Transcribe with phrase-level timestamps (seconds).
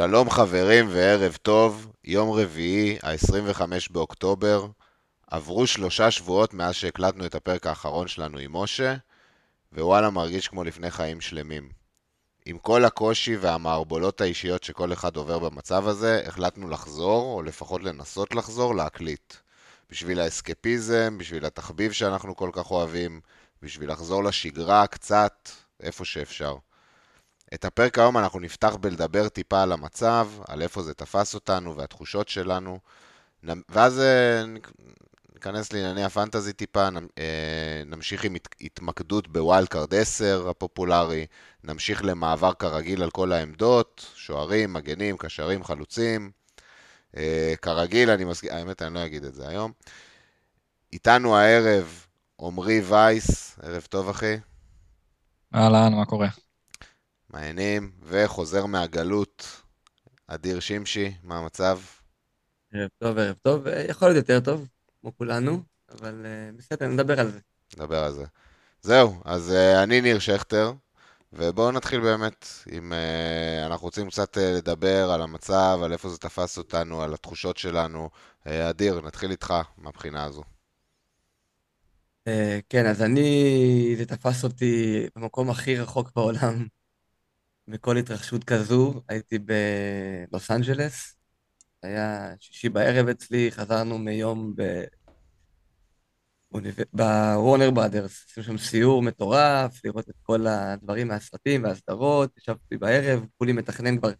[0.00, 4.66] שלום חברים וערב טוב, יום רביעי, ה-25 באוקטובר.
[5.26, 8.94] עברו שלושה שבועות מאז שהקלטנו את הפרק האחרון שלנו עם משה,
[9.72, 11.68] ווואלה מרגיש כמו לפני חיים שלמים.
[12.46, 18.34] עם כל הקושי והמערבולות האישיות שכל אחד עובר במצב הזה, החלטנו לחזור, או לפחות לנסות
[18.34, 19.34] לחזור, להקליט.
[19.90, 23.20] בשביל האסקפיזם, בשביל התחביב שאנחנו כל כך אוהבים,
[23.62, 25.48] בשביל לחזור לשגרה קצת,
[25.80, 26.56] איפה שאפשר.
[27.54, 32.28] את הפרק היום אנחנו נפתח בלדבר טיפה על המצב, על איפה זה תפס אותנו והתחושות
[32.28, 32.78] שלנו,
[33.68, 34.44] ואז אה,
[35.34, 41.26] ניכנס לענייני ה fantasy טיפה, אה, נמשיך עם התמקדות ב wild card 10 הפופולרי,
[41.64, 46.30] נמשיך למעבר כרגיל על כל העמדות, שוערים, מגנים, קשרים, חלוצים.
[47.16, 49.72] אה, כרגיל, אני מסכים, האמת אני לא אגיד את זה היום.
[50.92, 52.06] איתנו הערב
[52.40, 54.36] עמרי וייס, ערב טוב אחי.
[55.54, 56.28] אהלן, מה קורה?
[57.32, 59.62] מעיינים, וחוזר מהגלות,
[60.26, 61.80] אדיר שמשי, מה המצב?
[62.72, 64.68] ערב טוב, ערב טוב, יכול להיות יותר טוב,
[65.00, 67.38] כמו כולנו, אבל uh, בסדר, נדבר על זה.
[67.76, 68.24] נדבר על זה.
[68.82, 70.72] זהו, אז uh, אני ניר שכטר,
[71.32, 72.92] ובואו נתחיל באמת, אם
[73.66, 78.10] אנחנו רוצים קצת לדבר על המצב, על איפה זה תפס אותנו, על התחושות שלנו.
[78.44, 80.42] אדיר, נתחיל איתך מהבחינה הזו.
[82.68, 86.66] כן, אז אני, זה תפס אותי במקום הכי רחוק בעולם,
[87.68, 89.02] בכל התרחשות כזו.
[89.08, 91.16] הייתי בלוס אנג'לס,
[91.82, 94.62] היה שישי בערב אצלי, חזרנו מיום ב...
[96.92, 103.52] בוורנר בראדרס, עשינו שם סיור מטורף, לראות את כל הדברים מהסרטים והסדרות, ישבתי בערב, כולי
[103.52, 104.10] מתכנן כבר,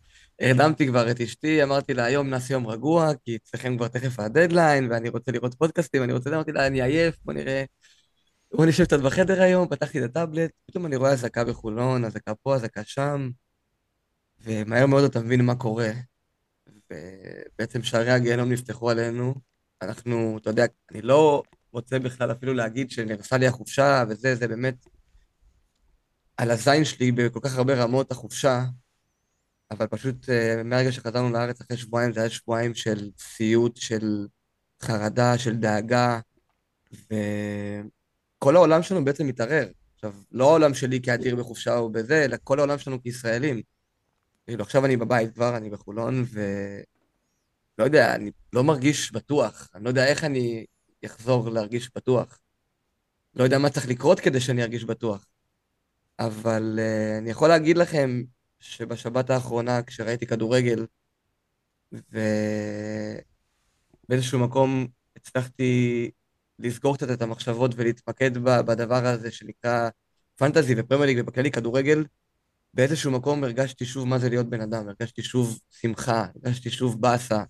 [0.41, 4.91] הרדמתי כבר את אשתי, אמרתי לה, היום נעשה יום רגוע, כי אצלכם כבר תכף הדדליין,
[4.91, 7.65] ואני רוצה לראות פודקאסטים, אני רוצה, אמרתי לה, אני עייף, בוא נראה,
[8.55, 12.55] בוא נשב קצת בחדר היום, פתחתי את הטאבלט, פתאום אני רואה אזעקה בחולון, אזעקה פה,
[12.55, 13.31] אזעקה שם,
[14.41, 15.91] ומהר מאוד אתה מבין מה קורה.
[16.91, 19.35] ובעצם שערי הגיהנום נפתחו עלינו.
[19.83, 24.87] אנחנו, אתה יודע, אני לא רוצה בכלל אפילו להגיד שנהרסה לי החופשה וזה, זה באמת
[26.37, 28.65] על הזין שלי בכל כך הרבה רמות החופשה,
[29.71, 34.27] אבל פשוט אה, מהרגע שחזרנו לארץ אחרי שבועיים, זה היה שבועיים של סיוט, של
[34.83, 36.21] חרדה, של דאגה,
[38.41, 39.69] וכל העולם שלנו בעצם מתערער.
[39.95, 43.63] עכשיו, לא העולם שלי כאדיר בחופשה או בזה, אלא כל העולם שלנו כישראלים.
[44.47, 49.69] כאילו, עכשיו אני בבית כבר, אני בחולון, ולא יודע, אני לא מרגיש בטוח.
[49.75, 50.65] אני לא יודע איך אני
[51.07, 52.39] אחזור להרגיש בטוח.
[53.35, 55.27] לא יודע מה צריך לקרות כדי שאני ארגיש בטוח.
[56.19, 58.23] אבל uh, אני יכול להגיד לכם
[58.61, 60.87] שבשבת האחרונה, כשראיתי כדורגל,
[64.09, 64.87] ובאיזשהו מקום
[65.17, 66.11] הצלחתי
[66.63, 69.89] לסגור קצת את המחשבות ולהתמקד בדבר הזה שנקרא
[70.37, 72.05] פנטזי ופרמייר ליג ובכללי כדורגל,
[72.75, 77.43] באיזשהו מקום הרגשתי שוב מה זה להיות בן אדם, הרגשתי שוב שמחה, הרגשתי שוב באסה.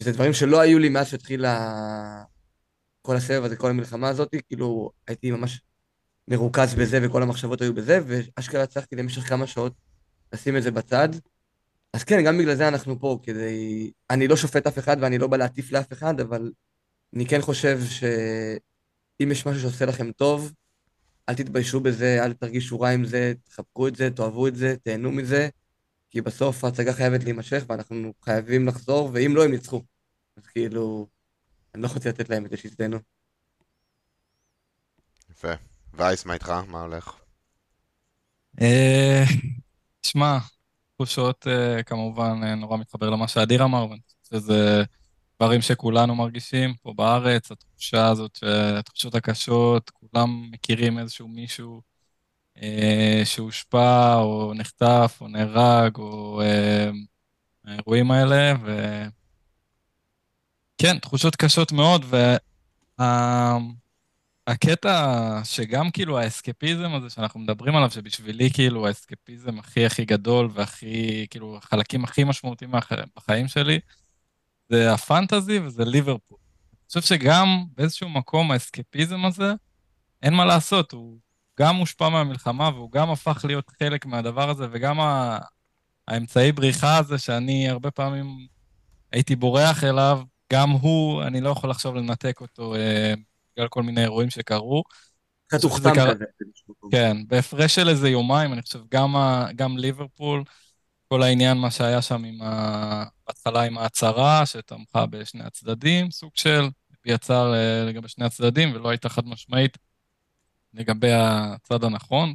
[0.00, 1.44] וזה דברים שלא היו לי מאז שהתחיל
[3.02, 5.60] כל הסבב הזה, כל המלחמה הזאת, כאילו הייתי ממש
[6.28, 9.72] מרוכז בזה וכל המחשבות היו בזה, ואשכרה הצלחתי למשך כמה שעות
[10.32, 11.08] לשים את זה בצד.
[11.92, 13.90] אז כן, גם בגלל זה אנחנו פה, כדי...
[14.10, 16.50] אני לא שופט אף אחד ואני לא בא להטיף לאף אחד, אבל
[17.14, 20.52] אני כן חושב שאם יש משהו שעושה לכם טוב,
[21.28, 25.12] אל תתביישו בזה, אל תרגישו רע עם זה, תחבקו את זה, תאהבו את זה, תהנו
[25.12, 25.48] מזה,
[26.10, 29.82] כי בסוף ההצגה חייבת להימשך ואנחנו חייבים לחזור, ואם לא, הם ניצחו.
[30.36, 31.06] אז כאילו,
[31.74, 32.98] אני לא רוצה לתת להם את זה שיצדנו.
[35.30, 35.52] יפה.
[35.94, 36.48] וייס, מה איתך?
[36.48, 37.12] מה הולך?
[38.60, 39.24] אה,
[40.02, 40.38] שמע,
[40.94, 44.84] תחושות אה, כמובן אה, נורא מתחבר למה שאדיר אמר, ואני חושב שזה
[45.40, 48.38] דברים שכולנו מרגישים פה בארץ, התחושה הזאת,
[48.78, 51.82] התחושות הקשות, כולם מכירים איזשהו מישהו
[52.62, 56.90] אה, שהושפע או נחטף או נהרג או אה,
[57.64, 58.54] האירועים האלה,
[60.76, 62.04] וכן, תחושות קשות מאוד,
[64.48, 65.44] והקטע וה...
[65.44, 71.56] שגם כאילו האסקפיזם הזה שאנחנו מדברים עליו, שבשבילי כאילו האסקפיזם הכי הכי גדול והכי, כאילו,
[71.56, 72.72] החלקים הכי משמעותיים
[73.16, 73.80] בחיים שלי,
[74.74, 76.38] זה הפנטזי וזה ליברפול.
[76.72, 79.52] אני חושב שגם באיזשהו מקום האסקפיזם הזה,
[80.22, 81.18] אין מה לעשות, הוא
[81.60, 85.38] גם מושפע מהמלחמה והוא גם הפך להיות חלק מהדבר הזה, וגם ה...
[86.08, 88.26] האמצעי בריחה הזה שאני הרבה פעמים
[89.12, 90.20] הייתי בורח אליו,
[90.52, 93.14] גם הוא, אני לא יכול עכשיו לנתק אותו אה,
[93.56, 94.82] בגלל כל מיני אירועים שקרו.
[95.54, 96.24] חתוכתם כזה.
[96.90, 99.46] כן, בהפרש של איזה יומיים, אני חושב, גם, ה...
[99.56, 100.44] גם ליברפול,
[101.14, 103.04] כל העניין, מה שהיה שם עם ה...
[103.26, 106.68] בהתחלה עם ההצהרה, שתמכה בשני הצדדים, סוג של,
[107.06, 109.78] הצהר אה, לגבי שני הצדדים, ולא הייתה חד משמעית
[110.72, 112.34] לגבי הצד הנכון.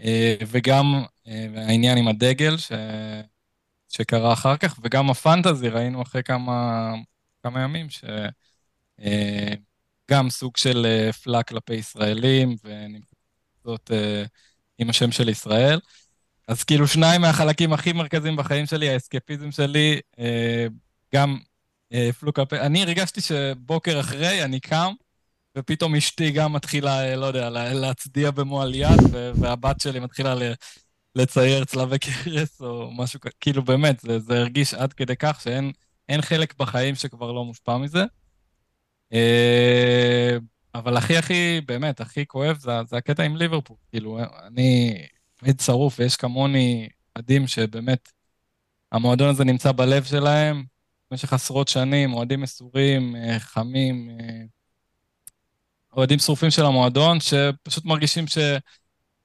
[0.00, 2.72] אה, וגם אה, העניין עם הדגל, ש...
[3.88, 6.92] שקרה אחר כך, וגם הפנטזי ראינו אחרי כמה,
[7.42, 7.86] כמה ימים,
[10.08, 13.90] שגם סוג של פלאק כלפי ישראלים, ונמצאות
[14.78, 15.78] עם השם של ישראל.
[16.48, 20.00] אז כאילו שניים מהחלקים הכי מרכזיים בחיים שלי, האסקפיזם שלי,
[21.14, 21.38] גם
[21.92, 22.60] הפלו כלפי...
[22.60, 24.92] אני הרגשתי שבוקר אחרי אני קם,
[25.58, 29.00] ופתאום אשתי גם מתחילה, לא יודע, להצדיע במועל יד,
[29.34, 30.34] והבת שלי מתחילה
[31.14, 33.32] לצייר צלבי קרס או משהו כזה.
[33.40, 38.04] כאילו באמת, זה, זה הרגיש עד כדי כך שאין חלק בחיים שכבר לא מושפע מזה.
[39.12, 40.36] אה,
[40.74, 43.76] אבל הכי הכי, באמת, הכי כואב זה, זה הקטע עם ליברפול.
[43.90, 44.98] כאילו, אני
[45.46, 48.12] תמיד שרוף, ויש כמוני אוהדים שבאמת,
[48.92, 50.64] המועדון הזה נמצא בלב שלהם
[51.10, 54.42] במשך עשרות שנים, אוהדים מסורים, אה, חמים, אה,
[55.96, 58.24] אוהדים שרופים של המועדון, שפשוט מרגישים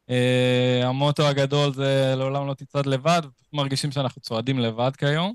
[0.07, 3.21] שהמוטו הגדול זה לעולם לא תצעד לבד,
[3.53, 5.33] מרגישים שאנחנו צועדים לבד כיום.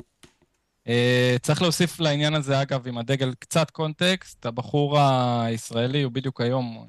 [1.43, 6.89] צריך להוסיף לעניין הזה, אגב, עם הדגל קצת קונטקסט, הבחור הישראלי הוא בדיוק היום,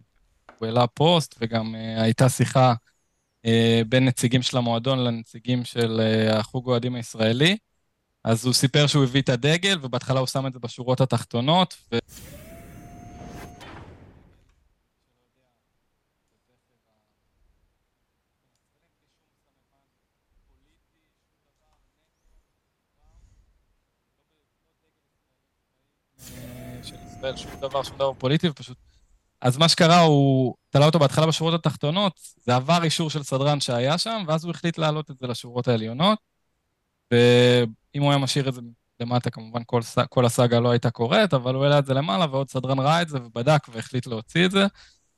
[0.58, 2.74] הוא העלה פוסט, וגם הייתה שיחה
[3.90, 7.58] בין נציגים של המועדון לנציגים של uh, החוג האוהדים הישראלי.
[8.24, 11.98] אז הוא סיפר שהוא הביא את הדגל, ובהתחלה הוא שם את זה בשורות התחתונות, ו...
[27.36, 28.78] שום דבר, שום דבר פוליטי, ופשוט...
[29.42, 33.98] אז מה שקרה, הוא תלה אותו בהתחלה בשורות התחתונות, זה עבר אישור של סדרן שהיה
[33.98, 36.19] שם, ואז הוא החליט להעלות את זה לשורות העליונות,
[37.12, 38.62] ואם הוא היה משאיר את זה
[39.00, 42.50] למטה, כמובן כל, כל הסאגה לא הייתה קורית, אבל הוא העלה את זה למעלה, ועוד
[42.50, 44.66] סדרן ראה את זה ובדק והחליט להוציא את זה.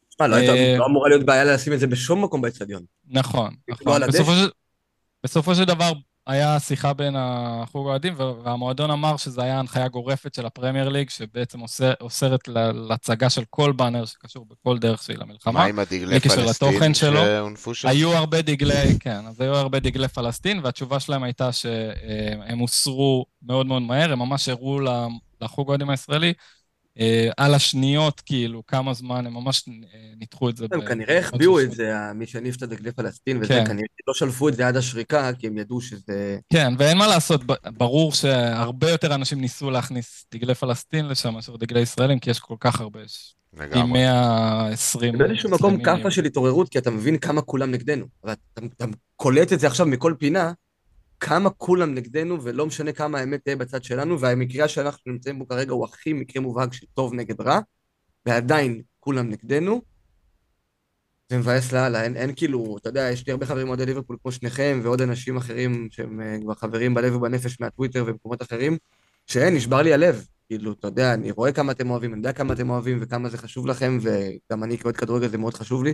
[0.09, 2.83] תשמע, לא, אה, לא אמורה להיות בעיה לשים את זה בשום מקום באצטדיון.
[3.07, 4.01] נכון, נכון.
[5.23, 5.91] בסופו של דבר,
[6.29, 11.59] היה שיחה בין החוג האוהדים, והמועדון אמר שזו הייתה הנחיה גורפת של הפרמייר ליג, שבעצם
[12.01, 15.53] אוסרת להצגה של כל באנר שקשור בכל דרך שהיא למלחמה.
[15.53, 17.87] מה עם הדגלי פלסטין שהונפו שם?
[17.87, 23.65] היו הרבה דגלי, כן, אז היו הרבה דגלי פלסטין, והתשובה שלהם הייתה שהם הוסרו מאוד
[23.65, 24.79] מאוד מהר, הם ממש הראו
[25.41, 26.33] לחוג האוהדים הישראלי
[27.37, 29.73] על השניות, כאילו, כמה זמן, הם ממש אה,
[30.17, 30.65] ניתחו את זה.
[30.71, 33.65] הם כנראה החביאו את זה, מי שהניף את הדגלי פלסטין, וזה כן.
[33.65, 36.37] כנראה לא שלפו את זה עד השריקה, כי הם ידעו שזה...
[36.53, 37.41] כן, ואין מה לעשות,
[37.77, 42.55] ברור שהרבה יותר אנשים ניסו להכניס דגלי פלסטין לשם מאשר דגלי ישראלים, כי יש כל
[42.59, 45.17] כך הרבה, יש פי 120...
[45.17, 48.05] באיזשהו מקום כאפה של התעוררות, כי אתה מבין כמה כולם נגדנו.
[48.25, 48.85] אתה
[49.15, 50.51] קולט את זה עכשיו מכל פינה,
[51.19, 55.71] כמה כולם נגדנו, ולא משנה כמה האמת תהיה בצד שלנו, והמקרה שאנחנו נמצאים בו כרגע
[55.71, 57.59] הוא הכי מקרה מובהק של טוב נגד רע,
[58.25, 59.81] ועדיין כולם נגדנו.
[61.29, 64.31] זה מבאס לאללה, אין, אין כאילו, אתה יודע, יש לי הרבה חברים אוהדי ליברפול כמו
[64.31, 68.77] שניכם, ועוד אנשים אחרים שהם uh, כבר חברים בלב ובנפש מהטוויטר ומקומות אחרים,
[69.27, 70.25] שאין, נשבר לי הלב.
[70.47, 73.37] כאילו, אתה יודע, אני רואה כמה אתם אוהבים, אני יודע כמה אתם אוהבים וכמה זה
[73.37, 75.93] חשוב לכם, וגם אני כאוהד כדורגל זה מאוד חשוב לי.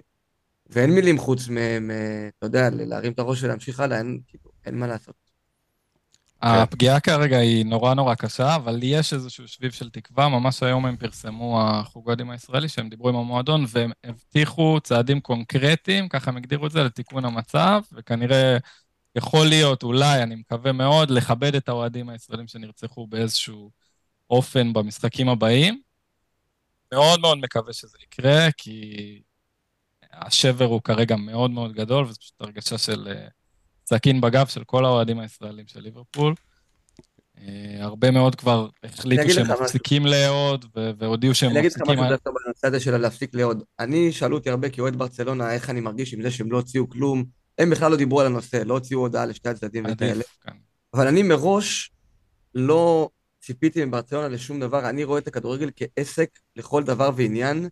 [0.70, 1.58] ואין מילים חוץ מ...
[2.40, 5.16] אתה יודע, להרים את הראש ולהמשיך הלאה, אין, כאילו, אין מה לעשות.
[6.42, 6.48] כן.
[6.48, 10.30] הפגיעה כרגע היא נורא נורא קשה, אבל יש איזשהו שביב של תקווה.
[10.30, 16.10] ממש היום הם פרסמו, החוג האוהדים הישראלי, שהם דיברו עם המועדון, והם הבטיחו צעדים קונקרטיים,
[16.10, 18.58] ככה הם הגדירו את זה, לתיקון המצב, וכנראה
[19.16, 23.72] יכול להיות, אולי, אני מקווה מאוד, לכבד את האוהדים הישראלים שנרצחו באיזשהו
[24.30, 25.82] אופן במשחקים הבאים.
[26.94, 29.22] מאוד מאוד מקווה שזה יקרה, כי
[30.16, 33.28] השבר הוא כרגע מאוד מאוד גדול, וזו פשוט הרגשה של אה,
[33.86, 36.34] סכין בגב של כל האוהדים הישראלים של ליברפול.
[37.38, 40.66] אה, הרבה מאוד כבר החליטו שהם מפסיקים לאהוד,
[40.98, 41.60] והודיעו שהם מפסיקים...
[41.60, 43.64] אני אגיד לך משהו דווקא בנושא הזה של להפסיק לאהוד.
[43.80, 47.24] אני, שאלו אותי הרבה כאוהד ברצלונה, איך אני מרגיש עם זה שהם לא הוציאו כלום.
[47.58, 50.24] הם בכלל לא דיברו על הנושא, לא הוציאו הודעה לשתי הצדדים וכאלה.
[50.44, 50.52] כן.
[50.94, 51.92] אבל אני מראש
[52.56, 53.10] לא
[53.42, 54.90] ציפיתי מברצלונה לשום דבר.
[54.90, 57.70] אני רואה את הכדורגל כעסק לכל דבר ועניין.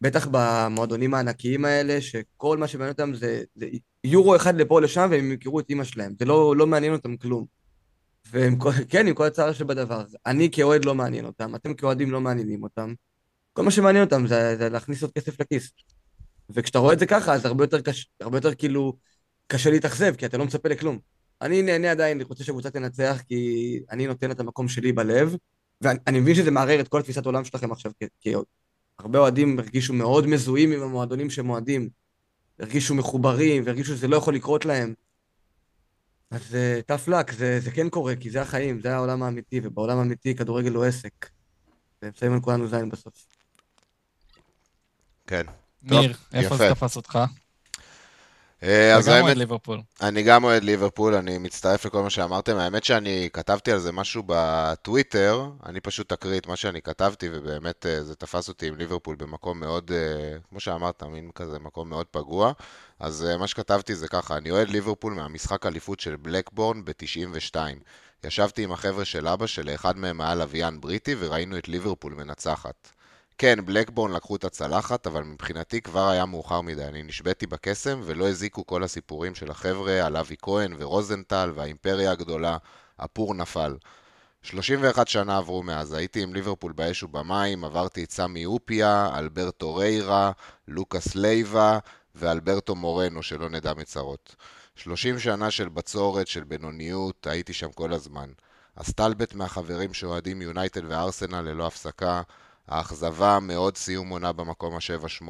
[0.00, 3.66] בטח במועדונים הענקיים האלה, שכל מה שמעניין אותם זה, זה
[4.04, 6.14] יורו אחד לפה לשם, והם ימכרו את אימא שלהם.
[6.18, 7.46] זה לא, לא מעניין אותם כלום.
[8.30, 10.04] והם, כן, עם כל הצער שבדבר.
[10.26, 12.94] אני כאוהד לא מעניין אותם, אתם כאוהדים לא מעניינים אותם.
[13.52, 15.72] כל מה שמעניין אותם זה, זה להכניס עוד כסף לכיס.
[16.50, 18.96] וכשאתה רואה את זה ככה, אז הרבה יותר, קש, הרבה יותר כאילו
[19.46, 20.98] קשה להתאכזב, כי אתה לא מצפה לכלום.
[21.42, 25.36] אני נהנה עדיין, אני רוצה שהקבוצה תנצח, כי אני נותן את המקום שלי בלב,
[25.80, 27.92] ואני מבין שזה מערער את כל תפיסת העולם שלכם עכשיו
[28.98, 31.88] הרבה אוהדים הרגישו מאוד מזוהים עם המועדונים שהם אוהדים.
[32.58, 34.94] הרגישו מחוברים, והרגישו שזה לא יכול לקרות להם.
[36.30, 39.98] אז טף uh, לק, זה, זה כן קורה, כי זה החיים, זה העולם האמיתי, ובעולם
[39.98, 41.30] האמיתי כדורגל הוא עסק.
[42.02, 43.26] והם שמים על כולנו זין בסוף.
[45.26, 45.42] כן.
[45.82, 47.18] ניר, איפה זה תפס אותך?
[48.62, 49.80] אה, אז גם האמת, אוהד ליברפול.
[50.00, 52.56] אני גם אוהד ליברפול, אני מצטרף לכל מה שאמרתם.
[52.56, 57.86] האמת שאני כתבתי על זה משהו בטוויטר, אני פשוט אקריא את מה שאני כתבתי, ובאמת
[57.86, 62.06] אה, זה תפס אותי עם ליברפול במקום מאוד, אה, כמו שאמרת, מין כזה מקום מאוד
[62.06, 62.52] פגוע.
[63.00, 67.56] אז מה שכתבתי זה ככה, אני אוהד ליברפול מהמשחק אליפות של בלקבורן ב-92.
[68.24, 72.95] ישבתי עם החבר'ה של אבא שלאחד מהם היה לוויין בריטי, וראינו את ליברפול מנצחת.
[73.38, 76.84] כן, בלקבורן לקחו את הצלחת, אבל מבחינתי כבר היה מאוחר מדי.
[76.84, 82.58] אני נשבעתי בקסם, ולא הזיקו כל הסיפורים של החבר'ה על אבי כהן ורוזנטל והאימפריה הגדולה.
[82.98, 83.76] הפור נפל.
[84.42, 90.32] 31 שנה עברו מאז, הייתי עם ליברפול באש ובמים, עברתי את סמי אופיה, אלברטו ריירה,
[90.68, 91.78] לוקאס לייבה
[92.14, 94.36] ואלברטו מורנו, שלא נדע מצרות.
[94.76, 98.30] 30 שנה של בצורת, של בינוניות, הייתי שם כל הזמן.
[98.76, 102.22] הסטלבט מהחברים שאוהדים יונייטד וארסנל ללא הפסקה,
[102.68, 105.28] האכזבה מאוד סיום עונה במקום ה-7-8,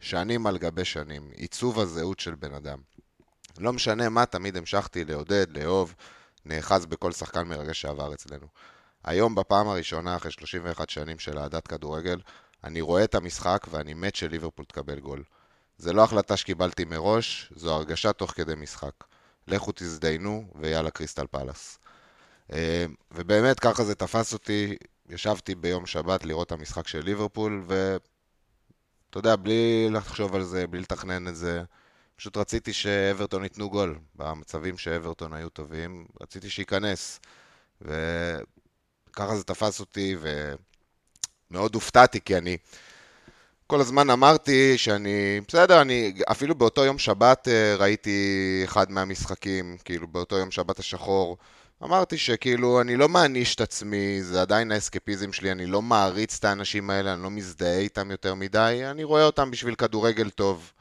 [0.00, 2.78] שנים על גבי שנים, עיצוב הזהות של בן אדם.
[3.58, 5.94] לא משנה מה, תמיד המשכתי לעודד, לאהוב,
[6.44, 8.46] נאחז בכל שחקן מרגש שעבר אצלנו.
[9.04, 12.20] היום, בפעם הראשונה, אחרי 31 שנים של אהדת כדורגל,
[12.64, 15.22] אני רואה את המשחק ואני מת שליברפול תקבל גול.
[15.78, 18.92] זה לא החלטה שקיבלתי מראש, זו הרגשה תוך כדי משחק.
[19.48, 21.78] לכו תזדיינו, ויאללה קריסטל פלאס.
[22.52, 24.76] אה, ובאמת ככה זה תפס אותי,
[25.12, 30.80] ישבתי ביום שבת לראות את המשחק של ליברפול, ואתה יודע, בלי לחשוב על זה, בלי
[30.80, 31.62] לתכנן את זה,
[32.16, 33.98] פשוט רציתי שאברטון ייתנו גול.
[34.14, 37.20] במצבים שאברטון היו טובים, רציתי שייכנס.
[37.82, 40.16] וככה זה תפס אותי,
[41.50, 42.56] ומאוד הופתעתי, כי אני
[43.70, 50.08] כל הזמן אמרתי שאני, בסדר, אני אפילו באותו יום שבת אה, ראיתי אחד מהמשחקים, כאילו
[50.08, 51.36] באותו יום שבת השחור.
[51.82, 56.44] אמרתי שכאילו אני לא מעניש את עצמי, זה עדיין האסקפיזם שלי, אני לא מעריץ את
[56.44, 60.72] האנשים האלה, אני לא מזדהה איתם יותר מדי, אני רואה אותם בשביל כדורגל טוב.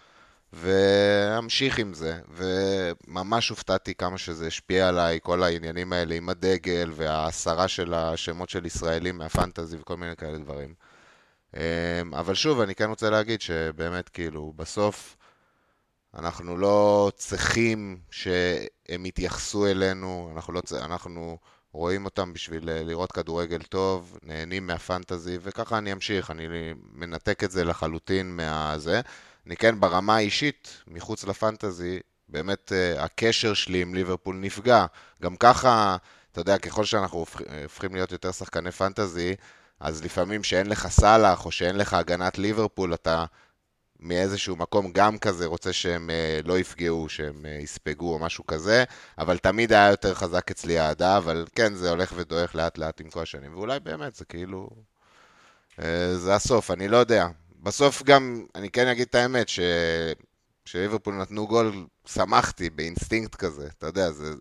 [0.53, 7.67] ואמשיך עם זה, וממש הופתעתי כמה שזה השפיע עליי, כל העניינים האלה עם הדגל וההסרה
[7.67, 10.73] של השמות של ישראלים מהפנטזי וכל מיני כאלה דברים.
[11.57, 11.61] אמ,
[12.13, 15.17] אבל שוב, אני כן רוצה להגיד שבאמת, כאילו, בסוף
[16.17, 21.37] אנחנו לא צריכים שהם יתייחסו אלינו, אנחנו, לא, אנחנו
[21.71, 26.47] רואים אותם בשביל לראות כדורגל טוב, נהנים מהפנטזי, וככה אני אמשיך, אני
[26.93, 29.01] מנתק את זה לחלוטין מהזה.
[29.47, 31.99] אני כן ברמה האישית, מחוץ לפנטזי,
[32.29, 34.85] באמת uh, הקשר שלי עם ליברפול נפגע.
[35.21, 35.97] גם ככה,
[36.31, 37.25] אתה יודע, ככל שאנחנו
[37.63, 39.35] הופכים להיות יותר שחקני פנטזי,
[39.79, 43.25] אז לפעמים שאין לך סאלח או שאין לך הגנת ליברפול, אתה
[43.99, 48.83] מאיזשהו מקום גם כזה רוצה שהם uh, לא יפגעו, שהם uh, יספגו או משהו כזה,
[49.17, 53.09] אבל תמיד היה יותר חזק אצלי האהדה, אבל כן, זה הולך ודועך לאט לאט עם
[53.09, 54.69] כל השנים, ואולי באמת זה כאילו...
[55.79, 55.81] Uh,
[56.15, 57.27] זה הסוף, אני לא יודע.
[57.63, 59.59] בסוף גם, אני כן אגיד את האמת, ש...
[61.07, 64.33] נתנו גול, שמחתי באינסטינקט כזה, אתה יודע, זה,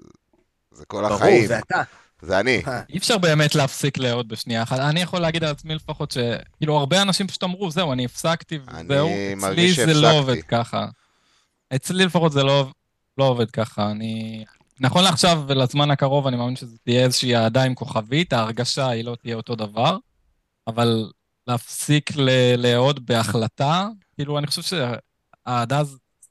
[0.73, 1.47] זה כל ברור, החיים.
[1.47, 1.83] זה אתה.
[2.23, 2.63] זה אני.
[2.89, 4.79] אי אפשר באמת להפסיק לאהוד בשנייה אחת.
[4.79, 6.19] אני יכול להגיד על עצמי לפחות ש...
[6.57, 9.09] כאילו, הרבה אנשים פשוט אמרו, זהו, אני הפסקתי, אני וזהו.
[9.39, 10.13] אצלי זה לא.
[10.13, 10.87] עובד ככה.
[11.75, 12.71] אצלי לפחות זה לא,
[13.19, 13.91] לא עובד ככה.
[13.91, 14.45] אני...
[14.81, 19.17] נכון לעכשיו ולזמן הקרוב, אני מאמין שזה תהיה איזושהי אהדה עם כוכבית, ההרגשה היא לא
[19.23, 19.97] תהיה אותו דבר,
[20.67, 21.11] אבל
[21.47, 22.11] להפסיק
[22.57, 25.83] לאהוד בהחלטה, כאילו, אני חושב שהאהדה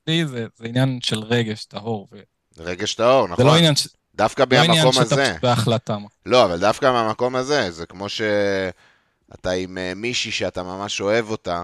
[0.04, 2.08] אצלי זה, זה עניין של רגש טהור.
[2.12, 2.20] ו...
[2.58, 3.46] רגש טהור, זה נכון?
[3.46, 3.88] לא עניין, ש...
[4.18, 5.26] דווקא לא עניין מהמקום שאתה הזה.
[5.32, 5.98] פשוט בהחלטה.
[6.26, 11.64] לא, אבל דווקא מהמקום הזה, זה כמו שאתה עם אה, מישהי שאתה ממש אוהב אותה,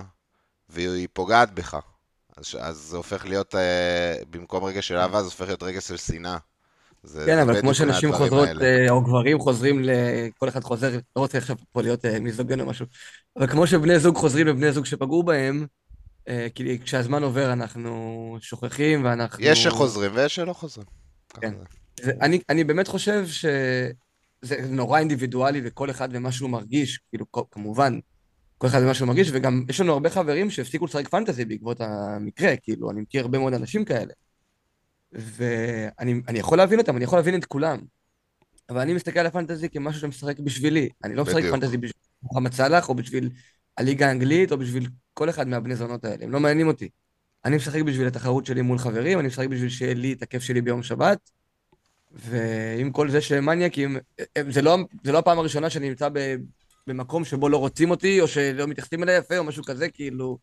[0.69, 1.77] והיא פוגעת בך.
[2.37, 5.97] אז, אז זה הופך להיות, אה, במקום רגע של אהבה, זה הופך להיות רגע של
[5.97, 6.37] שנאה.
[7.03, 8.65] זה, כן, אבל כמו שנשים חוזרות, האלה.
[8.65, 9.89] אה, או גברים חוזרים ל...
[10.37, 12.85] כל אחד חוזר, לא רוצה עכשיו פה להיות אה, מיזוגן או משהו,
[13.37, 15.65] אבל כמו שבני זוג חוזרים לבני זוג שפגעו בהם,
[16.27, 19.43] אה, כי כשהזמן עובר אנחנו שוכחים ואנחנו...
[19.43, 20.87] יש שחוזרים ויש שלא חוזרים.
[21.41, 21.53] כן.
[22.03, 22.11] זה.
[22.21, 27.99] אני, אני באמת חושב שזה נורא אינדיבידואלי וכל אחד ומה שהוא מרגיש, כאילו, כמובן,
[28.57, 32.55] כל אחד ומה שהוא מרגיש, וגם יש לנו הרבה חברים שהפסיקו לשחק פנטזי בעקבות המקרה,
[32.57, 34.13] כאילו, אני מכיר הרבה מאוד אנשים כאלה.
[35.11, 37.79] ואני אני יכול להבין אותם, אני יכול להבין את כולם.
[38.69, 40.89] אבל אני מסתכל על הפנטזי כמשהו שמשחק בשבילי.
[41.03, 41.43] אני לא משחק.
[41.51, 43.29] פנטזי בשביל מוחמד סאלח, או בשביל
[43.77, 46.89] הליגה האנגלית, או בשביל כל אחד מהבני זונות האלה, הם לא מעניינים אותי.
[47.45, 50.61] אני משחק בשביל התחרות שלי מול חברים, אני משחק בשביל שיהיה לי את הכיף שלי
[50.61, 51.29] ביום שבת,
[52.13, 53.97] ועם כל זה שהם מניאקים,
[54.49, 56.35] זה לא, זה לא הפעם הראשונה שאני נמצא ב,
[56.87, 60.37] במקום שבו לא רוצים אותי, או שלא מתייחסים אליי יפה, או משהו כזה, כאילו,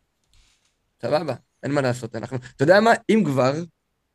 [1.01, 3.53] סבבה, אין מה לעשות, אנחנו, אתה יודע מה, אם כבר,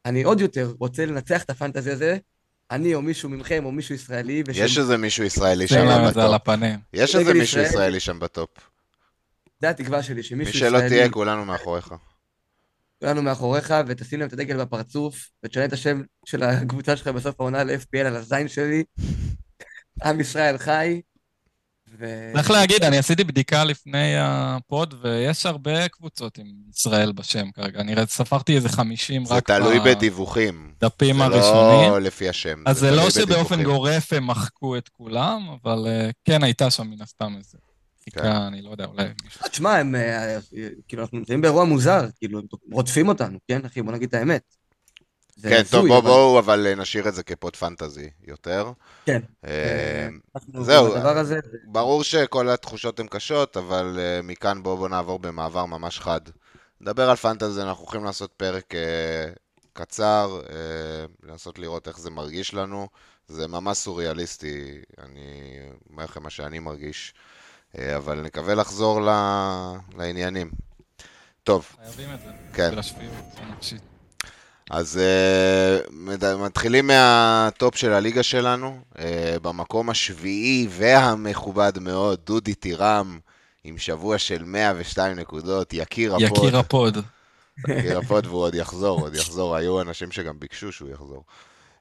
[0.06, 2.18] אני עוד יותר רוצה לנצח את ה fantasy הזה,
[2.70, 6.18] אני או מישהו מכם, או מישהו ישראלי, ושהם- יש איזה מישהו ישראלי שם ב top.
[6.34, 6.78] הפנים.
[6.92, 7.70] יש איזה מישהו ישראל.
[7.74, 8.50] ישראלי שם ב top.
[9.60, 10.88] זה התקווה שלי, מי שמישהו שלא ישראלי...
[10.88, 11.88] תהיה, כולנו מאחוריך.
[13.06, 17.64] כולנו מאחוריך, ותשים להם את הדגל בפרצוף, ותשנה את השם של הקבוצה שלך בסוף העונה
[17.64, 18.84] ל-FPL על הזין שלי.
[20.04, 21.00] עם ישראל חי.
[21.98, 22.30] ו...
[22.34, 27.80] צריך להגיד, אני עשיתי בדיקה לפני הפוד, ויש הרבה קבוצות עם ישראל בשם כרגע.
[27.80, 30.72] אני ספרתי איזה 50 זה רק תלוי בדיווחים.
[30.80, 31.90] בדפים זה הראשונים.
[31.90, 32.62] לא לפי השם.
[32.66, 33.64] אז זה לא שבאופן בדיווחים.
[33.64, 37.58] גורף הם מחקו את כולם, אבל אה, כן הייתה שם מן הסתם איזה
[38.12, 38.20] כן.
[38.20, 39.02] חיכה, אני לא יודע, אולי.
[39.04, 40.38] אה, תשמע, הם, אה,
[40.88, 43.82] כאילו, אנחנו נמצאים באירוע מוזר, כאילו, הם רודפים אותנו, כן, אחי?
[43.82, 44.42] בוא נגיד את האמת.
[45.42, 48.72] כן, טוב, בואו אבל- בואו, אבל נשאיר את זה כפוד פנטזי יותר.
[49.06, 49.20] כן.
[49.46, 50.08] אה,
[50.60, 50.94] זהו,
[51.64, 56.20] ברור שכל התחושות הן קשות, אבל מכאן בואו בוא נעבור במעבר ממש חד.
[56.80, 58.74] נדבר על פנטזי, אנחנו הולכים לעשות פרק
[59.72, 60.40] קצר,
[61.22, 62.88] לנסות לראות איך זה מרגיש לנו.
[63.28, 65.58] זה ממש סוריאליסטי, אני
[65.90, 67.14] אומר לכם מה שאני מרגיש,
[67.96, 69.08] אבל נקווה לחזור ל...
[69.98, 70.50] לעניינים.
[71.44, 72.30] טוב, חייבים את זה.
[72.52, 72.70] כן.
[74.70, 78.98] אז uh, מד- מתחילים מה top של הליגה שלנו, uh,
[79.42, 83.18] במקום השביעי והמכובד מאוד, דודי טירם,
[83.64, 86.38] עם שבוע של 102 נקודות, יקיר ה pod.
[86.38, 86.98] יקיר ה pod.
[87.68, 91.24] יקיר ה pod, והוא עוד יחזור, עוד יחזור, היו אנשים שגם ביקשו שהוא יחזור.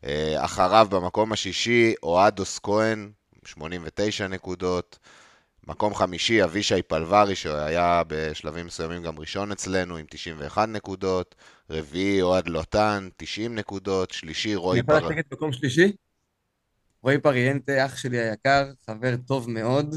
[0.01, 0.05] Uh,
[0.37, 3.09] אחריו במקום השישי, אוהדוס כהן,
[3.45, 4.99] 89 נקודות.
[5.67, 11.35] מקום חמישי, אבישי פלברי, שהיה בשלבים מסוימים גם ראשון אצלנו, עם 91 נקודות.
[11.69, 14.11] רביעי, אוהד לוטן, 90 נקודות.
[14.11, 15.07] שלישי, אני רועי יכול פר...
[15.07, 15.91] להשתגע מקום שלישי?
[17.03, 19.95] רועי פריאנטה, אח שלי היקר, חבר טוב מאוד,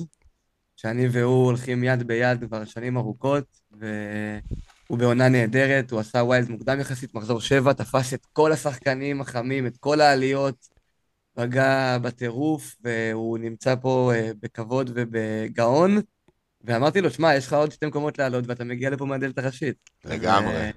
[0.77, 6.81] שאני והוא הולכים יד ביד כבר שנים ארוכות, והוא בעונה נהדרת, הוא עשה wild מוקדם
[6.81, 10.78] יחסית, מחזור שבע, תפס את כל השחקנים החמים, את כל העליות,
[11.39, 16.01] פגע בטירוף, והוא נמצא פה אה, בכבוד ובגאון,
[16.65, 19.77] ואמרתי לו, שמע, יש לך עוד שתי מקומות לעלות, ואתה מגיע לפה מהדלת הראשית.
[20.05, 20.55] לגמרי.
[20.55, 20.71] אה,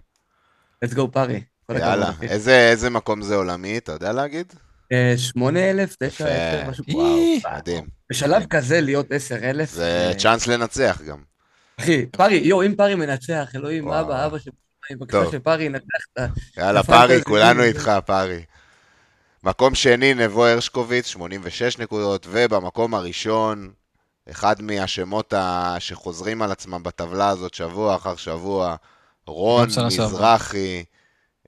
[0.85, 1.43] let's go פארי.
[1.69, 2.11] יאללה.
[2.21, 4.53] איזה, איזה מקום זה עולמי, אתה יודע להגיד?
[4.91, 6.25] אה, שמונה אלף, תשע.
[6.25, 6.83] עשר, משהו.
[6.89, 7.57] וואו.
[7.57, 7.87] מדהים.
[8.09, 11.23] בשלב כזה להיות עשר אלף, זה צ'אנס לנצח גם.
[11.79, 13.87] אחי, פארי, יואו, אם פארי מנצח, אלוהים.
[13.87, 14.37] אבא, אבא
[14.91, 15.31] בבקשה.
[15.31, 16.25] שפארי ינצח את ה...
[16.57, 16.83] יאללה.
[16.83, 18.43] פארי, כולנו איתך, פארי.
[19.43, 23.71] מקום שני, נבו הרשקוביץ, 86 נקודות, ובמקום הראשון,
[24.31, 25.75] אחד מהשמות ה...
[25.79, 28.75] שחוזרים על עצמם בטבלה הזאת שבוע אחר שבוע,
[29.27, 29.67] רון.
[29.87, 30.83] מזרחי,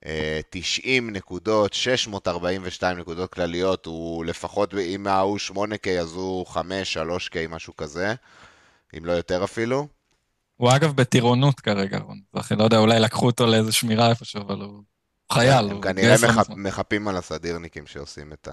[0.06, 7.48] אה, 90 נקודות, 642 נקודות כלליות, הוא לפחות, אם ההוא 8K אז הוא 5, 3K,
[7.48, 8.14] משהו כזה,
[8.98, 9.88] אם לא יותר אפילו.
[10.56, 12.20] הוא אגב בטירונות כרגע, רון.
[12.58, 14.82] לא יודע, אולי לקחו אותו לאיזה שמירה איפשהו, אבל הוא
[15.34, 15.70] חייל.
[15.70, 16.16] הם כנראה.
[16.56, 18.48] מחפים על הסדירניקים שעושים את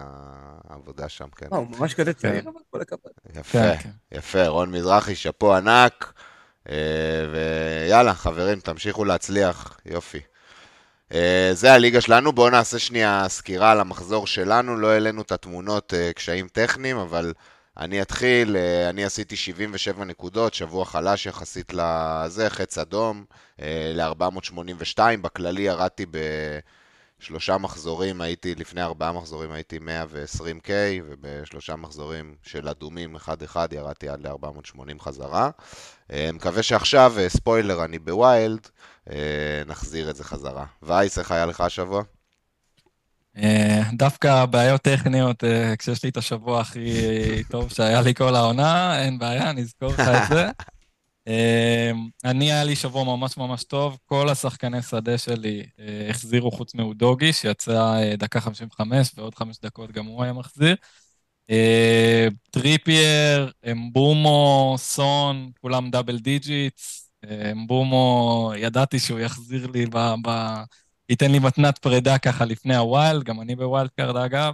[0.69, 1.47] העבודה שם, כן.
[1.51, 3.11] מה, הוא ממש כזה צעיר, אבל כל הכבוד.
[3.35, 4.17] יפה, כן, כן.
[4.17, 6.13] יפה, רון מזרחי, שאפו ענק,
[6.69, 6.75] אה,
[7.31, 10.19] ויאללה, חברים, תמשיכו להצליח, יופי.
[11.13, 15.93] אה, זה הליגה שלנו, בואו נעשה שנייה סקירה על המחזור שלנו, לא העלינו את התמונות,
[15.93, 17.33] אה, קשיים טכניים, אבל
[17.77, 23.25] אני אתחיל, אה, אני עשיתי 77 נקודות, שבוע חלש יחסית לזה, חץ אדום,
[23.93, 26.05] ל-482, בכללי ירדתי
[27.21, 30.69] בשלושה מחזורים, הייתי, לפני ארבעה מחזורים הייתי 120K,
[31.05, 33.19] ובשלושה מחזורים של אדומים 1-1
[33.71, 35.49] ירדתי עד ל-480 חזרה.
[36.11, 38.67] אה, מקווה שעכשיו, אה, ספוילר, אני בווילד,
[39.09, 40.65] אה, נחזיר את זה חזרה.
[40.81, 42.03] וייס, איך היה לך השבוע?
[43.37, 49.01] אה, דווקא בעיות טכניות, אה, כשיש לי את השבוע הכי טוב שהיה לי כל העונה,
[49.03, 50.49] אין בעיה, אני אזכור לך את זה.
[51.27, 51.91] אה,
[52.25, 55.65] אני, היה לי שבוע ממש ממש טוב, כל השחקני שדה שלי
[56.09, 60.75] החזירו חוץ מאודוגי, שיצא דקה 55, ועוד חמש דקות גם הוא היה מחזיר.
[62.51, 67.11] טריפייר, אמבומו, סון, כולם double digits.
[67.51, 69.97] אמבומו, ידעתי שהוא יחזיר לי ב...
[70.23, 70.29] ב...
[71.11, 74.53] ייתן לי מתנת פרידה ככה לפני ה wild, גם אני ב wild card אגב,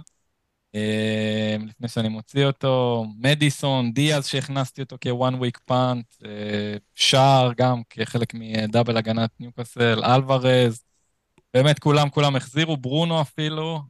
[0.74, 7.82] אה, לפני שאני מוציא אותו, מדיסון, דיאז שהכנסתי אותו כ-one week punt, אה, שער גם
[7.90, 10.82] כחלק מ double הגנת ניוקאסל, אלוורז,
[11.54, 13.82] באמת כולם כולם החזירו, ברונו אפילו,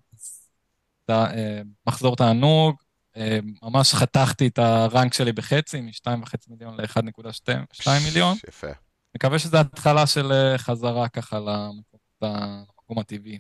[1.11, 2.76] אה, מחזור תענוג,
[3.16, 8.37] אה, ממש חתכתי את ה rank שלי בחצי, מ-2.5 מיליון ל-1.2 מיליון.
[8.48, 8.70] יפה.
[9.16, 13.38] מקווה שזו התחלה של חזרה ככה למקום, למקום הטבעי.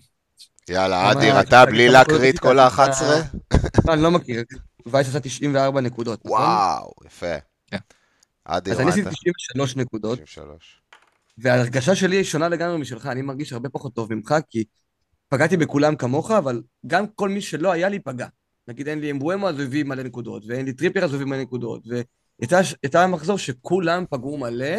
[0.70, 2.38] יאללה, אדיר, אתה בלי להקריא את?
[2.38, 3.04] כל אתה- ה-11?
[3.86, 4.44] לא, אני לא מכיר.
[4.86, 6.40] וייס עשה 94 נקודות, נכון?
[6.40, 7.34] וואו, יפה.
[7.66, 7.76] כן.
[8.44, 9.10] אדיר, אז אני עשיתי אתה?
[9.10, 10.82] 93 נקודות, 93.
[11.38, 14.64] וההרגשה שלי היא שונה לגמרי משלך, אני מרגיש הרבה פחות טוב ממך, כי
[15.28, 18.26] פגעתי בכולם כמוך, אבל גם כל מי שלא היה לי פגע.
[18.68, 21.26] נגיד אין לי אמבואמו, אז הוא הביא מלא נקודות, ואין לי טריפר, אז הוא הביא
[21.26, 21.82] מלא נקודות,
[22.40, 24.76] ויצא יצא מחזור שכולם פגעו מלא,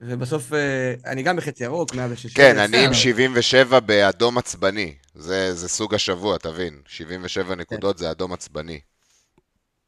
[0.00, 2.34] ובסוף, אה, אני גם בחצי ירוק, 106.
[2.34, 3.00] כן, אני עם בסדר.
[3.02, 4.94] 77 באדום עצבני.
[5.14, 6.82] זה זה סוג השבוע, תבין.
[6.86, 8.80] 77 נקודות זה אדום עצבני.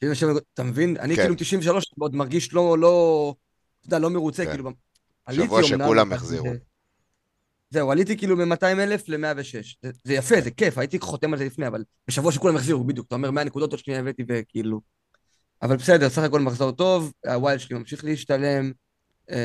[0.01, 0.97] 77, אתה מבין?
[0.97, 1.21] אני כן.
[1.23, 3.35] כאילו עם 93, עוד מרגיש לא, לא,
[3.81, 4.51] אתה יודע, לא מרוצה, כן.
[4.53, 4.71] כאילו,
[5.31, 6.45] שבוע שכולם החזירו.
[6.53, 6.59] זה-
[7.71, 9.77] זהו, עליתי כאילו מ-200 אלף ל-106.
[9.83, 13.07] זה, זה יפה, זה כיף, הייתי חותם על זה לפני, אבל בשבוע שכולם החזירו, בדיוק,
[13.07, 14.81] אתה אומר 100 נקודות, עוד שנייה הבאתי וכאילו...
[15.63, 18.73] אבל בסדר, סך הכל מחזור טוב, הווילד שלי ממשיך להשתלם,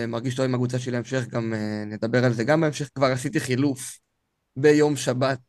[0.08, 3.40] מרגיש טוב עם הקבוצה שלי להמשך, גם אה, נדבר על זה גם בהמשך, כבר עשיתי
[3.40, 4.00] חילוף
[4.58, 5.40] ביום שבת.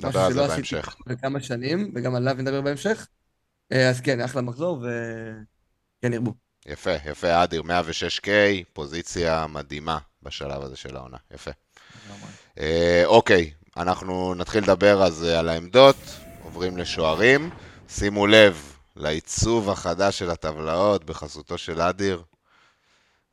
[0.00, 0.96] נדבר משהו על שלא זה עשיתי בהמשך.
[1.06, 3.06] בכמה שנים, וגם עליו נדבר בהמשך.
[3.72, 6.34] אה, אז כן, אחלה מחזור, וכן ירבו.
[6.66, 8.28] יפה, יפה, אדיר, 106K,
[8.72, 11.16] פוזיציה מדהימה בשלב הזה של העונה.
[11.30, 11.50] יפה.
[12.58, 15.96] אה, אוקיי, אנחנו נתחיל לדבר אז אה, על העמדות,
[16.42, 17.50] עוברים לשוערים.
[17.88, 22.22] שימו לב לעיצוב החדש של הטבלאות בחסותו של אדיר.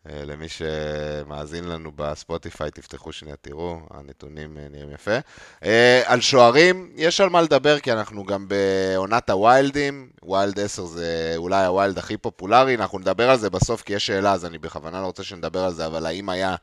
[0.09, 5.17] אה, למי שמאזין לנו בספוטיפיי, תפתחו שנייה, תראו, הנתונים אה, נראים יפה.
[5.63, 10.09] אה, על שוערים, יש על מה לדבר, כי אנחנו גם בעונת הווילדים.
[10.23, 14.07] wild 10 זה אולי ה wild הכי פופולרי, אנחנו נדבר על זה בסוף, כי יש
[14.07, 16.55] שאלה, אז אני בכוונה לא רוצה שנדבר על זה, אבל האם היה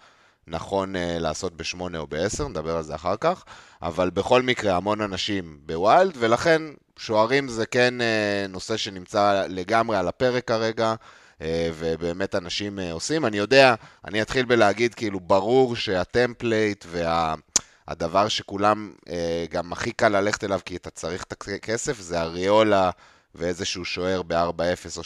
[0.47, 3.45] נכון אה, לעשות בשמונה או בעשר, נדבר על זה אחר כך.
[3.83, 6.63] אבל בכל מקרה, המון אנשים ב wild, ולכן
[6.97, 10.95] שוערים זה כן אה, נושא שנמצא לגמרי על הפרק כרגע.
[11.41, 13.27] אה, ובאמת אנשים אה, עושים.
[13.27, 20.09] אני יודע, אני אתחיל בלהגיד, כאילו, ברור שה template והדבר שכולם אה, גם הכי קל
[20.09, 22.91] ללכת אליו, כי אתה צריך את הכסף, זה אריולה
[23.35, 25.03] ואיזשהו שוער ב-4-0 או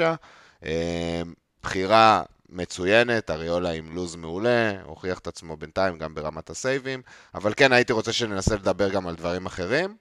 [0.00, 0.02] 3-9.
[0.64, 1.22] אה,
[1.62, 7.02] בחירה מצוינת, אריולה עם לוז מעולה, הוכיח את עצמו בינתיים גם ברמת הסייבים,
[7.34, 9.96] אבל כן הייתי רוצה שננסה לדבר גם על דברים אחרים.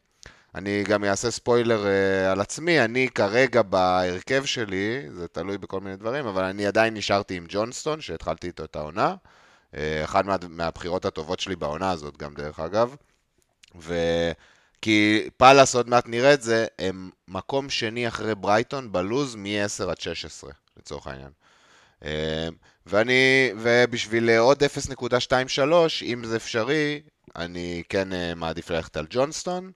[0.56, 5.96] אני גם אעשה ספוילר uh, על עצמי, אני כרגע בהרכב שלי, זה תלוי בכל מיני
[5.96, 9.16] דברים, אבל אני עדיין נשארתי עם ג'ונסטון, שהתחלתי איתו את העונה.
[9.74, 12.96] Uh, אחת מה, מהבחירות הטובות שלי בעונה הזאת גם, דרך אגב.
[13.76, 20.02] וכי פאלאס, עוד מעט נראה את זה, הם מקום שני אחרי ברייטון בלוז מ-10 עד
[20.02, 21.32] 16, לצורך העניין.
[22.02, 22.06] Uh,
[22.86, 27.02] ואני, ובשביל עוד 0.23, אם זה אפשרי,
[27.36, 29.72] אני כן uh, מעדיף ללכת על ג'ונסטון.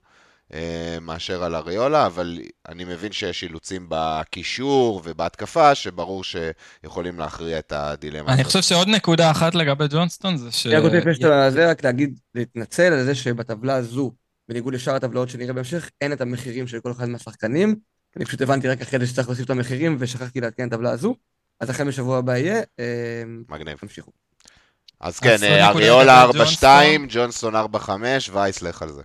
[1.01, 2.39] מאשר על אריולה, אבל
[2.69, 9.31] אני מבין שיש אילוצים בקישור ובהתקפה, שברור שיכולים להכריע את הדילמה אני חושב שעוד נקודה
[9.31, 10.67] אחת לגבי ג'ונסטון זה ש...
[10.67, 14.11] אני רק רוצה לפני שאתה זה, רק להגיד, להתנצל על זה שבטבלה הזו,
[14.49, 17.75] בניגוד לשאר הטבלאות שנראה בהמשך, אין את המחירים של כל אחד מהשחקנים.
[18.17, 21.15] אני פשוט הבנתי רק אחרי זה שצריך להוסיף את המחירים, ושכחתי לעדכן את הטבלה הזו.
[21.59, 23.77] אז החל משבוע הבא יהיה, אה, מגניב.
[23.77, 24.11] תמשיכו.
[24.99, 26.65] אז כן, נקודה אריולה לגבי 4-2,
[27.09, 27.89] ג'ונסטון 4-5,
[28.31, 29.01] וייס לך על זה.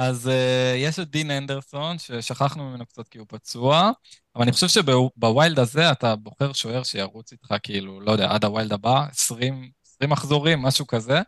[0.00, 3.90] אז uh, יש את דין הנדרסון, ששכחנו ממנו קצת כי הוא פצוע,
[4.36, 8.44] אבל אני חושב שב wild הזה אתה בוחר שוער שירוץ איתך כאילו, לא יודע, עד
[8.44, 11.20] ה wild הבא, 20, 20 מחזורים, משהו כזה,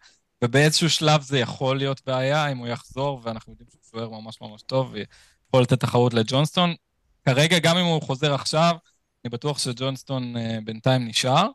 [0.44, 4.62] ובאיזשהו שלב זה יכול להיות בעיה אם הוא יחזור, ואנחנו יודעים שהוא שוער ממש ממש
[4.62, 6.74] טוב, ויכול לתת תחרות לג'ונסטון.
[7.24, 8.76] כרגע, גם אם הוא חוזר עכשיו,
[9.24, 11.46] אני בטוח שג'ונסטון uh, בינתיים נשאר.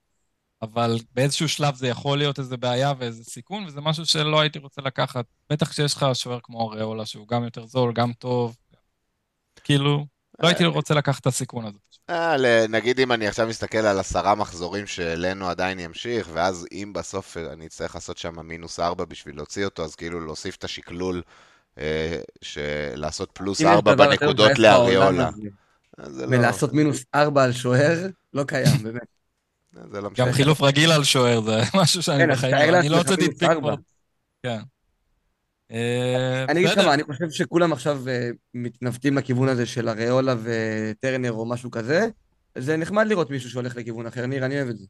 [0.61, 4.81] אבל באיזשהו שלב זה יכול להיות איזה בעיה ואיזה סיכון, וזה משהו שלא הייתי רוצה
[4.81, 5.25] לקחת.
[5.49, 8.55] בטח כשיש לך שוער כמו אריאולה, שהוא גם יותר זול, גם טוב.
[9.63, 10.05] כאילו,
[10.39, 11.77] לא הייתי רוצה לקחת את הסיכון הזה.
[12.09, 17.37] אה, נגיד אם אני עכשיו מסתכל על עשרה מחזורים שאלינו עדיין ימשיך, ואז אם בסוף
[17.37, 21.21] אני אצטרך לעשות שם מינוס ארבע בשביל להוציא אותו, אז כאילו להוסיף את השקלול,
[21.77, 22.19] אה,
[22.95, 25.29] לעשות פלוס ארבע בנקודות לאריולה.
[26.03, 29.14] זה לא- מלעשות מינוס ארבע על שוער, לא קיים, באמת.
[29.91, 30.33] זה לא גם משנה.
[30.33, 33.53] חילוף רגיל על שוער, זה משהו שאני כן, בחיים, לא- אני לא הוצאתי ארבע.
[33.53, 33.79] פיקפורד.
[34.43, 34.59] כן.
[35.71, 36.77] אה, אני אגיד לך.
[36.85, 42.07] מה, אני חושב שכולם עכשיו אה, מתנווטים לכיוון הזה של אריולה וטרנר או משהו כזה.
[42.57, 44.85] זה נחמד לראות מישהו שהולך לכיוון אחר, ניר, אני אוהב את זה.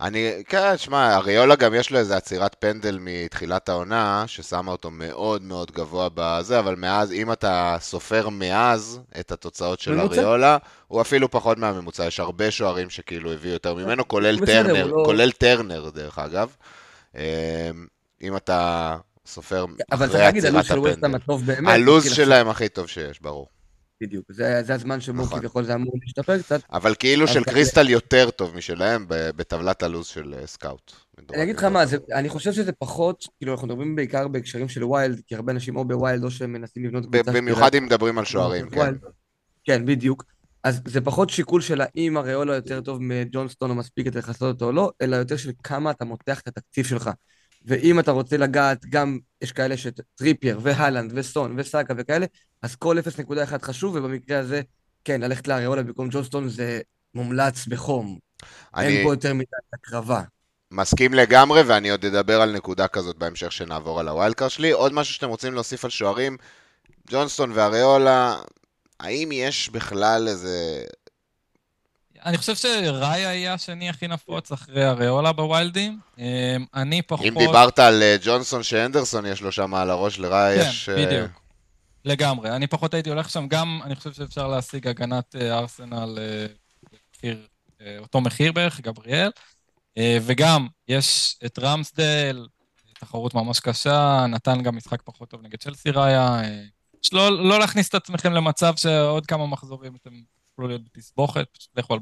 [0.00, 5.42] אני, כן, שמע, אריולה גם יש לו איזה עצירת פנדל מתחילת העונה, ששמה אותו מאוד
[5.42, 10.20] מאוד גבוה בזה, אבל מאז, אם אתה סופר מאז את התוצאות של ממוצע.
[10.20, 10.56] אריולה,
[10.88, 15.02] הוא אפילו פחות מהממוצע, יש הרבה שוערים שכאילו הביאו יותר ממנו, כולל בסדר, טרנר, לא-
[15.04, 16.56] כולל טרנר דרך אגב.
[17.16, 17.20] אמ,
[18.22, 21.16] אם אתה סופר אבל צריך אחרי להגיד, הלו"ז עצירת של ווסטהאם הפנדל.
[21.16, 21.72] הטוב באמת.
[21.74, 22.24] הלו"ז עכשיו.
[22.24, 23.48] שלהם הכי טוב שיש, ברור.
[24.00, 25.38] בדיוק, זה זה הזמן שבו נכון.
[25.38, 26.60] כביכול זה אמור להשתפר קצת.
[26.72, 30.92] אבל כאילו של קריסטל יותר טוב משלהם בטבלת הלו"ז של אה, סקאוט.
[31.34, 34.84] אני אגיד לך מה, זה- אני חושב שזה פחות, כאילו אנחנו מדברים בעיקר בהקשרים של
[34.84, 38.70] ווילד, כי הרבה אנשים או בווילד או שהם מנסים לבנות במיוחד אם מדברים על שוערים,
[38.70, 38.94] כן.
[39.64, 40.24] כן, בדיוק.
[40.64, 44.64] אז זה פחות שיקול של האם אריולה יותר טוב מג'ונסטון או מספיק כדי לכסות אותו
[44.64, 47.10] או לא, אלא יותר של כמה אתה מותח את התקציב שלך.
[47.66, 52.26] ואם אתה רוצה לגעת, גם יש כאלה שטריפייר והלנד וסון וסאקה וכאלה,
[52.62, 54.60] אז כל 0.1 חשוב, ובמקרה הזה,
[55.04, 56.80] כן, ללכת לאריולה במקום ג'ונסטון זה
[57.14, 58.18] מומלץ בחום.
[58.74, 60.22] אני אין פה יותר מדי הקרבה.
[60.70, 64.70] מסכים לגמרי, ואני עוד אדבר על נקודה כזאת בהמשך שנעבור על ה wild card שלי.
[64.70, 66.36] עוד משהו שאתם רוצים להוסיף על שוערים,
[67.10, 68.36] ג'ונסטון ואריולה,
[69.00, 70.84] האם יש בכלל איזה...
[72.26, 76.00] אני חושב שראיה יהיה השני הכי נפוץ אחרי הריאולה בווילדים.
[76.18, 76.24] אמ,
[76.74, 77.26] אני פחות...
[77.26, 80.88] אם דיברת על אה, ג'ונסון שאנדרסון יש לו שם על הראש, לראיה כן, יש...
[80.88, 81.30] אה, בדיוק.
[82.04, 82.50] לגמרי.
[82.50, 83.48] אני פחות הייתי הולך שם.
[83.48, 86.18] גם, אני חושב שאפשר להשיג הגנת אה, ארסנל
[86.92, 87.46] במחיר,
[87.98, 89.30] אותו מחיר בערך, גבריאל.
[89.98, 92.46] וגם, יש את רמסדל,
[93.00, 96.40] תחרות ממש קשה, נתן גם משחק פחות טוב נגד צ'לסי ראיה.
[97.12, 100.10] לא, לא להכניס את עצמכם למצב שעוד כמה מחזורים אתם
[100.56, 102.00] תוכלו להיות בתסבוכת, פשוט לכו על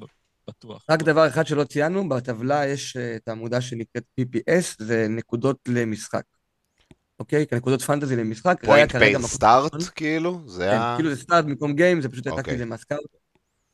[0.49, 0.85] בטוח.
[0.91, 6.23] רק דבר אחד שלא ציינו, בטבלה יש אה, את העמודה שנקראת PPS, זה נקודות למשחק.
[7.21, 7.47] אוקיי?
[7.53, 8.65] נקודות פנטזי למשחק.
[8.65, 9.73] פוינט מקום סטארט.
[9.95, 10.43] כאילו?
[10.47, 10.95] זה כן, ה...
[10.97, 12.55] כאילו זה סטארט במקום גיים, זה פשוט העתקתי אוקיי.
[12.55, 13.17] את זה מהסקאוט.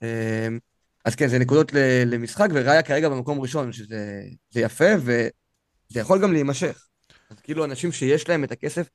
[0.02, 0.58] אמ,
[1.04, 1.72] אז כן, זה נקודות
[2.06, 5.30] למשחק, וראיה כרגע במקום ראשון, שזה זה יפה, וזה
[6.00, 6.86] יכול גם להימשך.
[7.30, 8.88] אז כאילו אנשים שיש להם את הכסף,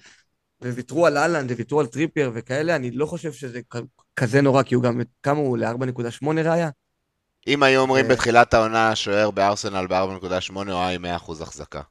[0.61, 3.61] וויתרו על האלנד, וויתרו על טריפייר וכאלה, אני לא חושב שזה
[4.15, 5.57] כזה נורא, כי הוא גם, כמה הוא?
[5.57, 6.69] ל-4.8 ראיה?
[7.47, 11.07] אם היו אומרים אה, בתחילת העונה שוער בארסנל ב-4.8, הוא היה עם 100%
[11.41, 11.81] החזקה.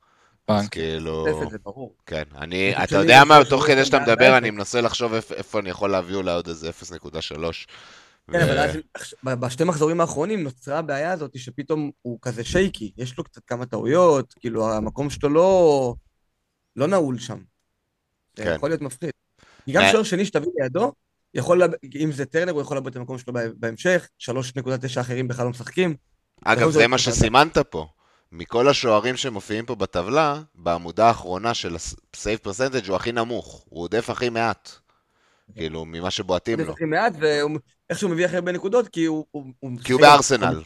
[0.49, 0.69] אז.
[0.69, 1.27] כאילו...
[1.51, 1.95] זה ברור.
[2.07, 4.39] כן, אני, אתה יודע מה, תוך כדי שאתה מדבר.
[4.39, 7.67] אני מנסה לחשוב איפ- איפה אני יכול להביא אולי עוד איזה 0.3.
[8.33, 8.77] כן, אבל אז
[9.25, 14.35] בשתי מחזורים האחרונים נוצרה הבעיה הזאת שפתאום הוא כזה shaky, יש לו קצת כמה טעויות,
[14.41, 15.95] כאילו המקום שלו לא,
[16.77, 17.39] לא נעול שם.
[18.37, 18.53] זה כן.
[18.57, 19.11] יכול להיות מפחיד.
[19.65, 19.91] כי גם אה.
[19.91, 20.93] שוער שני שתביא לידו,
[21.35, 21.63] יכול,
[22.01, 25.51] אם זה טרנר, הוא יכול לאבד את המקום שלו בה- בהמשך, 3.9 אחרים בכלל לא
[25.51, 25.95] משחקים.
[26.45, 27.87] אגב, זה זאת, מה שסימנת פה.
[28.33, 31.77] מכל השוערים שמופיעים פה בטבלה, בעמודה האחרונה של
[32.15, 33.65] ה save percentage הוא הכי נמוך.
[33.69, 34.71] הוא הודף הכי מעט.
[35.55, 36.73] כאילו, ממה שבועטים זה לו.
[36.73, 39.25] הכי מעט, ואיכשהו מביא הכי הרבה נקודות, כי הוא...
[39.31, 40.63] הוא, הוא כי הוא בארסנל.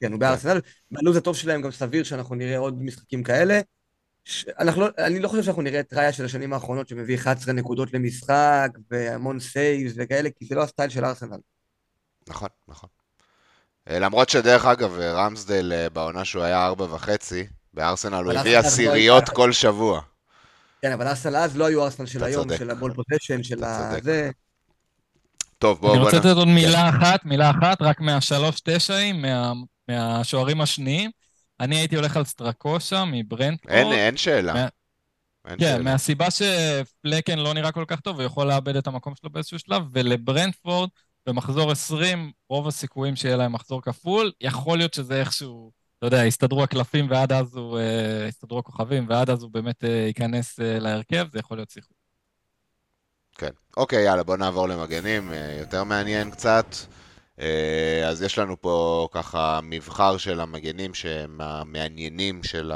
[0.00, 0.60] כן, הוא בארסנל.
[0.90, 3.60] בלו"ז הטוב שלהם גם סביר שאנחנו נראה עוד משחקים כאלה.
[4.58, 7.92] אנחנו לא, אני לא חושב שאנחנו נראה את ראיה של השנים האחרונות שמביא 11 נקודות
[7.92, 11.38] למשחק והמון saves וכאלה, כי זה לא הסטייל של ארסנל.
[12.28, 12.88] נכון, נכון.
[13.90, 18.52] אה, למרות שדרך אגב, אה, רמסדל אה, בעונה שהוא היה ארבע וחצי, בארסנל הוא הביא
[18.52, 20.00] לא עשיריות כל שבוע.
[20.82, 22.56] כן, אבל ארסנל אז לא היו ארסנל של היום.
[22.58, 23.90] של הבול פוזיישן, של אתה ה...
[23.90, 24.02] צודק.
[24.02, 24.30] זה.
[25.58, 26.02] טוב, בואו אני.
[26.02, 29.52] רוצה לתת עוד מילה אחת, מילה אחת, רק מהשלוש תשעים, מה-
[29.88, 31.10] מהשוערים השניים.
[31.60, 33.72] אני הייתי הולך על סטרקושה מברנדפורד.
[33.74, 34.52] אין, אין שאלה.
[34.54, 34.68] מה-
[35.48, 35.82] אין כן, שאלה.
[35.84, 39.82] מהסיבה שפלקן לא נראה כל כך טוב, הוא יכול לאבד את המקום שלו באיזשהו שלב,
[39.92, 40.88] ולברנדפורד,
[41.26, 44.32] במחזור 20, רוב הסיכויים שיהיה להם מחזור כפול.
[44.40, 49.30] יכול להיות שזה איכשהו, אתה יודע, יסתדרו הקלפים ועד אז הוא, אה, יסתדרו הכוכבים, ועד
[49.30, 51.96] אז הוא באמת אה, ייכנס אה, להרכב, זה יכול להיות סיכוי.
[53.38, 53.50] כן.
[53.76, 56.66] אוקיי, יאללה, בואו נעבור למגנים, אה, יותר מעניין קצת.
[57.40, 62.72] אה, אז יש לנו פה ככה מבחר של המגנים שהם המעניינים של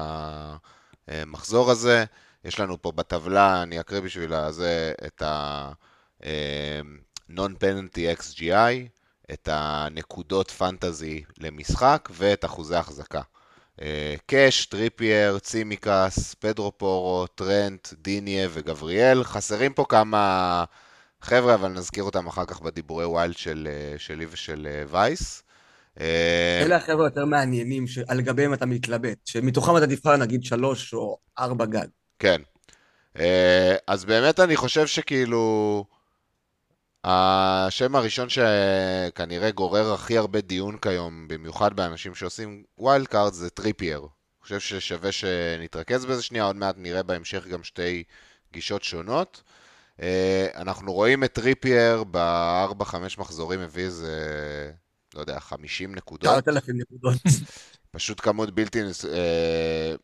[1.08, 2.04] המחזור הזה.
[2.44, 8.88] יש לנו פה בטבלה, אני אקריא בשביל זה, את ה-Non-Penalty XGI,
[9.32, 13.20] את הנקודות fantasy למשחק ואת אחוזי החזקה.
[13.82, 19.24] אה, קאש, טריפייר, צימיקס, פדרו פורו, טרנט, דיניה וגבריאל.
[19.24, 20.64] חסרים פה כמה
[21.22, 25.42] חבר'ה, אבל נזכיר אותם אחר כך בדיבורי wild של, אה, שלי ושל אה, וייס.
[26.00, 31.18] אה, אלה החבר'ה יותר מעניינים שעל גביהם אתה מתלבט, שמתוכם אתה תבחר נגיד שלוש או
[31.38, 31.86] ארבע גג.
[32.18, 32.42] כן.
[33.86, 35.84] אז באמת אני חושב שכאילו...
[37.04, 43.98] השם הראשון שכנראה גורר הכי הרבה דיון כיום, במיוחד באנשים שעושים wild card, זה טריפייר.
[44.00, 48.04] אני חושב ששווה שנתרכז בזה שנייה, עוד מעט נראה בהמשך גם שתי
[48.52, 49.42] גישות שונות.
[50.02, 54.16] אה, אנחנו רואים את טריפייר ב-4-5 מחזורים הביא איזה,
[55.14, 56.44] לא יודע, 50 נקודות.
[56.44, 57.16] 9,000 נקודות.
[57.90, 58.82] פשוט כמות בלתי...
[58.82, 59.94] נס- אה,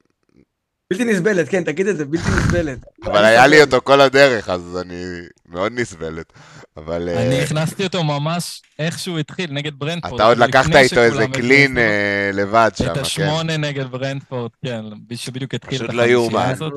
[0.90, 2.79] בלתי נסבלת, כן, תגיד את זה, בלתי נסבלת.
[3.05, 5.05] אבל היה לי אותו כל הדרך, אז אני
[5.49, 6.33] מאוד נסבלת.
[6.77, 7.09] אבל...
[7.09, 10.14] אה, אני הכנסתי אותו ממש איך שהוא התחיל, נגד ברנדפורד.
[10.14, 11.79] אתה עוד לקחת איתו איזה קלין.
[11.79, 13.01] אה, לבד שם, את כן.
[13.01, 16.03] השמונה נגד ברנדפורד, כן, שבדיוק התחיל את לא.
[16.03, 16.72] החמישייה הזאת.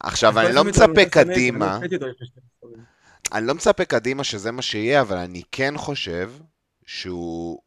[0.00, 1.78] עכשיו, אני לא מצפה קדימה,
[3.32, 6.30] אני לא מצפה קדימה שזה מה שיהיה, אבל אני כן חושב
[6.86, 7.58] שהוא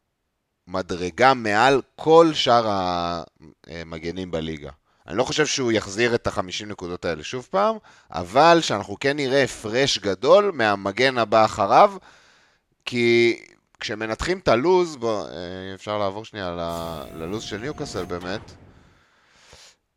[0.68, 2.66] מדרגה מעל כל שאר
[3.68, 4.72] המגנים בליגה.
[5.08, 7.76] אני לא חושב שהוא יחזיר את ה-50 נקודות האלה שוב פעם,
[8.12, 11.94] אבל שאנחנו כן נראה הפרש גדול מהמגן הבא אחריו,
[12.86, 13.40] כי
[13.80, 18.42] כשמנתחים את הלוז, בוא, אה, אפשר לעבור שנייה ל- ללוז של ניוקאסל באמת,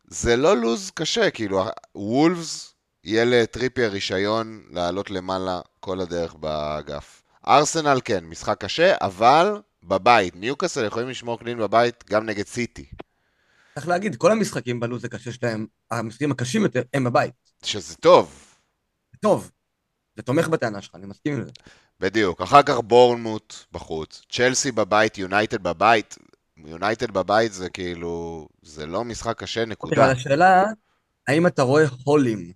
[0.09, 7.23] זה לא לוז קשה, כאילו, וולפס יהיה לטריפייר רישיון לעלות למעלה כל הדרך באגף.
[7.49, 10.37] ארסנל כן, משחק קשה, אבל בבית.
[10.37, 12.87] ניוקאסל יכולים לשמור clean בבית גם נגד סיטי.
[13.81, 17.33] צריך להגיד, כל המשחקים בלו"ז הקשה שלהם, המשחקים הקשים יותר, הם בבית.
[17.65, 18.35] שזה טוב.
[19.21, 19.51] טוב,
[20.17, 21.51] זה תומך בטענה שלך, אני מסכים עם זה.
[22.01, 22.41] בדיוק.
[22.41, 24.23] אחר כך בורנמוט בחוץ.
[24.33, 26.19] צ'לסי בבית, יונייטד בבית.
[26.57, 28.49] יונייטד בבית זה כאילו...
[28.63, 30.05] זה לא משחק קשה, אוקיי, נקודה.
[30.05, 30.65] אבל השאלה,
[31.29, 32.53] האם אתה רואה הולים?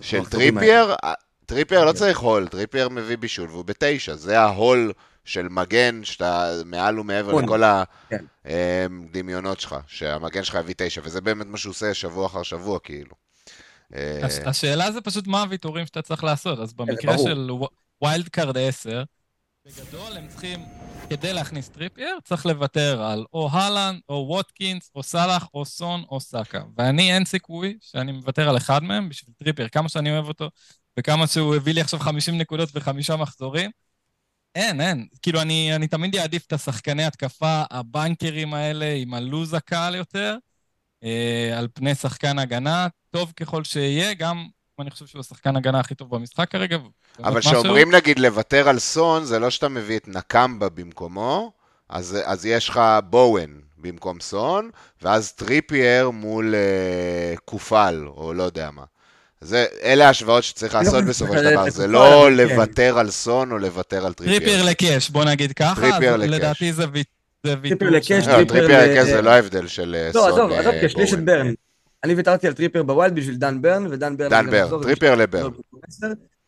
[0.00, 0.24] של?
[0.24, 1.14] טריפייר, אה,
[1.46, 1.98] טריפייר לא כן.
[1.98, 4.92] צריך haul, טריפייר מביא בישול והוא בתשע, זה ה haul
[5.24, 7.44] של מגן שאתה מעל ומעבר נכון.
[7.44, 7.62] לכל
[8.10, 8.24] כן.
[8.44, 13.14] הדמיונות שלך, שהמגן שלך יביא תשע, וזה באמת מה שהוא עושה שבוע אחר שבוע כאילו.
[13.94, 16.58] אה, הש- השאלה זה פשוט מה הוויתורים שאתה צריך לעשות.
[16.58, 17.28] אז במקרה ברור.
[17.28, 17.50] של
[18.02, 19.02] wild card 10,
[19.66, 20.60] בגדול הם צריכים,
[21.10, 26.20] כדי להכניס טריפייר, צריך לוותר על או הלנד, או ווטקינס, או סאלח, או סון, או
[26.20, 26.62] סאקה.
[26.78, 30.50] ואני, אין סיכוי שאני מוותר על אחד מהם בשביל טריפייר, כמה שאני אוהב אותו,
[30.98, 33.70] וכמה שהוא הביא לי עכשיו 50 נקודות בחמישה מחזורים.
[34.54, 35.06] אין, אין.
[35.22, 40.36] כאילו, אני, אני תמיד אעדיף את השחקני התקפה, הבנקרים האלה, עם הלוז הקל יותר,
[41.04, 44.46] אה, על פני שחקן הגנה, טוב ככל שיהיה, גם
[44.80, 46.78] אני חושב שהוא השחקן הגנה הכי טוב במשחק כרגע.
[47.18, 47.50] אבל משהו.
[47.50, 51.52] כשאומרים נגיד לוותר על סון, זה לא שאתה מביא את נקמבה במקומו,
[51.88, 54.70] אז, אז יש לך בואן במקום סון,
[55.02, 58.84] ואז טריפייר מול אה, קופל, או לא יודע מה.
[59.44, 62.32] זה, אלה ההשוואות שצריך לא לעשות בסופו של דבר, זה לא.
[62.32, 64.38] לוותר על סון או לוותר על טריפייר.
[64.38, 66.34] טריפייר לקאש, בוא נגיד ככה, טריפייר לקאש.
[66.34, 66.84] לדעתי זה.
[67.42, 68.26] טריפייר לקאש.
[68.26, 71.12] לא, טריפייר לקאש זה לא ההבדל של אה, לא, סון עזוב, אה, עזוב, כי השליש
[71.14, 71.26] את בואן.
[71.26, 71.52] ברן.
[72.04, 74.30] אני ויתרתי על טריפייר ב wild בשביל דן ברן, ודן ברן...
[74.30, 75.50] דן ברן, טריפייר לברן.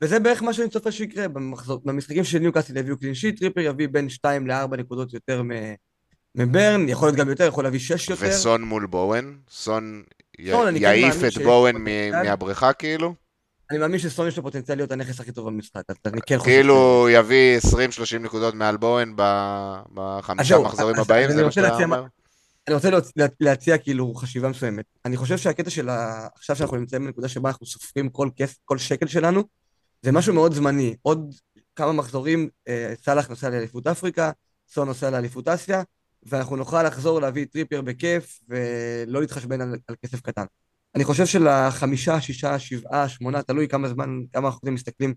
[0.02, 1.26] וזה בערך מה שאני צופה שיקרה
[1.85, 5.74] במשחקים של ניוקאסל יביאו clean sheet, טריפייר יביא בין 2 ל-4 נקודות יותר מ-
[6.35, 8.26] מברן, יכול להיות גם יותר, יכול להביא 6 יותר.
[8.28, 9.32] וסון מול בואן?
[9.50, 10.02] סון
[10.37, 11.77] כן יעיף את בואן.
[12.25, 13.14] מהבריכה כאילו?
[13.70, 16.51] אני מאמין שסון יש לו פוטנציאל להיות הנכס הכי טוב במשחק, אז אני כן חושב...
[16.51, 19.12] כאילו יביא 20-30 נקודות מעל בואן
[19.94, 22.05] בחמישה מחזורים הבאים, זה מה שאתה אומר?
[22.68, 22.88] אני רוצה
[23.40, 24.85] להציע כאילו חשיבה מסוימת.
[25.05, 26.27] אני חושב שהקטע של ה...
[26.37, 28.59] עכשיו שאנחנו נמצאים בנקודה שבה אנחנו סופרים כל כס...
[28.64, 29.42] כל שקל שלנו,
[30.03, 30.96] זה משהו מאוד זמני.
[31.03, 31.35] עוד
[31.77, 34.31] כמה מחזורים, אה, סאלח נוסע לאליפות אפריקה,
[34.68, 35.83] סון נוסע לאליפות אסיה,
[36.22, 40.44] ואנחנו נוכל לחזור להביא טריפייר בכיף, ולא להתחשבן על, על כסף קטן.
[40.94, 45.14] אני חושב שלחמישה, שישה, שבעה, שמונה, תלוי כמה זמן, כמה רחוק מסתכלים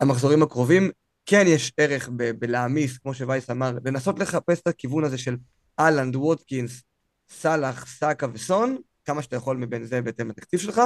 [0.00, 0.90] המחזורים הקרובים,
[1.26, 5.36] כן יש ערך ב- בלהעמיס, כמו שווייס אמר, לנסות לחפש את הכיוון הזה של
[5.80, 6.82] האלנד, ווטקינס,
[7.30, 10.80] סאלח, סאקה וסון, כמה שאתה יכול מבין זה בהתאם לתקציב שלך,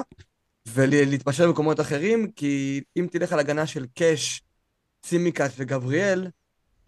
[0.67, 4.43] ולהתפשר במקומות אחרים, כי אם תלך על הגנה של קאש,
[5.03, 6.29] צימקס וגבריאל,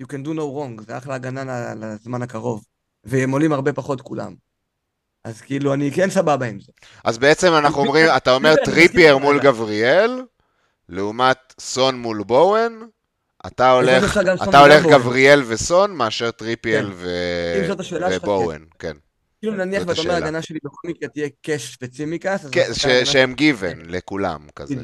[0.02, 2.64] you can do no wrong, זה אחלה הגנה לזמן הקרוב,
[3.04, 4.34] והם עולים הרבה פחות כולם.
[5.24, 6.72] אז כאילו, אני כן סבבה עם זה.
[7.04, 10.22] אז בעצם אנחנו אומרים, אתה אומר מסכים טריפייר איתך, מול גבריאל,
[10.88, 12.72] לעומת סון מול בואן,
[13.46, 14.86] אתה הולך, אתה הולך.
[14.86, 17.74] גבריאל וסון מאשר טריפייר כן.
[18.22, 18.96] ובואן, כן.
[19.40, 20.14] כאילו נניח ואתה אומר.
[20.14, 22.70] ההגנה שלי בכל מקרה תהיה קאש וצימקס, כן,
[23.04, 24.74] שהם גיוון לכולם כזה.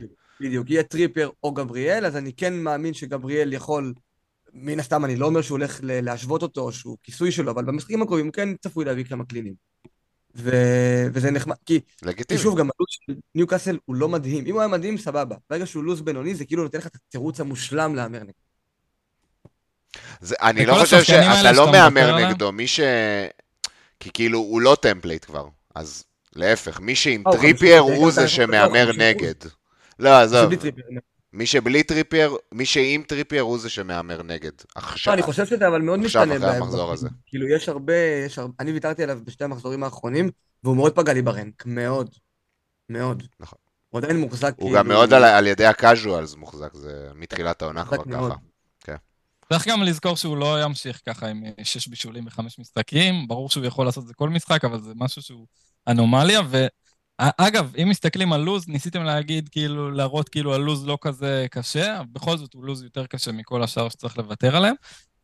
[0.41, 3.93] בדיוק, יהיה טריפייר או גבריאל, אז אני כן מאמין שגבריאל יכול,
[4.55, 7.65] מן הסתם אני לא אומר שהוא הולך ל- להשוות אותו, או שהוא כיסוי שלו, אבל
[7.65, 9.55] במשחקים הקרובים הוא כן צפוי להביא כמה קלינים.
[10.37, 10.51] ו...
[11.13, 12.41] וזה נחמד, כי, כי לגיטימי.
[12.41, 14.47] שוב, גם הלו"ז של ניוקאסל הוא לא מדהים.
[14.47, 15.37] אם הוא היה מדהים, סבבה.
[15.51, 18.33] ברגע שהוא לו"ז בינוני, זה כאילו נותן לך את התירוץ המושלם להמר נגדו.
[20.21, 22.29] זה, אני לא חושב השחקנים שאתה לא מהמר?
[22.29, 22.81] נגדו, מי ש...
[24.01, 26.05] כי כאילו הוא לא template כבר, אז
[26.37, 28.99] להפך, מי שעם הוא טריפייר 50%, הוא זה שמהמר בטוח, 50%.
[28.99, 29.35] נגד.
[29.99, 30.53] לא, עזוב.
[31.35, 34.51] מי שבלי טריפייר, מי שעם טריפייר הוא זה שמהמר נגד.
[34.75, 36.37] עכשיו, אני חושב שזה אבל מאוד עכשיו, משתנה.
[36.37, 37.09] אחרי ב- המחזור הזה.
[37.27, 37.95] כאילו, יש הרבה,
[38.27, 40.31] יש הרבה, אני ויתרתי עליו בשתי המחזורים האחרונים,
[40.65, 42.11] והוא מאוד פגע לי ברנק, מאוד.
[42.89, 43.23] מאוד.
[43.41, 43.59] נכון.
[43.89, 44.79] הוא עדיין מוחזק הוא כאילו...
[44.79, 48.05] גם מאוד על, על ידי הקאז'ואלס מוחזק, זה מתחילת העונה כבר.
[48.05, 48.35] ככה.
[49.49, 53.65] צריך גם לזכור שהוא לא ימשיך ככה עם אה, שש בישולים בחמש משחקים, ברור שהוא
[53.65, 55.47] יכול לעשות את זה כל משחק, אבל זה משהו שהוא
[55.89, 56.41] אנומליה,
[57.21, 62.07] ואגב, אם מסתכלים על לוז, ניסיתם להגיד, כאילו, להראות כאילו הלוז לא כזה קשה, אבל
[62.13, 64.75] בכל זאת הוא לוז יותר קשה מכל השאר שצריך לוותר עליהם.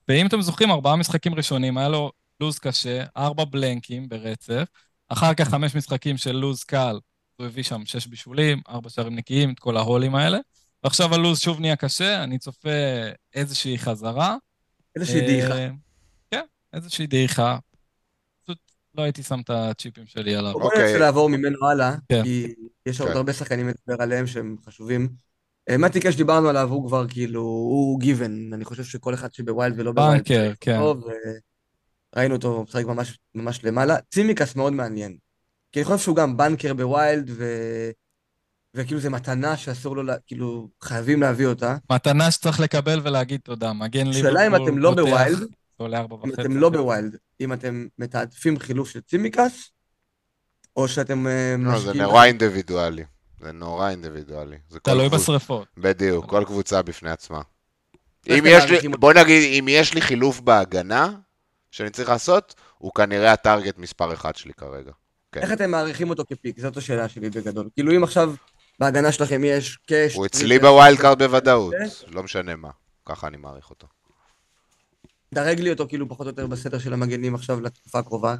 [0.09, 4.64] ואם אתם זוכרים, ארבעה משחקים ראשונים, היה לו לוז קשה, ארבע בלנקים ברצף,
[5.09, 6.99] אחר כך חמש משחקים של לוז קל,
[7.36, 10.38] הוא הביא שם שש בישולים, ארבע שערים נקיים, את כל ההולים האלה.
[10.84, 12.68] ועכשיו הלו"ז שוב נהיה קשה, אני צופה
[13.34, 14.36] איזושהי חזרה.
[14.97, 15.59] איזושהי דעיכה.
[15.59, 15.68] אה,
[16.30, 17.59] כן, איזושהי דעיכה.
[18.95, 20.53] לא הייתי שם את הצ'יפים שלי עליו.
[20.53, 20.82] בוא אוקיי.
[20.82, 22.22] ננסה לעבור ממנו הלאה, כן.
[22.22, 22.55] כי
[22.86, 23.16] יש עוד כן.
[23.16, 25.09] הרבה שחקנים לדבר עליהם שהם חשובים.
[25.70, 28.51] אה, מתי קאש דיברנו עליו, הוא כבר כאילו, הוא גיוון.
[28.53, 30.16] אני חושב שכל אחד שב wild ולא ב wild.
[30.18, 30.80] banker, כן.
[32.16, 33.97] ראינו אותו משחק ממש, ממש למעלה.
[34.11, 35.16] צימקס מאוד מעניין.
[35.72, 37.45] כי אני חושב שהוא גם banker ב wild, ו...
[38.74, 40.16] וכאילו זה מתנה שאסור לו, לה...
[40.26, 41.76] כאילו, חייבים להביא אותה.
[41.93, 43.72] מתנה שצריך לקבל ולהגיד תודה.
[43.72, 45.49] מגן ליברפול השאלה אם אתם לא ב wild,
[45.81, 46.43] זה עולה ארבע אם וחצי.
[46.43, 49.70] אתם לא ב wild, אם אתם מתעדפים חילוף של צימקס,
[50.76, 51.93] או שאתם אה, לא, זה.
[51.93, 53.05] נורא אינדיבידואלי.
[53.41, 54.57] זה נורא אינדיבידואלי.
[54.83, 55.68] תלוי קבוצ- בשרפות.
[55.76, 57.41] בדיוק, כל קבוצה בפני עצמה.
[58.26, 58.89] איך אם יש לי?
[58.89, 61.12] בוא נגיד, אם יש לי חילוף בהגנה
[61.70, 64.93] שאני צריך לעשות, הוא כנראה ה target מספר אחד שלי כרגע.
[65.33, 65.41] כן.
[65.41, 66.61] איך אתם מעריכים אותו כ pick?
[66.61, 67.68] זאת השאלה שלי בגדול.
[67.74, 68.35] כאילו אם עכשיו
[68.78, 70.14] בהגנה שלכם יש קאש...
[70.14, 71.74] הוא אצלי ב wild card בוודאות.
[72.09, 72.70] לא משנה מה.
[73.07, 73.87] ככה אני מעריך אותו.
[75.35, 78.35] דרג לי אותו כאילו פחות או יותר בסדר של המגנים עכשיו לתקופה הקרובה.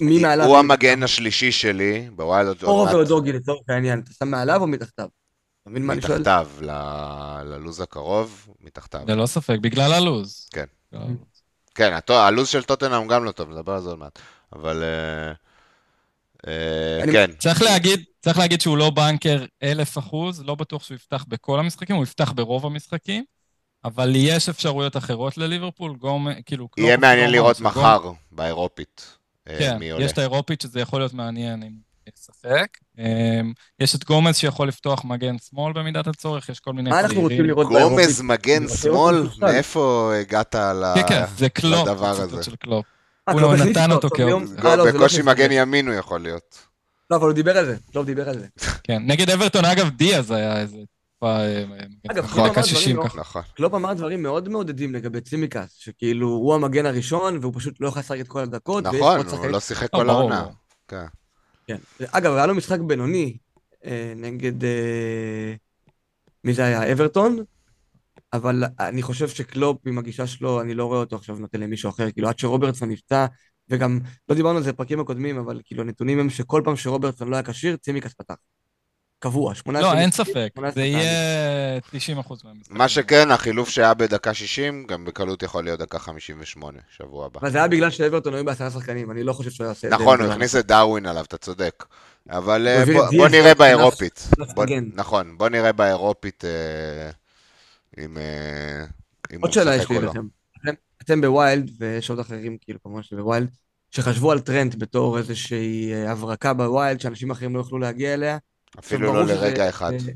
[0.00, 0.46] מי מעליו?
[0.46, 5.08] הוא המגן השלישי שלי, עוד אורו ואודוגי לצורך העניין, אתה שם מעליו או מתחתיו?
[5.62, 6.18] אתה מבין מה אני שואל?
[6.18, 6.48] מתחתיו,
[7.44, 9.00] ללוז הקרוב, מתחתיו.
[9.06, 10.48] ללא ספק, בגלל הלוז.
[10.52, 10.64] כן.
[11.74, 14.18] כן, הטו- הלוז של טוטנאם גם לא טוב, נדבר על זה עוד מעט.
[14.52, 14.82] אבל...
[14.82, 15.32] אה,
[16.46, 21.24] אה, כן, צריך להגיד, צריך להגיד שהוא לא בנקר אלף אחוז, לא בטוח שהוא יפתח
[21.28, 23.24] בכל המשחקים, הוא יפתח ברוב המשחקים,
[23.84, 26.68] אבל יש אפשרויות אחרות לליברפול, גום, כאילו...
[26.76, 29.16] יהיה קלופ מעניין לא לראות מחר באירופית.
[29.48, 30.04] אה, כן, מי עולה.
[30.04, 31.70] יש את האירופית שזה יכול להיות מעניין אם
[32.16, 32.66] ישחק.
[32.98, 37.20] אמ, יש את גומז שיכול לפתוח מגן שמאל במידת הצורך, יש כל מיני מה אנחנו
[37.20, 37.98] רוצים לראות באירופית?
[37.98, 39.28] גומז מגן שמאל?
[39.38, 42.42] מאיפה הגעת ל- כן, כן, זה קלופ, לדבר הציטוט הזה?
[42.42, 42.86] של קלופ.
[43.28, 44.62] אה, הוא לא נתן אותו כאופציה.
[44.64, 45.52] לא, לא בקושי מגן.
[45.52, 46.58] ימין הוא יכול להיות.
[47.10, 48.46] לא, אבל הוא דיבר על זה, קלופ דיבר על זה.
[48.84, 50.78] כן, נגד אברטון, אגב, דיאז היה איזה
[51.22, 51.40] תקופה...
[51.40, 51.62] אה,
[52.10, 53.20] אגב, מגן קלופ דקה אמר 60 דברים ככה.
[53.20, 53.42] נכון.
[53.54, 58.00] קלופ אמר דברים מאוד מעודדים לגבי צימיקאס, שכאילו הוא המגן הראשון והוא פשוט לא יכול
[58.00, 58.84] לשחק את כל הדקות.
[58.84, 60.46] נכון, הוא לא שיחק לא, כל העונה.
[60.88, 61.04] כן.
[61.66, 61.76] כן.
[62.10, 63.36] אגב, היה לו משחק בינוני
[63.84, 64.64] אה, נגד...
[64.64, 65.54] אה,
[66.44, 66.92] מי זה היה?
[66.92, 67.38] אברטון?
[68.32, 72.10] אבל אני חושב שקלופ עם הגישה שלו, אני לא רואה אותו עכשיו נותן למישהו אחר,
[72.10, 73.26] כאילו עד שרוברטסון נפצע,
[73.68, 77.36] וגם, לא דיברנו על זה בפרקים הקודמים, אבל כאילו הנתונים הם שכל פעם שרוברטסון לא
[77.36, 78.34] היה כשיר, צימקס פתח.
[79.22, 82.76] קבוע, 18 לא, אין משחקים, ספק, 18 זה יהיה 90 אחוז מהמשחקים.
[82.78, 87.40] מה שכן, החילוף שהיה בדקה 60, גם בקלות יכול להיות דקה 58, שבוע הבא.
[87.40, 89.98] אבל זה היה בגלל שאברטון היו בעשרה שחקנים, אני לא חושב שהוא יעשה את זה.
[89.98, 90.30] נכון, הוא.
[90.32, 91.84] הכניס את דארווין עליו, אתה צודק.
[92.30, 92.84] אבל אה,
[93.16, 94.28] בוא- נראה באירופית.
[94.94, 97.10] נכון, בוא נראה באירופית אה,
[98.04, 98.84] אם אה,
[99.32, 100.12] הוא עוד שאלה משחק יש לי או לא.
[101.02, 103.48] אתם- ב wild, ויש עוד אחרים, כאילו, כמובן שב wild,
[103.90, 108.38] שחשבו על טרנד בתור איזושהי הברקה ב wild, שאנשים אחרים לא יוכלו להגיע אליה.
[108.78, 109.92] אפילו לא לרגע אחד.
[109.98, 110.12] זה-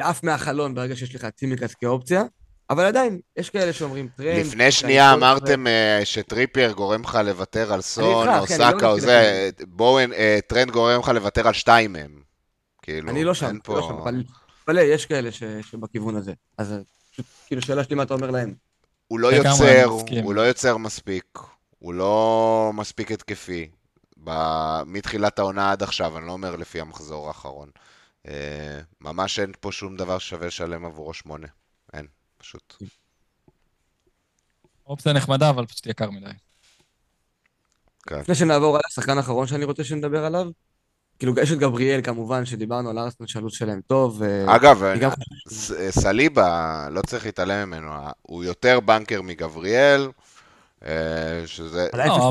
[0.00, 2.22] עף מהחלון ברגע שיש לך את צימיקאס כאופציה,
[2.70, 4.46] אבל עדיין, יש כאלה שאומרים טרנד.
[4.46, 9.00] לפני שנייה אמרתם אה, שטריפייר גורם לך לוותר על סון או אני לא סאקה או
[9.00, 12.22] זה, בואו, אה, טרנד גורם לך לוותר על שתיים מהם.
[12.82, 13.56] כאילו, אני לא שם.
[13.68, 14.22] לא שם, אבל
[14.68, 16.32] אבל יש כאלה ש- שבכיוון הזה.
[16.58, 16.78] אז אה,
[17.12, 18.54] פשוט, כאילו, שאלה שלי מה אתה אומר להם.
[19.08, 19.84] הוא לא יוצר.
[20.22, 21.24] הוא לא יוצר מספיק,
[21.78, 23.70] הוא לא מספיק התקפי.
[24.24, 27.68] ב- מתחילת העונה עד עכשיו, אני לא אומר לפי המחזור האחרון.
[28.28, 31.46] אה, ממש אין פה שום דבר ששווה לשלם עבורו שמונה.
[31.92, 32.06] אין,
[32.38, 32.74] פשוט.
[34.86, 36.30] אופציה נחמדה, אבל פשוט יקר מדי.
[38.06, 38.18] כן.
[38.18, 40.46] לפני שנעבור על השחקן האחרון שאני רוצה שנדבר עליו,
[41.18, 44.16] כאילו, יש את גבריאל כמובן, שדיברנו על ארסנל שהלו"ז שלהם טוב.
[44.20, 45.10] ו- אגב, גם
[45.48, 50.08] ס- סליבה, לא צריך להתעלם ממנו, הוא יותר בנקר מגבריאל,
[50.84, 51.88] אה, שזה...
[51.92, 52.30] על לא,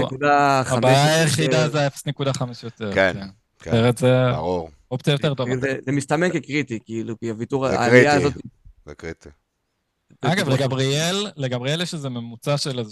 [0.64, 0.74] 0.5.
[0.74, 2.94] הבעיה היחידה זה ה-0.5 יותר.
[2.94, 3.18] כן,
[3.60, 3.94] כן.
[3.96, 5.58] כן, ברור, אופציה יותר טובה.
[5.62, 8.14] זה, זה מסתמן כקריטי, כאילו, כי הוויתור, העלייה.
[8.14, 8.34] הזאת...
[8.86, 9.30] זה קריטי.
[10.22, 12.92] אגב, לגבריאל, לגבריאל יש איזה ממוצע של איזה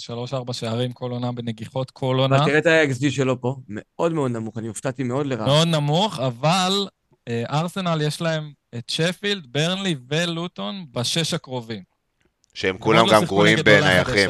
[0.50, 2.38] 3-4 שערים כל עונה בנגיחות כל עונה.
[2.38, 5.46] אבל תראה את ה-XG שלו פה, מאוד מאוד נמוך, אני הופתעתי מאוד לרעה.
[5.46, 6.88] מאוד נמוך, אבל
[7.28, 11.84] אה, ארסנל יש להם את שפילד, ברנלי ולוטון בשש הקרובים.
[12.54, 14.30] שהם הם כולם לא גם גרועים בנייחים.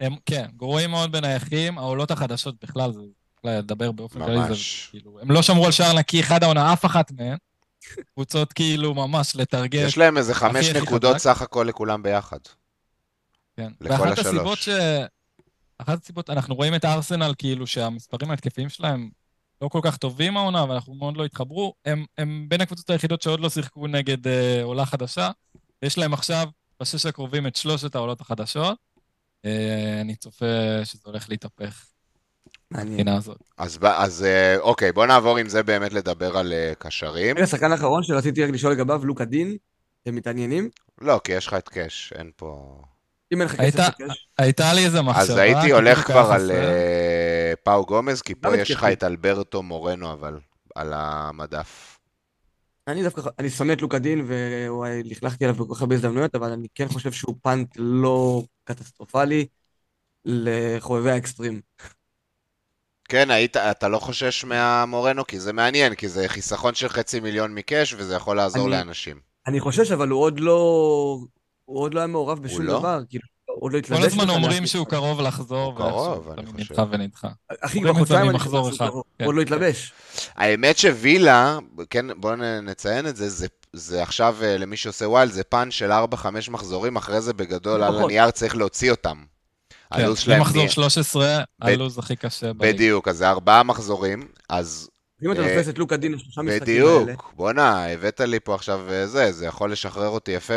[0.00, 3.00] הם, כן, גרועים מאוד בנייחים, העולות החדשות בכלל, זה
[3.44, 4.88] לדבר באופן כללי, זה ממש.
[4.90, 7.36] כאילו, הם לא שמרו על שער נקי אחד העונה, אף אחת מהן.
[8.14, 9.86] קבוצות כאילו ממש לתרגל.
[9.86, 11.18] יש להם איזה חמש נקודות.
[11.18, 12.38] סך הכל לכולם ביחד.
[13.56, 13.72] כן.
[13.80, 14.26] לכל ואחת השלוש.
[14.26, 14.68] הסיבות ש...
[15.78, 19.10] אחת הסיבות, אנחנו רואים את ארסנל כאילו שהמספרים ההתקפיים שלהם
[19.62, 21.74] לא כל כך טובים העונה, ואנחנו מאוד לא התחברו.
[21.84, 25.30] הם, הם בין הקבוצות היחידות שעוד לא שיחקו נגד אה, עולה חדשה.
[25.82, 26.48] יש להם עכשיו,
[26.80, 28.78] בשש הקרובים, את שלושת העולות החדשות.
[29.44, 31.86] אה, אני צופה שזה הולך להתהפך
[32.70, 32.94] מעניין.
[32.94, 33.38] מבחינה הזאת.
[33.58, 37.36] אז, אז אה, אוקיי, בוא נעבור עם זה באמת לדבר על אה, קשרים.
[37.36, 39.56] רגע, שחקן אחרון שרציתי רק לשאול לגביו, לוקה דין,
[40.02, 40.68] אתם מתעניינים?
[41.00, 42.80] לא, כי יש לך את קאש, אין פה...
[43.32, 45.22] אם אין לך כסף לקש, הייתה לי איזה מחשבה.
[45.22, 46.50] אז הייתי הולך כבר על.
[46.50, 48.84] אה, פאו גומז, כי פה יש לך.
[48.84, 50.38] את אלברטו מורנו, אבל
[50.74, 51.98] על המדף.
[52.88, 56.68] אני דווקא, אני שונא את לוקה דין, ולכלכתי עליו בכל כך הרבה הזדמנויות, אבל אני
[56.74, 59.46] כן חושב שהוא פאנט לא קטסטרופלי
[60.24, 61.60] לחובבי האקסטרים.
[63.10, 65.26] כן, היית, אתה לא חושש מהמורנו?
[65.26, 69.16] כי זה מעניין, כי זה חיסכון של חצי מיליון מקאש, וזה יכול לעזור אני- לאנשים.
[69.46, 70.56] אני חושש, אבל הוא עוד לא...
[71.64, 72.78] הוא עוד לא היה מעורב בשום לא?
[72.78, 73.00] דבר.
[73.08, 74.00] כאילו, עוד לא התלבש.
[74.00, 74.30] כל הזמן.
[74.30, 76.72] אומרים שהוא קרוב לחזור, הוא קרוב, אני חושב.
[76.72, 77.28] נדחה ונדחה.
[77.60, 78.86] אחי, כבר חודשיים אני חושב שהוא אחד.
[78.88, 79.02] קרוב.
[79.18, 79.24] כן.
[79.24, 79.92] עוד לא התלבש.
[80.36, 81.58] האמת שווילה,
[81.90, 85.92] כן, בואו נציין את זה, זה, זה עכשיו, אה, למי שעושה wild, זה punt של
[85.92, 85.94] 4-5
[86.50, 87.98] מחזורים, אחרי זה בגדול על.
[88.04, 89.22] הנייר צריך להוציא אותם.
[89.94, 92.74] כן, הלו"ז שלהם ממחזור נהיה- 13, הלו"ז הכי קשה בליגה.
[92.74, 94.90] בדיוק, אז זה ארבעה מחזורים, אז
[95.24, 98.54] אם אתה אה, תופס את לוקה דין לשלושה משחקים האלה, בדיוק, בואנה, הבאת לי פה
[98.54, 100.54] עכשיו אה, זה, זה יכול לשחרר אותי יפה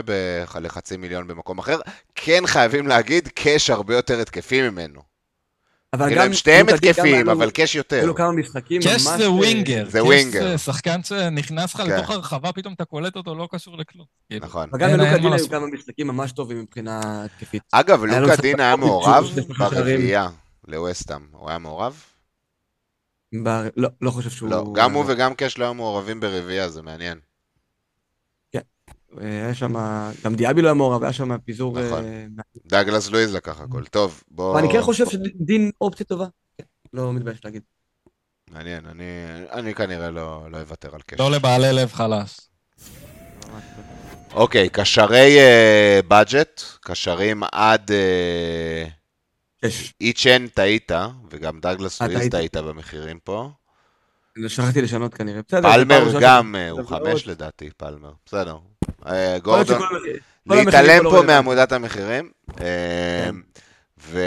[0.62, 1.80] לחצי מיליון במקום אחר.
[2.16, 5.13] כן חייבים להגיד, קאש הרבה יותר התקפי ממנו.
[5.94, 7.96] אבל גם הם שתיהם התקפיים, אבל קאש יותר.
[7.96, 8.86] היו לו כמה משחקים ממש...
[8.94, 9.86] קאש זה אה, winger.
[9.90, 10.44] זה קאש winger.
[10.52, 11.90] זה שחקן שנכנס לך כן.
[11.90, 14.06] לתוך הרחבה, פתאום אתה קולט אותו, לא קשור לכלום.
[14.30, 14.46] כאילו.
[14.46, 14.70] נכון.
[14.72, 15.50] אבל גם אין- ללוקה דין היו.
[15.50, 17.64] כמה משחקים ממש טובים מבחינה התקפית.
[17.72, 19.26] אגב, לוקה דין היה מעורב.
[19.60, 20.30] ברביעייה
[20.68, 21.22] לווסטאם.
[21.32, 22.04] הוא היה מעורב?
[23.44, 24.50] ב- לא, לא חושב שהוא...
[24.50, 27.18] לא, גם הוא וגם קאש לא היו מעורבים ברביעייה, זה מעניין.
[29.22, 29.76] אה, היה שם...
[30.24, 31.80] גם דיאבי לא היה מעורב, היה שם פיזור...
[31.80, 32.06] נכון.
[32.06, 32.26] אה,
[32.66, 33.84] דאגלס לואיז לקח הכל.
[33.86, 34.60] טוב, בוא...
[34.60, 36.26] אני כן חושב שדין אופציה טובה.
[36.94, 37.62] לא מתבייש להגיד.
[38.52, 39.04] מעניין, אני,
[39.52, 41.20] אני כנראה לא, לא אוותר על קאש.
[41.20, 42.40] לא לבעלי לב חלש.
[44.34, 45.38] אוקיי, קשרי
[46.08, 48.86] בדג'ט, קשרים עד אה,
[49.70, 49.94] שש.
[50.02, 50.92] איצ'ן טעית,
[51.30, 52.30] וגם דאגלס אה, לואיז.
[52.30, 53.52] טעית במחירים פה.
[54.48, 55.42] שכחתי לשנות כנראה.
[55.48, 55.74] בסדר.
[55.74, 57.28] פלמר גם, אה, הוא חמש.
[57.28, 58.12] לדעתי, פלמר.
[58.26, 58.58] בסדר.
[59.08, 59.82] אה, גורדון,
[60.46, 61.24] להתעלם פה לא.
[61.24, 62.32] מעמודת המחירים.
[62.50, 63.36] אה, כן.
[64.00, 64.22] ו...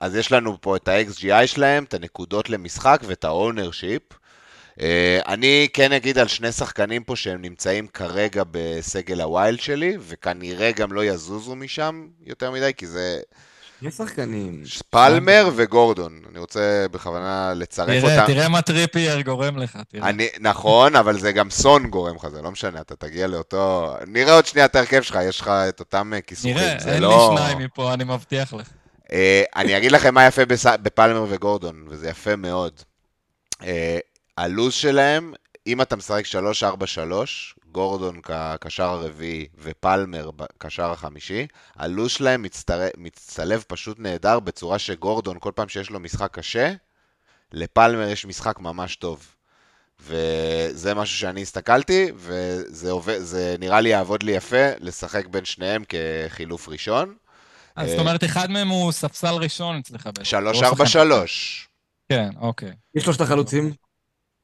[0.00, 4.14] אז יש לנו פה את ה-XGI שלהם, את הנקודות למשחק ואת ה-ownership.
[5.26, 10.72] אני כן אגיד על שני שחקנים פה שהם נמצאים כרגע בסגל ה wild שלי, וכנראה
[10.72, 13.20] גם לא יזוזו משם יותר מדי, כי זה
[13.84, 14.62] שני שחקנים.
[14.90, 16.20] פלמר וגורדון.
[16.30, 18.32] אני רוצה בכוונה לצרף תראה, אותם.
[18.32, 20.08] תראה מה טריפייר גורם לך, תראה.
[20.08, 23.94] אני, נכון, אבל זה גם סון גורם לך, זה לא משנה, אתה תגיע לאותו...
[24.06, 27.02] נראה עוד שנייה את ההרכב שלך, יש לך את אותם אה, כיסוכים, נראה, זה אין
[27.02, 27.30] לא...
[27.34, 28.68] לי שניים מפה, אני מבטיח לך.
[29.12, 30.66] אה, אני אגיד לכם מה יפה בס...
[30.66, 32.80] בפלמר וגורדון, וזה יפה מאוד.
[33.62, 33.98] אה,
[34.38, 35.32] הלו"ז שלהם,
[35.66, 36.24] אם אתה משחק
[36.62, 36.66] 3-4-3,
[37.72, 41.46] גורדון כקשר הרביעי ופלמר כקשר החמישי,
[41.76, 42.80] הלו"ז שלהם מצטר...
[42.96, 46.72] מצטלב פשוט נהדר בצורה שגורדון, כל פעם שיש לו משחק קשה,
[47.52, 49.34] לפלמר יש משחק ממש טוב.
[50.00, 55.84] וזה משהו שאני הסתכלתי, וזה עובד, זה נראה לי יעבוד לי יפה לשחק בין שניהם
[55.88, 57.14] כחילוף ראשון.
[57.76, 60.24] אז אה, זאת אומרת, אחד מהם הוא ספסל ראשון אצלך בעצם.
[60.24, 61.04] שלוש לא ארבע שחקן.
[61.04, 61.68] שלוש.
[62.08, 62.72] כן, אוקיי.
[62.94, 63.64] מי שלושת החלוצים?
[63.66, 64.43] אה, טוב, מישהו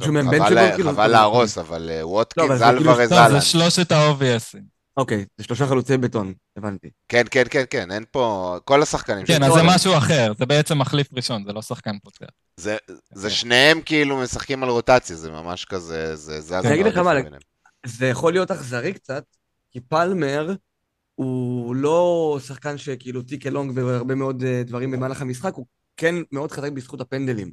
[0.00, 0.92] חבל לה- כאילו?
[0.92, 3.40] חבל להרוס, אבל אה, לא, ווטקינס, כאילו אלוורז, אהלן.
[3.40, 4.62] זה שלושת ה-obviousים.
[4.96, 6.90] אוקיי, זה שלושה חלוצי בטון, הבנתי.
[7.08, 8.56] כן, כן, כן, כן, אין פה...
[8.64, 9.26] כל השחקנים.
[9.26, 9.60] כן, אז זה.
[9.64, 12.26] משהו אחר, זה בעצם מחליף ראשון, זה לא שחקן פותח.
[12.60, 12.76] זה-
[13.14, 17.12] זה שניהם כאילו משחקים על רוטציה, זה ממש כזה, זה אני אגיד לך מה.
[17.86, 19.24] זה יכול להיות אכזרי קצת,
[19.70, 20.54] כי פלמר
[21.14, 25.66] הוא לא שחקן שכאילו טיק אלונג בהרבה מאוד אה, דברים במהלך המשחק, הוא
[25.96, 27.50] כן מאוד חזק בזכות הפנדלים.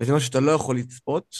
[0.00, 1.36] וזה משהו שאתה לא יכול לצפות,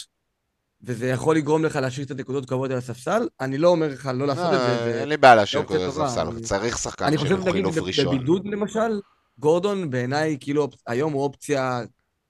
[0.83, 3.27] וזה יכול לגרום לך להשאיר את הנקודות קרבות על הספסל.
[3.41, 4.67] אני לא אומר לך לא לעשות את זה.
[4.67, 7.39] לא, זה- אין לי בעיה להשאיר נקודות טובה, ספסל, אני- צריך שחקן אני חושב, שהוא
[7.39, 8.15] נגיד, חילוף בב- ראשון.
[8.15, 8.99] בבידוד למשל,
[9.39, 11.81] גורדון בעיניי כאילו היום הוא אופציה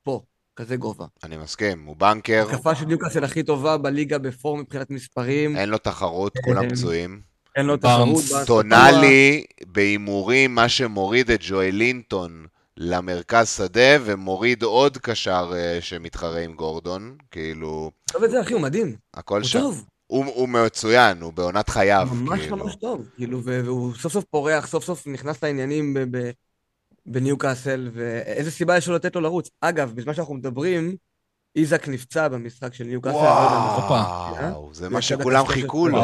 [0.03, 0.21] פה,
[0.55, 1.05] כזה גובה.
[1.23, 5.77] אני מסכים, הוא בנקר, התקפה של ניוקאסל הכי טובה בליגה בפורם מבחינת מספרים, אין לו
[5.77, 7.21] תחרות, כולם אה, פצועים.
[7.55, 7.77] אין לו.
[7.77, 8.23] תחרות.
[8.47, 12.45] טונאלי בהימורים, מה שמוריד את ג'וי לינטון
[12.77, 18.61] למרכז שדה, ומוריד עוד קשר אה, שמתחרה עם גורדון, כאילו, טוב את זה אחי, הוא
[18.61, 18.95] מדהים.
[19.13, 19.59] הכל שם.
[19.59, 19.85] טוב.
[20.07, 22.57] הוא, הוא מצוין, הוא בעונת חייו, ממש כאילו.
[22.57, 26.31] ממש טוב, כאילו, והוא סוף סוף פורח, סוף סוף נכנס לעניינים ב- ב-
[27.05, 29.49] בניוקאסל, ואיזה סיבה יש לו לתת לו לרוץ.
[29.61, 30.95] אגב, בזמן שאנחנו מדברים,
[31.55, 36.03] איזק נפצע במשחק של אם אתה- וואו, זה מה שכולם 13, חיכו לו.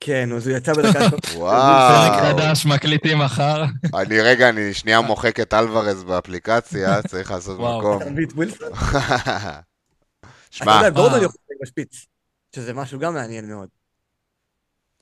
[0.00, 0.98] כן, אז הוא יצא בדקה...
[1.36, 2.10] וואו.
[2.10, 3.64] פרק חדש, מקליטים מחר.
[3.94, 7.78] אני רגע, אני שנייה מוחק את אלוורז באפליקציה, צריך לעשות וואו.
[7.78, 7.96] מקום.
[8.02, 8.68] אתה מביא את ווילסון?
[8.72, 9.60] אתה
[10.50, 11.24] שמע, יודע, גורדון אה.
[11.24, 12.06] יכול לשחק בשפיץ,
[12.56, 13.68] שזה משהו גם מעניין מאוד.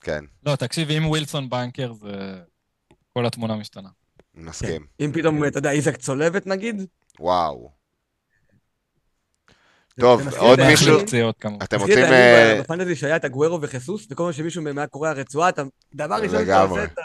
[0.01, 2.39] כן, לא, תקשיב, אם ווילסון בנקר, זה...
[3.13, 3.89] כל התמונה משתנה.
[4.35, 4.87] מסכים.
[5.01, 6.87] אם פתאום, אתה יודע, איזק צולבת נגיד,
[7.21, 7.78] וואו.
[10.01, 11.01] טוב, עוד את מישהו?
[11.01, 11.99] אתם את רוצים...
[11.99, 15.63] אה, בפנטזי שהיה את הגוורו וחסוס, וכל פעם שמישהו מהם היה קורע רצועה, אתה...
[15.95, 16.63] דבר ראשון שאתה.
[16.63, 17.03] עושה, אתה...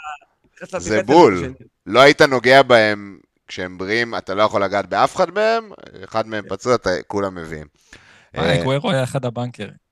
[0.62, 1.54] נכנס זה בול.
[1.86, 3.18] לא היית נוגע בהם
[3.48, 5.70] כשהם בריאים, אתה לא יכול לגעת באף אחד מהם,
[6.04, 7.66] אחד מהם פצוע, אתה- כולם מביאים.
[8.36, 9.84] אה, אה, גוורו היה אחד הבנקרים.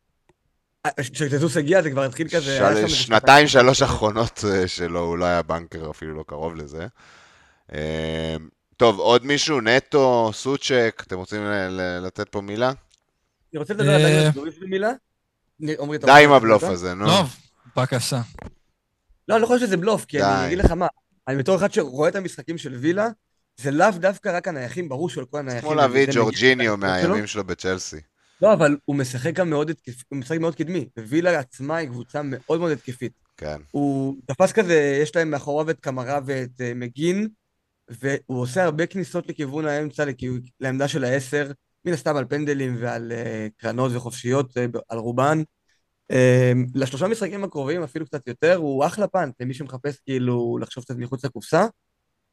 [1.00, 2.88] כשטזוס הגיע זה כבר התחיל כזה...
[2.88, 6.86] שנתיים, שלוש אחרונות אה, שלו, הוא לא היה בנקר, אפילו לא קרוב לזה.
[7.74, 8.36] אה,
[8.76, 9.60] טוב, עוד מישהו?
[9.60, 11.40] נטו, סוצ'ק, אתם רוצים
[12.02, 12.72] לתת פה מילה?
[13.52, 14.92] אני רוצה לדבר על אה, דניאל לואיס במילה.
[15.60, 16.62] די עם הבלוף?
[16.62, 17.06] הזה, נו.
[17.06, 17.36] טוב,
[17.76, 18.20] בבקשה.
[19.28, 20.22] לא, אני לא חושב שזה בלוף, כי.
[20.22, 20.86] אני אגיד לך מה,
[21.28, 23.08] אני בתור אחד שרואה את המשחקים של וילה,
[23.56, 25.60] זה לאו דווקא רק הנייחים, ברור של כל הנייחים.
[25.60, 26.76] כמו להביא את ג'ורג'יניו.
[26.76, 28.00] מהימים שלו בצ'לסי.
[28.42, 32.20] לא, אבל הוא משחק גם מאוד התקפי, הוא משחק מאוד קדמי, ווילה עצמה היא קבוצה
[32.24, 33.12] מאוד מאוד התקפית.
[33.36, 33.60] כן.
[33.70, 37.28] הוא תפס כזה, יש להם מאחוריו את קמרה ואת אה, מגין,
[37.88, 40.04] והוא עושה הרבה כניסות לכיוון האמצע,
[40.60, 41.52] לעמדה של העשר,
[41.84, 45.42] מן הסתם על פנדלים ועל אה, קרנות וחופשיות, אה, על רובן.
[46.10, 50.94] אה, לשלושה משחקים הקרובים, אפילו קצת יותר, הוא אחלה פאנט, למי שמחפש כאילו לחשוב קצת
[50.96, 51.66] מחוץ לקופסה.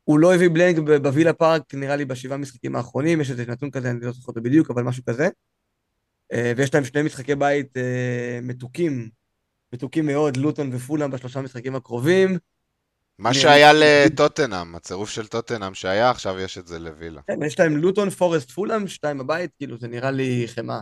[0.04, 3.92] הוא לא הביא blank בווילה פארק, נראה לי בשבעה משחקים האחרונים, יש איזה נתון כזה,
[3.92, 5.30] אני לא זוכר אותו בדיוק, אבל משהו כזה.
[6.58, 7.74] ויש להם שני משחקי בית
[8.42, 9.10] מתוקים,
[9.74, 12.38] מתוקים מאוד, לוטון ופולאם בשלושה משחקים הקרובים.
[13.20, 17.22] מה שהיה לטוטנאם, הצירוף של טוטנאם שהיה, עכשיו יש את זה לווילה.
[17.28, 20.80] כן, יש להם לוטון, פורסט, פולאם, שתיים בבית, כאילו, זה נראה לי חמאה.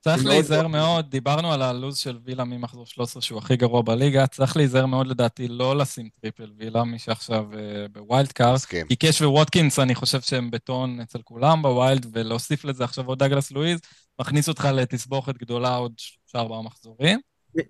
[0.00, 4.56] צריך להיזהר מאוד- דיברנו על הלו"ז של וילה ממחזור 13 שהוא הכי גרוע בליגה, צריך
[4.56, 8.54] להיזהר מאוד לדעתי לא לשים triple וילה, מי שעכשיו אה, ב wildcard.
[8.54, 8.86] מסכים.
[8.86, 13.18] כי קאש וווטקינס, אני חושב שהם בטון אצל כולם ב wild, ולהוסיף לזה עכשיו עוד
[13.18, 13.80] דגלס לואיז,
[14.20, 17.20] מכניס אותך לתסבוכת גדולה עוד שלושה ארבעה מחזורים.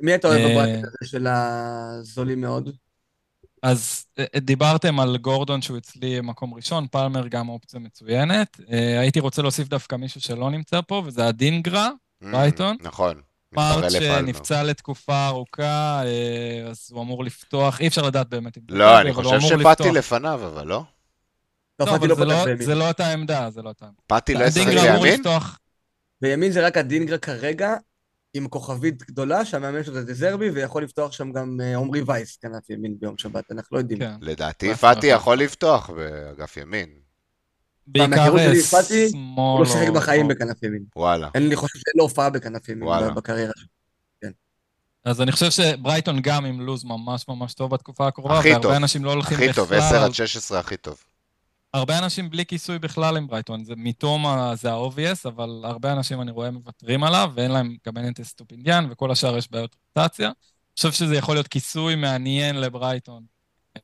[0.01, 2.71] מי- אתה אוהב אה, בבית הזה של הזולים מאוד?
[3.63, 8.61] אז אה, דיברתם על גורדון שהוא אצלי מקום ראשון, פלמר גם אופציה מצוינת.
[8.73, 11.91] אה, הייתי רוצה להוסיף דווקא מישהו שלא נמצא פה, וזה הדינגרה,
[12.23, 12.77] ברייטון?
[12.81, 13.21] Mm, נכון.
[13.55, 13.91] פארט.
[13.91, 18.63] שנפצע לתקופה ארוכה, אה, אז הוא אמור לפתוח, אי אפשר לדעת באמת אם...
[18.71, 19.91] זה לא, אני חושב אמור שפאטי.
[19.91, 20.83] לפניו, אבל לא?
[21.81, 22.63] לא, לא, פאטי אבל לא לא- בימין.
[22.67, 24.01] זה לא אותה עמדה, זה לא אותה עמדה.
[24.07, 25.19] פאטי לא לימין?
[25.19, 25.59] לפתוח,
[26.21, 27.75] בימין זה רק הדינגרה כרגע,
[28.37, 32.71] עם כוכבית גדולה, שהמאמן שלו זה דזרבי, ויכול לפתוח שם גם אה, עמרי וייס, כנף
[32.71, 33.99] ימין ביום שבת, אנחנו לא יודעים.
[33.99, 34.15] כן.
[34.21, 35.07] לדעתי פאטי.
[35.07, 36.89] יכול לפתוח באגף ימין.
[37.87, 38.37] בעיקר
[38.89, 40.85] שמאל הוא לא שיחק בחיים בכנף ימין.
[40.97, 41.29] וואלה.
[41.35, 43.11] אין לי חושב שאין לו הופעה בכנף ימין וואלה.
[43.11, 43.69] בקריירה שלו.
[45.05, 48.65] אז אני חושב שברייטון גם עם לוז ממש ממש טוב בתקופה הקרובה, הכי טוב.
[48.65, 49.65] והרבה אנשים לא הולכים הכי בכלל.
[49.65, 51.05] טוב, 10 עד 16 הכי טוב.
[51.77, 54.25] הרבה אנשים בלי כיסוי בכלל עם ברייטון, זה מיטומה
[54.55, 58.87] זה ה-obvious, אבל הרבה אנשים אני רואה מוותרים עליו, ואין להם גם אין את אסטופיניאן,
[58.91, 60.27] וכל השאר יש בעיות רוטציה.
[60.27, 60.35] אני
[60.77, 63.23] חושב שזה יכול להיות כיסוי מעניין לברייטון,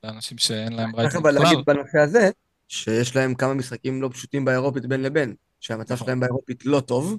[0.04, 1.44] לאנשים שאין להם צריך ברייטון אבל בכלל.
[1.44, 2.30] להגיד בנושא הזה,
[2.68, 6.06] שיש להם כמה משחקים לא פשוטים באירופית בין לבין, שהמצב נכון.
[6.06, 7.18] שלהם באירופית לא טוב,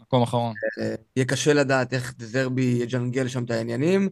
[0.00, 0.54] מקום אחרון.
[0.80, 4.08] אה, יהיה קשה לדעת איך דזרבי יג'נגל שם את העניינים,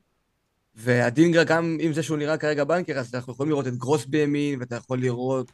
[0.75, 4.61] והדינגרה גם עם זה שהוא נראה כרגע בנקר, אז אנחנו יכולים לראות את גרוס בימין,
[4.61, 5.53] ואתה יכול לראות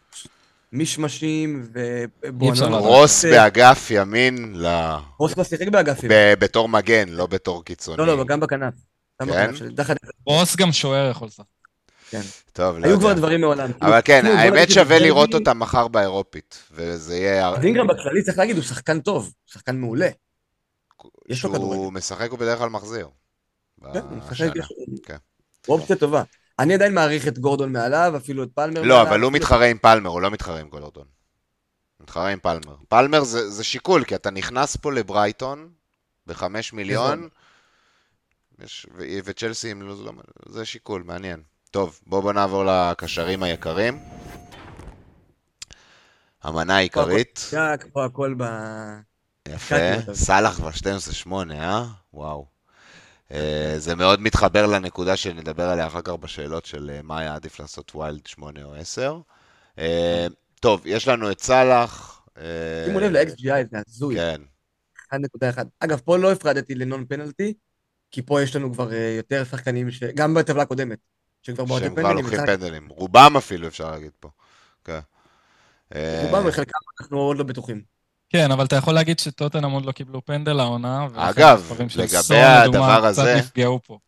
[0.73, 2.53] מישמשים ובואנון.
[2.53, 2.81] אפשר לדעת.
[2.83, 6.13] רוס באגף ימין ל- גרוס כבר שיחק באגף ימין.
[6.19, 7.99] ב- בתור מגן, לא בתור קיצוני.
[7.99, 8.75] לא, לא, גם בכנף.
[9.27, 9.51] כן?
[10.27, 11.45] רוס גם שוער יכול לשחק.
[12.11, 12.21] כן.
[12.53, 13.19] טוב, לא היו כבר יודע.
[13.21, 13.71] דברים מעולם.
[13.83, 17.53] אבל כן, בוא האמת שווה לראות אותם מחר באירופית, וזה יהיה...
[17.61, 20.09] דינגרה בכללי, צריך להגיד, הוא שחקן טוב, הוא שחקן מעולה.
[21.29, 21.75] יש לו כדורגל.
[21.75, 23.09] שהוא משחק הוא בדרך כלל מחזיר.
[23.93, 24.47] כן, הוא משחק,
[25.07, 25.17] כן.
[25.67, 26.23] הוא אופציה טובה.
[26.59, 29.09] אני עדיין מעריך את גורדון מעליו, אפילו את פלמר לא, מעליו.
[29.09, 31.05] אבל הוא מתחרה עם פלמר, הוא לא מתחרה עם גולדון.
[32.01, 32.77] מתחרה עם פלמר.
[32.89, 35.69] פלמר זה, זה שיקול, כי אתה נכנס פה לברייטון
[36.27, 37.29] בחמש מיליון,
[38.65, 40.13] יש, ו- וצ'לסי, לוז- לא-
[40.49, 41.43] זה שיקול, מעניין.
[41.71, 43.99] טוב, בואו בוא נעבור לקשרים היקרים.
[46.43, 47.51] המנה העיקרית,
[47.93, 48.45] פה הכל ב...
[49.49, 49.77] יפה.
[50.13, 51.85] סאלח כבר 12-8, אה?
[52.15, 52.47] וואו.
[53.33, 57.61] אה, זה מאוד מתחבר לנקודה שנדבר עליה אחר כך בשאלות של אה, מה היה עדיף
[57.61, 59.19] לעשות wild 8 או 10.
[59.79, 60.27] אה,
[60.61, 62.15] טוב, יש לנו את סאלח.
[62.87, 64.41] שימו לב ל-XGI, זה הזוי, כן,
[65.15, 65.63] 1.1.
[65.81, 67.55] אגב, פה לא הפרדתי ל non-penalty,
[68.11, 70.99] כי פה יש לנו כבר יותר שחקנים, ש- גם בטבלה הקודמת,
[71.43, 72.89] שכבר בעוטי שהם כבר פנדלים, לוקחים פנדלים.
[72.89, 74.29] רובם אפילו, אפשר להגיד פה.
[74.85, 74.99] כן.
[76.25, 77.98] רובם וחלקם אנחנו עוד לא בטוחים.
[78.31, 81.07] כן, אבל אתה יכול להגיד שטוטנאם עוד לא קיבלו פנדל העונה.
[81.15, 83.41] אגב, לגבי הדבר הזה-.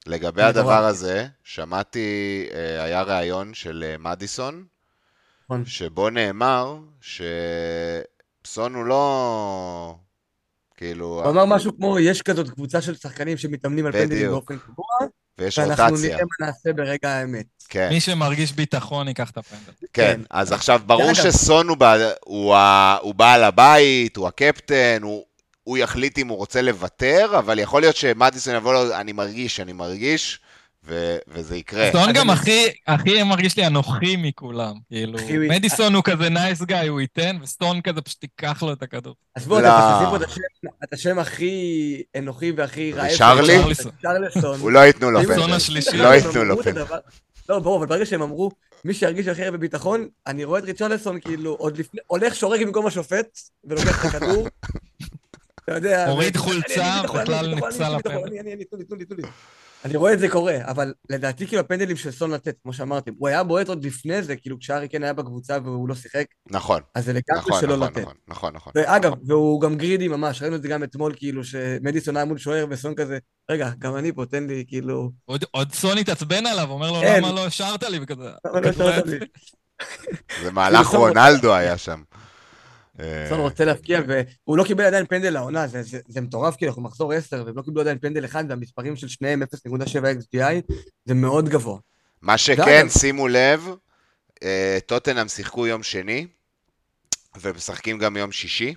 [0.07, 0.85] לגבי הדבר.
[0.85, 4.65] הזה, שמעתי, אה, היה ראיון של אה, מדיסון,
[5.45, 5.65] נכון.
[5.65, 9.95] שבו נאמר שסון הוא לא...
[10.77, 11.23] כאילו...
[11.25, 14.31] הוא אמר משהו כמו, יש כזאת קבוצה של שחקנים שמתאמנים על פנדלים.
[14.31, 14.87] באופן קבוע,
[15.41, 16.09] ויש ואנחנו רוטציה.
[16.17, 17.47] נראה מה נעשה ברגע האמת.
[17.69, 19.73] כן, מי שמרגיש ביטחון ייקח את הפנדל.
[19.93, 20.13] כן.
[20.17, 20.21] כן.
[20.31, 25.25] אז עכשיו, ברור שסון הוא בעל- הוא ה- הוא בעל הבית, הוא הקפטן, הוא...
[25.65, 29.73] הוא יחליט אם הוא רוצה לוותר, אבל יכול להיות שמדיסון יבוא לו, אני מרגיש, אני
[29.73, 30.41] מרגיש,
[30.85, 31.17] ו...
[31.29, 31.89] וזה יקרה.
[31.89, 34.75] סון גם הכי, הכי מרגיש לי אנוכי מכולם.
[34.89, 35.19] כאילו,
[35.51, 39.15] מדיסון הוא כזה nice guy, הוא ייתן, וסון כזה פשוט ייקח לו את הכדור.
[39.37, 39.69] אז בואו, לא.
[39.69, 40.17] אתם מפספסים פה
[40.85, 43.09] את השם- הכי אנוכי והכי רעב.
[44.03, 44.61] צ'רלסון.
[44.61, 45.37] הוא לא ייתנו לו פנדל.
[45.95, 46.85] לא ייתנו לו פנדל.
[47.49, 48.51] לא, ברור, אבל ברגע שהם אמרו,
[48.85, 52.87] מי שירגיש הכי הרבה בביטחון, אני רואה את ריצ'רלסון כאילו עוד לפני, הולך שורק במקום
[52.87, 54.49] השופט, ולוקח את הכדור.
[55.65, 56.09] אתה יודע...
[56.09, 57.89] הוריד חולצה, ביטחון, בכלל ביטחון, ניפצה
[59.85, 63.29] אני רואה את זה קורה, אבל לדעתי כאילו הפנדלים של סון לתת, כמו שאמרתם, הוא
[63.29, 67.05] היה בועט עוד לפני זה, כאילו כשארי כן היה בקבוצה והוא לא שיחק, נכון, אז
[67.05, 67.99] זה לגמרי נכון, שלא נכון, לתת.
[68.01, 68.73] נכון, נכון, נכון.
[68.77, 69.25] ואגב, נכון.
[69.27, 72.95] והוא גם גרידי ממש, ראינו את זה גם אתמול, כאילו, שמדיסון היה מול שוער וסון
[72.95, 73.19] כזה,
[73.51, 75.11] רגע, גם אני פה, תן לי, כאילו...
[75.25, 77.19] עוד- עוד סון התעצבן עליו, אומר לו, כן.
[77.19, 77.99] למה לא השארת לי?
[78.03, 78.31] וכזה.
[78.47, 79.19] למה לא השארת לי?
[80.43, 82.03] זה מהלך רונלדו היה שם.
[83.01, 86.71] אה, סון רוצה להפקיע, והוא לא קיבל עדיין פנדל לעונה, זה, זה, זה מטורף, כאילו,
[86.71, 89.47] אנחנו מחזור 10, והם לא קיבלו עדיין פנדל אחד, והמספרים של שניהם 0.7
[89.85, 90.75] XGI,
[91.05, 91.79] זה מאוד גבוה.
[92.23, 93.69] מה שכן, שימו לב,
[94.43, 96.27] אה, טוטנאם שיחקו יום שני,
[97.41, 98.75] ומשחקים גם יום שישי,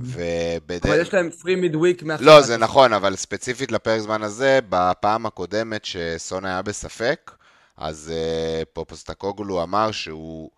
[0.00, 0.86] ובדרך...
[0.86, 2.26] אבל יש להם פרי מיד וויק מעכשיו.
[2.26, 2.56] לא, זה.
[2.56, 7.30] נכון, אבל ספציפית לפרק זמן הזה, בפעם הקודמת שסון היה בספק,
[7.76, 10.50] אז uh, פופסטקוגלו אמר שהוא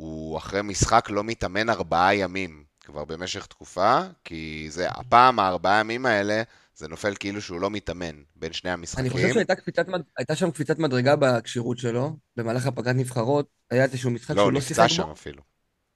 [0.00, 6.06] הוא אחרי משחק לא מתאמן ארבעה ימים כבר במשך תקופה, כי זה, הפעם הארבעה ימים
[6.06, 6.42] האלה,
[6.74, 9.04] זה נופל כאילו שהוא לא מתאמן בין שני המשחקים.
[9.04, 14.42] אני חושב שהייתה שם קפיצת מדרגה בכשירות שלו, במהלך הפגרת נבחרות, היה איזשהו משחק לא,
[14.42, 15.12] הוא שהוא לא שיחק נפצע שם בו.
[15.12, 15.42] אפילו.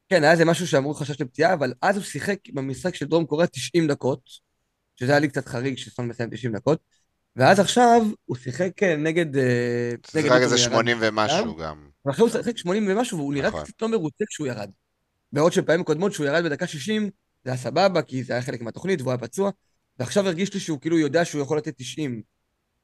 [0.08, 3.46] כן, היה איזה משהו שאמרו חשש לפציעה, אבל אז הוא שיחק במשחק של דרום קוריאה
[3.46, 4.20] 90 דקות,
[4.96, 6.78] שזה היה לי קצת חריג שסון מסיים 90 דקות,
[7.36, 9.36] ואז עכשיו הוא שיחק אה, נגד...
[9.36, 10.86] אה, נגד מי איזה שהוא ירד.
[10.86, 11.93] 80 ומשהו גם.
[12.04, 13.64] ועכשיו הוא שיחק 80 ומשהו, והוא נראה נכון.
[13.64, 14.70] קצת לא מרוצה כשהוא ירד.
[15.32, 17.10] בעוד שפעמים קודמות שהוא ירד בדקה 60,
[17.44, 19.50] זה היה סבבה, כי זה היה חלק מהתוכנית והוא היה פצוע,
[19.98, 22.22] ועכשיו הרגיש לי שהוא כאילו יודע שהוא יכול לתת 90.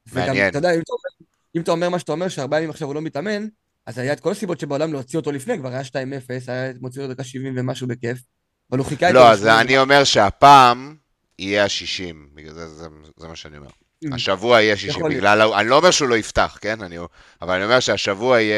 [0.06, 0.48] וגם, מעניין.
[0.48, 2.94] אתה יודע, אם אתה, אומר, אם אתה אומר מה שאתה אומר, שארבעה ימים עכשיו הוא
[2.94, 3.46] לא מתאמן,
[3.86, 5.92] אז היה את כל הסיבות שבעולם להוציא אותו לפני, כבר היה 2-0,
[6.46, 8.18] היה מוציא אותו דקה 70 ומשהו בכיף,
[8.70, 10.96] אבל הוא חיכה לא, אז אני אומר שהפעם
[11.38, 13.68] יהיה ה-60, בגלל זה, זה, זה מה שאני אומר.
[14.04, 14.14] Mm.
[14.14, 15.20] השבוע יהיה 60 יכול להיות.
[15.20, 16.82] בגלל, אני לא אומר שהוא לא יפתח, כן?
[16.82, 16.96] אני,
[17.42, 18.56] אבל אני אומר שהשבוע יהיה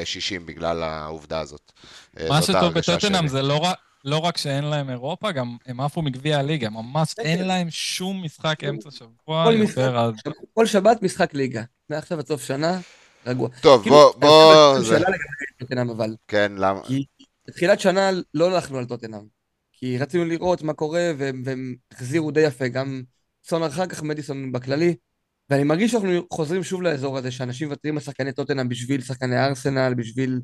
[0.00, 1.72] אה, 60 בגלל העובדה הזאת.
[2.20, 3.28] אה, מה שטוב בטוטנאם.
[3.28, 3.78] זה לא רק...
[4.04, 7.46] לא רק שאין להם אירופה, גם הם עפו מגביע הליגה, ממש אין.
[7.46, 10.14] להם שום משחק אמצע שבוע, יותר אז...
[10.54, 11.62] כל שבת משחק ליגה.
[11.90, 12.80] מעכשיו עד סוף שנה,
[13.26, 13.48] רגוע.
[13.60, 16.16] טוב, כאילו, בוא, בוא, זה, שאלה לגבי טוטנאם אבל.
[16.28, 16.80] כן, למה?
[16.84, 17.04] כי
[17.48, 19.26] בתחילת שנה לא הלכנו על טוטנאם.
[19.72, 23.02] כי רצינו לראות מה קורה, והם החזירו די יפה, גם
[23.46, 24.94] סון אחר כך, מדיסון בכללי.
[25.50, 29.94] ואני מרגיש שאנחנו חוזרים שוב לאזור הזה, שאנשים מוותרים על שחקני טוטנאם בשביל שחקני ארסנל,
[29.96, 30.40] בשביל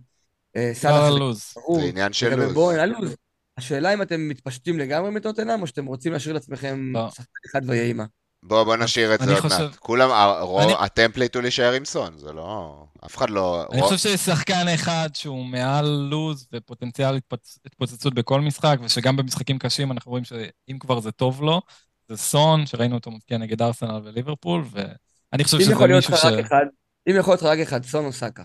[0.57, 0.95] אה, לא סאלח.
[0.95, 1.53] על הלו"ז.
[1.57, 1.81] ברור.
[1.81, 2.53] זה עניין של לוז.
[2.53, 3.15] בואו, אין לוז.
[3.59, 7.09] השאלה אם אתם מתפשטים לגמרי מטוטנאם, או שאתם רוצים להשאיר לעצמכם לא.
[7.11, 8.05] שחקן אחד ויהי מה.
[8.43, 9.77] בוא, בוא נשאיר את זה אני עוד חושב- מעט.
[9.77, 12.85] כולם, הרוב- אני- הטמפליט הוא להישאר עם סון, זה לא...
[13.07, 13.67] אף אחד לא...
[13.73, 17.19] אני רוב- חושב שיש שחקן אחד שהוא מעל לוז ופוטנציאל.
[17.67, 21.63] התפוצצות בכל משחק, ושגם במשחקים קשים אנחנו רואים שאם כבר זה טוב לו,
[22.11, 26.25] זה סון, שראינו אותו מבקיע נגד ארסנל וליברפול, ואני חושב שזה מישהו ש...
[26.25, 26.65] אחד,
[27.11, 28.43] אם יכול להיות רק אחד, סון או סאקה.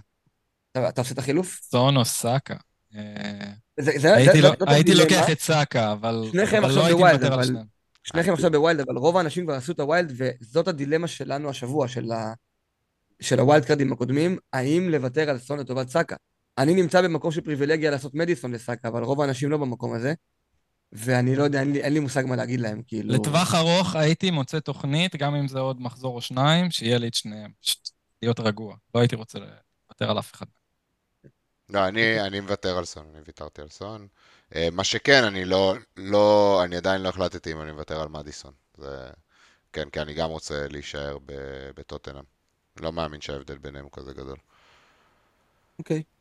[0.71, 1.59] אתה אתה עושה את החילוף?
[1.63, 2.55] סון או סאקה.
[2.95, 3.01] אה,
[3.79, 4.95] זה- זה- הייתי זה- לא- זאת הייתי.
[4.95, 6.23] לוקח את סאקה, אבל
[6.57, 7.65] אבל לא הייתי מוותר על שניהם.
[8.03, 11.49] שניכם עכשיו ב wild, אבל רוב האנשים כבר עשו את ה wild, וזאת הדילמה שלנו
[11.49, 12.33] השבוע, של, ה...
[13.21, 16.15] של ה wildcard ים הקודמים, האם לוותר על סון לטובת סאקה.
[16.57, 20.13] אני נמצא במקום של פריבילגיה לעשות מדיסון לסאקה, אבל רוב האנשים לא במקום הזה,
[20.97, 23.13] ואני לא יודע, אין לי, אין לי מושג מה להגיד להם, כאילו...
[23.13, 27.13] לטווח ארוך הייתי מוצא תוכנית, גם אם זה עוד מחזור או שניים, שיהיה לי את
[27.13, 27.51] שניהם.
[27.61, 27.89] פשוט
[28.21, 28.75] להיות רגוע.
[28.95, 30.45] לא הייתי רוצה לוותר על אף אחד.
[31.69, 34.07] לא, אני, אני מוותר על סון, אני ויתרתי על סון.
[34.55, 38.53] אה, מה שכן, אני לא, לא, אני עדיין לא החלטתי אם אני מוותר על מדיסון.
[38.77, 39.09] זה,
[39.73, 42.23] כן, כי אני גם רוצה להישאר ב- בטוטנאם.
[42.79, 44.37] לא מאמין שההבדל ביניהם הוא כזה גדול.
[45.79, 45.97] אוקיי.
[45.97, 46.14] אה,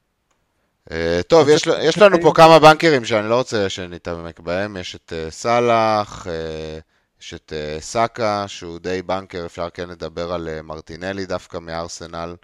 [1.28, 4.76] טוב, יש, לנו פה כמה בנקרים שאני לא רוצה שנתעמק בהם.
[4.76, 6.78] יש את אה, סאלח, אה,
[7.24, 12.36] יש את אה, סאקה, שהוא די בנקר, אפשר כן לדבר על אה, מרטינלי דווקא מארסנל.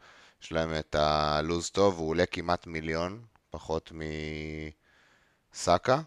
[0.43, 3.21] יש להם את הלו"ז טוב, הוא עולה כמעט מיליון,
[3.51, 3.93] פחות
[5.53, 6.01] מסאקה.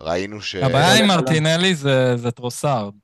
[0.00, 0.54] ראינו ש...
[0.54, 2.94] הבעיה עם מרטינלי זה זה טרוסארד.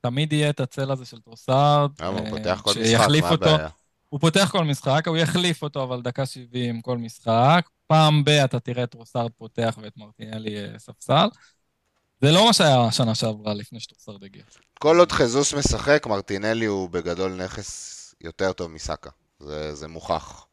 [0.00, 1.90] תמיד יהיה את הצל הזה של טרוסארד.
[2.00, 3.48] למה הוא אה, פותח כל משחק, שיחליף מה אותו.
[3.48, 3.68] הבעיה?
[4.08, 7.68] הוא פותח כל משחק, הוא יחליף אותו, אבל דקה 70 כל משחק.
[7.88, 11.28] פעם ב- אתה תראה את טרוסארד פותח ואת מרטינלי אה, ספסל.
[12.20, 14.42] זה לא מה שהיה השנה שעברה לפני שטרוסארד הגיע.
[14.78, 19.10] כל עוד חזוס משחק, מרטינלי הוא בגדול נכס יותר טוב מסאקה.
[19.40, 20.46] זה, זה מוכח.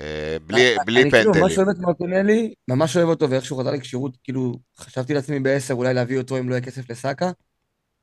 [0.00, 1.58] אה, בלי, בלי אני כאילו ממש פנדלים.
[1.58, 5.94] אוהב את מרטינלי, ממש אוהב אותו, ואיך שהוא חזר לכשירות, כאילו, חשבתי לעצמי בעשר אולי
[5.94, 7.30] להביא אותו אם לא יהיה כסף לסאקה,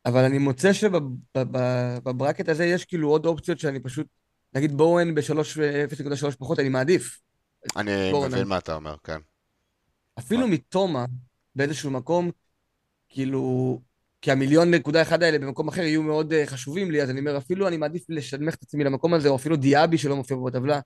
[0.05, 4.07] אבל אני מוצא שבברקט הזה יש כאילו עוד אופציות שאני פשוט,
[4.53, 7.19] נגיד בואן ב-0.3 פחות, אני מעדיף.
[7.75, 9.17] אני מבין מה אתה אומר, כן.
[10.19, 11.05] אפילו מתומה,
[11.55, 12.31] באיזשהו מקום,
[13.09, 13.81] כאילו,
[14.21, 17.37] כי המיליון נקודה אחד האלה במקום אחר יהיו מאוד אה, חשובים לי, אז אני אומר,
[17.37, 20.79] אפילו אני מעדיף לשנמך את עצמי למקום הזה, או אפילו דיאבי שלא מופיע פה בטבלה,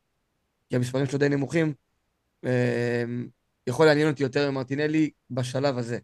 [0.69, 1.73] כי המספרים שלו די נמוכים,
[2.45, 3.03] אה,
[3.67, 5.99] יכול לעניין אותי יותר ממרטינלי בשלב הזה.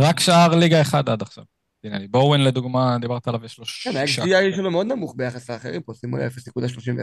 [0.00, 1.44] רק שער ליגה אחד עד עכשיו.
[1.82, 2.08] קרדינלי.
[2.08, 4.22] בואוין לדוגמה, דיברת עליו, יש לו כן, שישה.
[4.22, 6.32] ה-XGI שלו מאוד נמוך ביחס לאחרים פה, שימו לב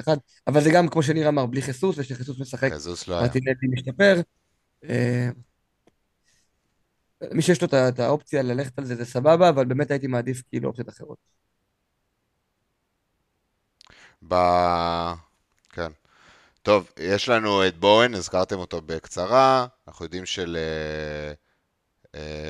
[0.06, 0.08] 0.31,
[0.48, 3.24] אבל זה גם, כמו שניר אמר, בלי חיסוס, ושחיסוס משחק, חזוס לא היה.
[3.24, 4.22] מרטינלי משתפר.
[4.90, 5.30] אה,
[7.32, 10.68] מי שיש לו את האופציה ללכת על זה, זה סבבה, אבל באמת הייתי מעדיף כאילו
[10.68, 11.18] אופציות אחרות.
[14.28, 14.36] ב...
[15.70, 15.92] כן.
[16.62, 19.68] טוב, יש לנו את בואן, הזכרתם אותו בקצרה.
[19.88, 20.24] אנחנו יודעים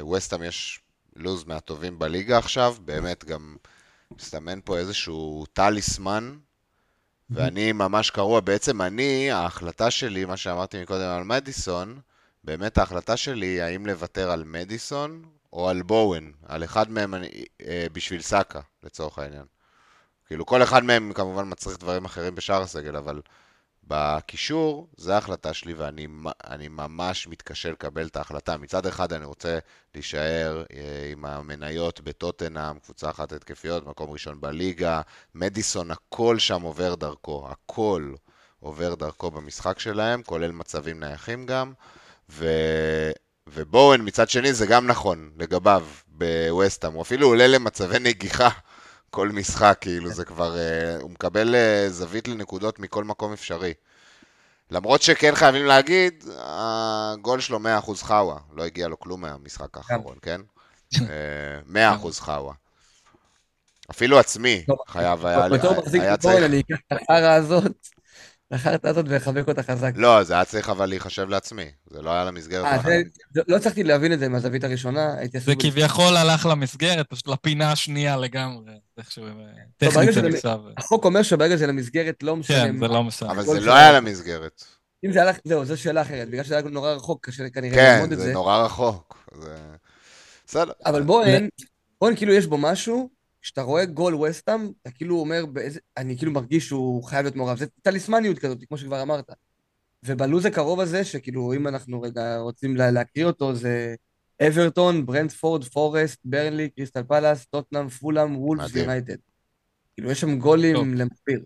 [0.04, 0.82] שלווסטהאם יש
[1.18, 2.76] לוז מהטובים בליגה עכשיו.
[2.86, 3.56] באמת גם
[4.12, 6.38] מסתמן פה איזשהו טליסמן.
[7.30, 8.40] ואני ממש קרוע.
[8.40, 12.00] בעצם אני, ההחלטה שלי, מה שאמרתי מקודם על מדיסון,
[12.44, 16.32] באמת ההחלטה שלי היא האם לוותר על מדיסון או על בואן.
[16.46, 17.30] על אחד מהם אני,
[17.62, 19.46] אה, בשביל סאקה, לצורך העניין.
[20.28, 23.22] כאילו, כל אחד מהם כמובן מצריך דברים אחרים בשאר הסגל, אבל
[23.88, 26.08] בקישור, זו ההחלטה שלי, ואני
[26.48, 28.58] אני ממש מתקשה לקבל את ההחלטה.
[28.58, 29.60] מצד אחד אני רוצה
[29.96, 35.02] להישאר אה, עם המניות בטוטנאם, קבוצה אחת התקפיות, מקום ראשון בליגה,
[35.36, 38.14] מדיסון, הכל שם עובר דרכו, הכל
[38.60, 41.74] עובר דרכו במשחק שלהם, כולל מצבים נייחים גם,
[42.30, 42.48] ו...
[43.50, 48.50] ובואן מצד שני זה גם נכון לגביו בווסטהאם, הוא אפילו עולה למצבי נגיחה
[49.10, 53.74] כל משחק, כאילו זה כבר, uh, הוא מקבל uh, זווית לנקודות מכל מקום אפשרי.
[54.72, 60.42] למרות שכן חייבים להגיד, הגול שלו 100% חאווה, לא הגיע לו כלום מהמשחק האחרון, כן?
[61.76, 62.54] אה, 100% חאווה.
[63.92, 66.44] אפילו עצמי חייב היה, בתור מחזיק צריך...
[66.44, 67.88] אני אקח את החרא הזאת,
[68.52, 69.92] החרטא הזאת ואחבק אותה חזק.
[69.96, 72.66] לא, זה היה צריך אבל להיחשב לעצמי, זה לא היה למסגרת.
[72.66, 73.02] אה,
[73.48, 75.54] לא הצלחתי להבין את זה מהזווית הראשונה, הייתי זה.
[75.60, 78.74] כביכול הלך למסגרת, פשוט לפינה השנייה לגמרי.
[78.98, 79.32] איכשהו, אה,
[79.78, 80.58] טכנית זה נחשב.
[80.78, 82.88] החוק אומר שברגע זה למסגרת לא משנה כן, זה.
[82.88, 83.32] לא משנה.
[83.32, 84.64] אבל זה לא היה למסגרת.
[85.06, 87.94] אם זה הלך, זהו, זו שאלה אחרת, בגלל שזה היה נורא רחוק, קשה כנראה כן,
[87.96, 88.34] ללמוד את זה זה.
[88.34, 89.30] נורא רחוק.
[90.48, 90.72] בסדר.
[90.86, 91.48] אבל בואן,
[92.02, 93.10] בואן כאילו יש בו משהו,
[93.48, 97.58] כשאתה רואה גול ווסטהאם, אתה כאילו אומר, באיזה, אני כאילו מרגיש שהוא חייב להיות מעורב.
[97.58, 99.30] זה טליסמניות כזאת, כמו שכבר אמרת.
[100.04, 103.96] ובלו"ז הקרוב הזה, שכאילו, אם אנחנו רגע רוצים לה, להקריא אותו, זה
[104.48, 108.86] אברטון, ברנטפורד, פורסט, ברנלי, קריסטל פלאס, טוטנאם, פולאם, וולפס מדהים.
[108.86, 109.18] ויונייטד.
[109.96, 110.88] כאילו, יש שם גולים טוב.
[110.88, 111.46] למכביר.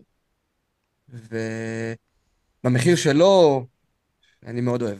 [2.64, 3.66] ובמחיר שלו,
[4.46, 4.98] אני מאוד אוהב.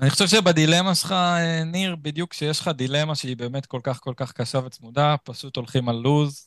[0.00, 4.14] אני חושב שבדילמה שלך, אה, ניר, בדיוק כשיש לך דילמה שהיא באמת כל כך כל
[4.16, 6.46] כך קשה וצמודה, פשוט הולכים על לוז.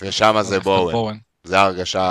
[0.00, 1.18] ושם זה בואן.
[1.44, 2.02] זה ההרגשה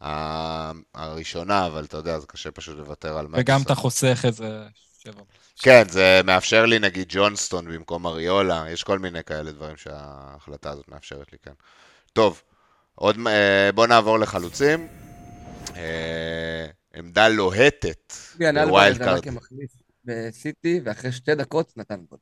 [0.00, 3.62] ה- הראשונה, אבל אתה יודע, זה קשה פשוט לוותר על וגם מדיסון.
[3.62, 4.64] אתה חוסך איזה
[5.04, 5.22] שבע.
[5.62, 10.88] כן, זה מאפשר לי נגיד ג'ונסטון במקום אריולה, יש כל מיני כאלה דברים שההחלטה הזאת
[10.88, 11.52] מאפשרת לי, כן.
[12.12, 12.42] טוב,
[12.94, 14.88] עוד, אה, בוא נעבור לחלוצים.
[16.94, 19.22] עמדה לוהטת ביאן ב wild card.
[20.04, 22.18] בסיטי, ואחרי שתי דקות נתן גול.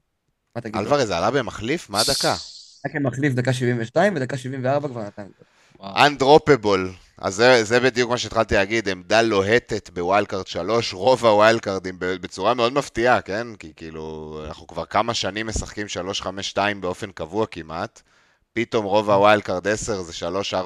[0.57, 0.75] מה תגיד?
[0.75, 0.81] לו?
[0.81, 1.91] אלוורז עלה במחליף?
[1.91, 2.35] מה הדקה?
[2.85, 5.47] היה כמחליף דקה 72, ודקה 74 כבר נתן גול.
[6.07, 6.93] undroppable.
[7.19, 11.61] אז זה, זה בדיוק מה שהתחלתי להגיד, עמדה לוהטת ב wild card 3, רוב הווילד
[11.61, 13.47] קארדים בצורה מאוד מפתיעה, כן?
[13.59, 15.87] כי כאילו, אנחנו כבר כמה שנים משחקים
[16.55, 18.03] 3-5-2 באופן קבוע כמעט.
[18.53, 20.13] פתאום רוב ה wild card 10 זה
[20.53, 20.57] 3-4-3,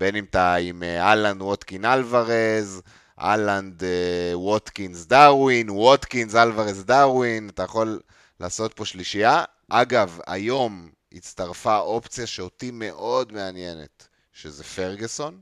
[0.00, 2.82] בין אם אתה עם אה, אהלן ווטקין אלוורז,
[3.20, 8.00] אהלנד אה, ווטקינס דרווין, ווטקינס אלוורז דרווין, אתה יכול
[8.40, 9.44] לעשות פה שלישייה.
[9.68, 15.40] אגב, היום הצטרפה אופציה שאותי מאוד מעניינת, שזה פרגוסון.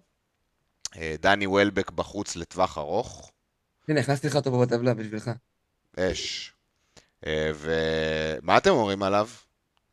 [0.96, 3.30] אה, דני וולבק בחוץ לטווח ארוך,
[3.88, 5.30] הנה, הכנסתי לך אותו בטבלה בשבילך.
[5.98, 6.52] אש.
[7.26, 9.28] אה, ומה אתם אומרים עליו?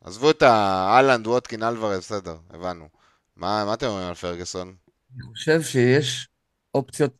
[0.04, 2.95] עזבו את האלנד, ווטקין, אלוורז, בסדר, הבנו.
[3.36, 4.76] מה, מה אתם אומרים על פרגוסון?
[5.14, 6.28] אני חושב שיש
[6.74, 7.14] אופציות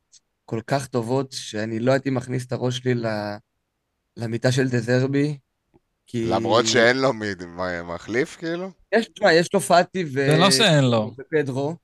[0.44, 3.36] כל כך טובות, שאני לא הייתי מכניס את הראש שלי ל-
[4.16, 5.38] למיטה של דזרבי,
[6.06, 6.26] כי...
[6.26, 8.70] למרות שאין לו מי, מה, מחליף כאילו?
[8.94, 10.12] יש, תשמע, יש לו פאטי ו...
[10.12, 11.14] זה לא שאין לו.
[11.18, 11.76] ופדרו.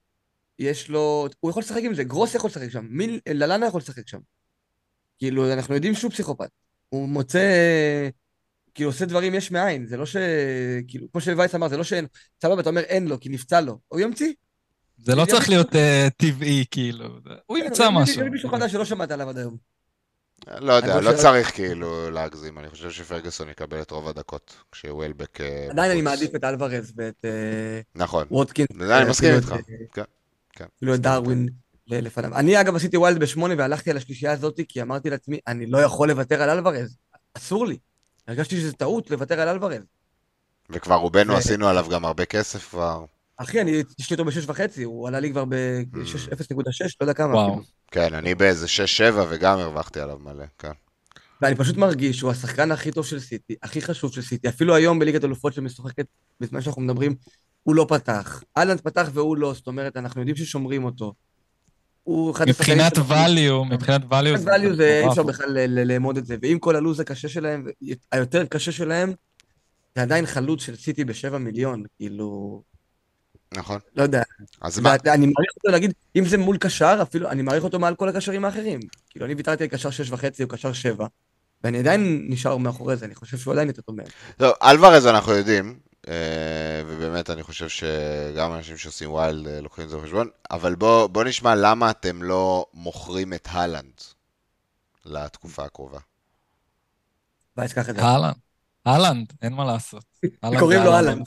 [0.59, 1.28] יש לו...
[1.41, 3.20] הוא יכול לשחק עם זה, גרוס יכול לשחק שם, מיל...
[3.28, 4.18] ללאנה יכול לשחק שם.
[5.18, 6.49] כאילו, אנחנו יודעים שהוא פסיכופת.
[6.89, 7.41] הוא מוצא...
[8.75, 10.16] כאילו, עושה דברים יש מאין, זה לא ש...
[10.89, 12.07] כאילו, כמו שווייס אמר, זה לא שאין...
[12.43, 13.79] סבבה, אתה אומר אין לו, כי נפצע לו.
[13.89, 14.33] הוא ימציא.
[14.99, 17.09] זה לא צריך להיות אה, טבעי, כאילו.
[17.25, 18.20] זה- הוא ימצא יביא- משהו.
[18.20, 19.57] יביא מישהו חדש שלא שמעת עליו עד היום.
[20.61, 25.66] לא יודע, לא צריך כאילו להגזים, אני חושב שפרגוסון יקבל את רוב הדקות, כשוולבק אה,
[25.70, 26.03] עדיין אני.
[26.03, 28.68] מעדיף את אלוורז ואת אה, נכון, ווטקינס.
[28.79, 29.66] זה אני מסכים אפילו איתך.
[29.93, 30.03] כן,
[30.53, 30.64] כן.
[30.77, 31.49] אפילו את דרווין
[31.87, 32.35] לפניו.
[32.37, 36.09] אני אגב עשיתי wild בשמונה והלכתי על השלישייה הזאת כי אמרתי לעצמי, אני לא יכול
[36.09, 36.97] לוותר על אלוורז,
[37.35, 37.79] אסור לי.
[38.29, 39.83] הרגשתי שזו טעות לוותר על אלוורז.
[40.70, 43.05] וכבר רובנו ו- עשינו עליו גם הרבה כסף כבר.
[43.37, 47.35] אחי, אני יש לי אותו בשש וחצי, הוא עלה לי כבר ב-0.6, לא יודע כמה.
[47.35, 47.53] וואו.
[47.53, 47.64] אפילו.
[47.91, 50.73] כן, אני באיזה 6-7 וגם הרווחתי עליו מלא, כן.
[51.43, 54.99] ואני פשוט מרגיש שהוא השחקן הכי טוב של סיטי, הכי חשוב של סיטי, אפילו היום
[54.99, 56.07] בליגת אלופות שמשוחקת,
[56.41, 57.14] בזמן שאנחנו מדברים,
[57.62, 58.43] הוא לא פתח.
[58.59, 61.14] אהלנד פתח והוא לא, זאת אומרת, אנחנו יודעים ששומרים אותו.
[62.03, 65.09] הוא אחד מבחינת השחקנים value, מבחינת value מבחינת value זה אי.
[65.09, 67.67] אפשר בכלל ל- ל- לאמוד את זה, ועם כל הלו"ז הקשה שלהם,
[68.13, 69.13] היותר קשה שלהם,
[69.97, 72.63] זה עדיין חלוץ של סיטי בשבע מיליון, כאילו,
[73.55, 73.79] נכון.
[73.97, 74.23] לא יודע,
[74.61, 74.95] אז מה?
[75.05, 78.45] ואני מעריך אותו להגיד, אם זה מול קשר, אפילו, אני מעריך אותו מעל כל הקשרים
[78.45, 78.81] האחרים.
[79.11, 81.07] כאילו, אני ויתרתי על קשר שש וחצי או קשר שבע,
[81.65, 84.07] ואני עדיין נשאר מאחורי זה, אני חושב שהוא עדיין יותר טוב מהם.
[84.37, 85.79] טוב, אלוורז אנחנו יודעים,
[86.87, 91.25] ובאמת אני חושב שגם אנשים שעושים wild אה, לוקחים את זה בחשבון, אבל בוא, בוא
[91.25, 94.01] נשמע למה אתם לא מוכרים את הלנד
[95.05, 95.99] לתקופה הקרובה.
[97.91, 98.03] את זה.
[98.03, 98.33] הלנד,
[98.87, 100.05] הלנד, אין מה לעשות.
[100.59, 100.93] קוראים לו.
[100.93, 101.18] הלנד.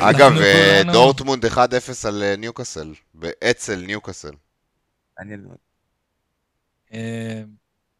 [0.00, 1.58] אגב, אה, דורטמונד 1-0
[2.08, 4.34] על אה, ניוקאסל, באצל ניוקאסל.
[5.18, 5.56] מעניין מאוד.
[6.92, 7.42] אה,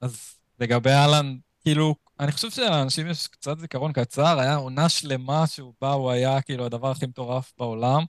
[0.01, 5.75] אז לגבי הלנד, כאילו, אני חושב שלאנשים יש קצת זיכרון קצר, היה עונה שלמה שהוא
[5.81, 8.05] בא, הוא היה כאילו הדבר הכי מטורף בעולם.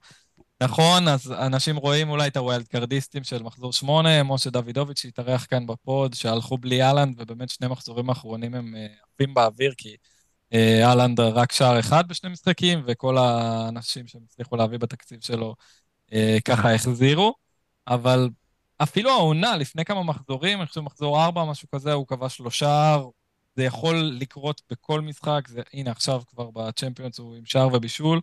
[0.63, 5.67] נכון, אז אנשים רואים אולי את הווילד קרדיסטים של מחזור שמונה, משה דוידוביץ' שהתארח כאן
[5.67, 9.95] ב pod, שהלכו בלי הלנד, ובאמת שני מחזורים האחרונים הם אה, עפים באוויר, כי
[10.53, 15.55] אה, אהלנד רק שער אחד בשני משחקים, וכל האנשים שהם הצליחו להביא בתקציב שלו
[16.13, 17.33] אה, ככה החזירו.
[17.87, 18.29] אבל
[18.77, 23.09] אפילו העונה, לפני כמה מחזורים, אני חושב מחזור ארבע, משהו כזה, הוא כבש לו שער.
[23.55, 28.21] זה יכול לקרות בכל משחק, זה, הנה עכשיו כבר בצ'מפיונס הוא עם שער ובישול.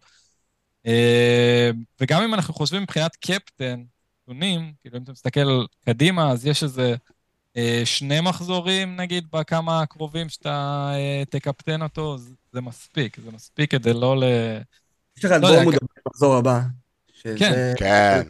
[0.87, 1.71] אה,
[2.01, 3.83] וגם אם אנחנו חושבים מבחינת קפטן,
[4.23, 6.95] נתונים, כאילו אם אתה מסתכל קדימה, אז יש איזה
[7.57, 13.71] אה, שני מחזורים, נגיד, בכמה הקרובים שאתה אה, תקפטן אותו, זה, זה מספיק, זה מספיק
[13.71, 14.25] כדי לא ל...
[15.17, 15.75] יש לך את לא בורמוד
[16.07, 16.61] במחזור הבא,
[17.13, 17.73] שזה כן.
[17.79, 18.23] כן.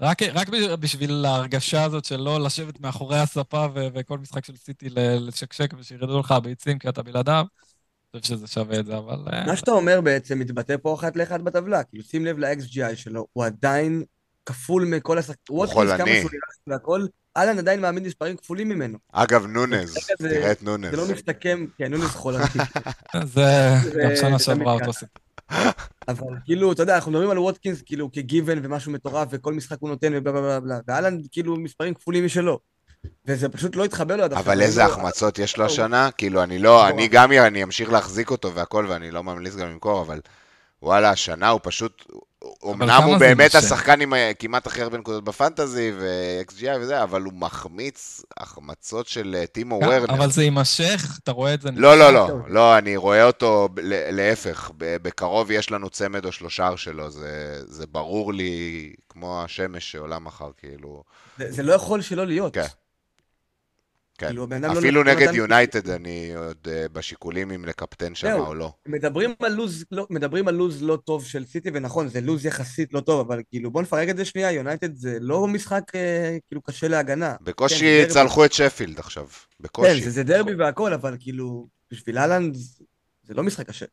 [0.00, 0.48] רק, רק
[0.80, 6.20] בשביל ההרגשה הזאת של לא לשבת מאחורי הספה ו- וכל משחק של סיטי לשקשק ושירדו
[6.20, 7.44] לך הביצים כי אתה בלעדיו,
[8.14, 9.16] אני חושב שזה שווה את זה, אבל...
[9.32, 13.26] אה, מה שאתה אומר בעצם מתבטא פה אחת לאחד בטבלה, כאילו שים לב ל-XGI שלו,
[13.32, 14.02] הוא עדיין
[14.46, 15.18] כפול מכל
[15.50, 16.20] ווטקינס כמה חולני.
[16.20, 18.98] שהוא נראה והכל, אהלן עדיין מעמיד מספרים כפולים ממנו.
[19.12, 20.90] אגב, נונז, תראה את נונז.
[20.90, 22.44] זה לא מסתכם, כן, נונס חולני.
[23.14, 23.22] זה
[23.82, 24.92] זה- גם שנה זה שעברה אותו.
[24.92, 25.25] סיפור.
[26.08, 29.90] אבל כאילו, אתה יודע, אנחנו מדברים על ווטקינס כאילו כגיוון ומשהו מטורף, וכל משחק הוא
[29.90, 32.58] נותן ובלה בלה בלה ואהלן כאילו מספרים כפולים משלו.
[33.26, 34.52] וזה פשוט לא התחבר לו עד עכשיו.
[34.52, 36.10] אבל איזה הוא- החמצות יש לו הוא- השנה?
[36.10, 36.92] כאילו, אני לא, מטורף.
[36.94, 40.20] אני גם, אני אמשיך להחזיק אותו והכל, ואני לא ממליץ גם למכור, אבל
[40.82, 42.04] וואלה, השנה הוא פשוט,
[42.64, 43.66] אמנם הוא באמת נושא?
[43.66, 49.36] השחקן עם אה, כמעט הכי הרבה נקודות בפנטזי, ו-XGI וזה, אבל הוא מחמיץ החמצות של
[49.38, 50.04] אה, טימו גם- וורנר.
[50.14, 51.68] אבל זה יימשך, אתה רואה את זה...
[51.76, 52.40] לא, לא, לא, טוב.
[52.48, 53.68] לא, אני רואה אותו
[54.12, 59.92] להפך, ב- בקרוב יש לנו צמד או שלושה שלו, זה, זה ברור לי כמו השמש
[59.92, 61.02] שעולה מחר, כאילו,
[61.38, 62.54] זה זה לא יכול שלא להיות.
[62.54, 62.66] כן.
[64.18, 64.26] כן.
[64.26, 68.32] כאילו, לא אפילו נתן- נגד יונייטד אני עוד אה, בשיקולים אם לקפטן שם.
[68.38, 68.72] או לא.
[68.86, 72.92] מדברים על לוז לא, מדברים על לוז לא טוב של סיטי, ונכון, זה לוז יחסית
[72.92, 76.62] לא טוב, אבל כאילו, בוא נפרק את זה שנייה, יונייטד זה לא משחק אה, כאילו
[76.62, 77.34] קשה להגנה.
[77.38, 78.12] כן, בקושי דרבי.
[78.14, 80.02] צלחו את שפילד עכשיו, כן, בקושי.
[80.02, 82.54] זה, זה דרבי והכל, אבל כאילו, בשביל אהלנד
[83.22, 83.86] זה לא משחק קשה.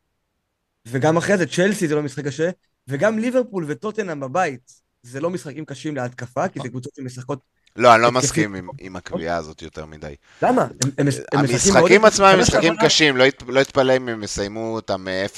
[0.87, 2.49] וגם אחרי זה, צ'לסי זה לא משחק קשה,
[2.87, 4.71] וגם ליברפול וטוטנאם בבית,
[5.03, 7.39] זה לא משחקים קשים להתקפה, כי זה קבוצות שמשחקות...
[7.75, 8.11] לא, אני לא.
[8.11, 10.15] מסכים עם- עם הקביעה הזאת יותר מדי.
[10.41, 10.61] למה?
[10.61, 15.07] הם, הם, המשחקים עצמם הם משחקים קשים, לא ית- לא אתפלא אם הם יסיימו אותם
[15.07, 15.37] אה, 0-0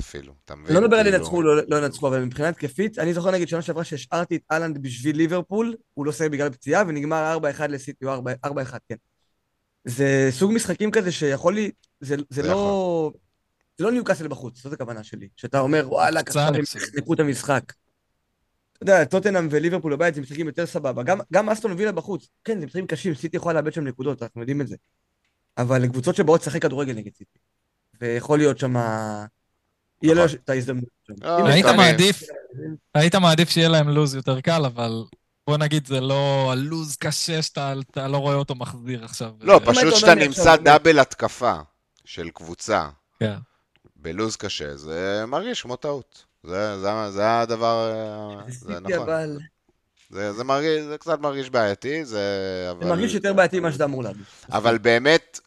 [0.00, 0.76] אפילו, אתה מבין?
[0.76, 3.62] לא מדבר על כאילו- ינצחו, לא לא ינצחו, אבל מבחינה התקפית, אני זוכר נגיד שנה
[3.62, 8.14] שעברה שהשארתי את אהלנד בשביל ליברפול, הוא לא סיים בגלל פציעה, ונגמר 4-1 לסיטי, או
[8.16, 8.18] 4-1,
[8.88, 8.94] כן.
[9.84, 11.70] זה סוג משחקים כזה שיכול לי,
[12.00, 13.12] זה, זה לא...
[13.78, 15.28] זה לא ניוקאסל בחוץ, זאת הכוונה שלי.
[15.36, 16.62] שאתה אומר, וואלה, עכשיו הם.
[16.76, 17.62] יחנקו את המשחק.
[18.76, 21.02] אתה יודע, טוטנאם וליברפול בבית זה משחקים יותר סבבה.
[21.02, 24.40] גם, גם אסטון וילה בחוץ, כן, זה משחקים קשים, סיטי יכולה לאבד שם נקודות, אנחנו
[24.40, 24.76] יודעים את זה.
[25.58, 27.38] אבל קבוצות שבאות לשחק כדורגל נגד סיטי.
[28.00, 28.76] ויכול להיות שם...
[30.02, 30.36] יהיה לו נכון.
[30.44, 30.84] את ההזדמנות.
[31.20, 31.46] לא, אם
[32.94, 35.04] היית מעדיף, שיהיה להם לוז יותר קל, אבל
[35.46, 39.32] בוא נגיד זה לא הלוז קשה שאתה אתה לא רואה אותו מחזיר עכשיו.
[39.40, 41.54] לא, אה, פשוט שאתה נמצא דאבל התקפה
[42.04, 42.88] של קבוצה
[43.20, 43.36] כן.
[43.96, 46.24] בלוז קשה, זה מרגיש כמו טעות.
[46.46, 48.92] זה, זה, זה הדבר, אה, זה זה נכון.
[48.92, 49.38] אבל...
[50.10, 52.12] זה, זה, מרגיש, זה קצת מרגיש בעייתי, זה...
[52.14, 52.88] זה אבל...
[52.88, 54.26] מרגיש יותר בעייתי ממה שאתה אמור להרגיש.
[54.52, 55.40] אבל באמת,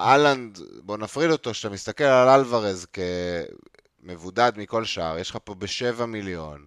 [0.00, 2.86] אהלנד, בוא נפריד אותו, כשאתה מסתכל על אלוורז
[4.02, 6.66] כמבודד מכל שער, יש לך פה בשבע מיליון,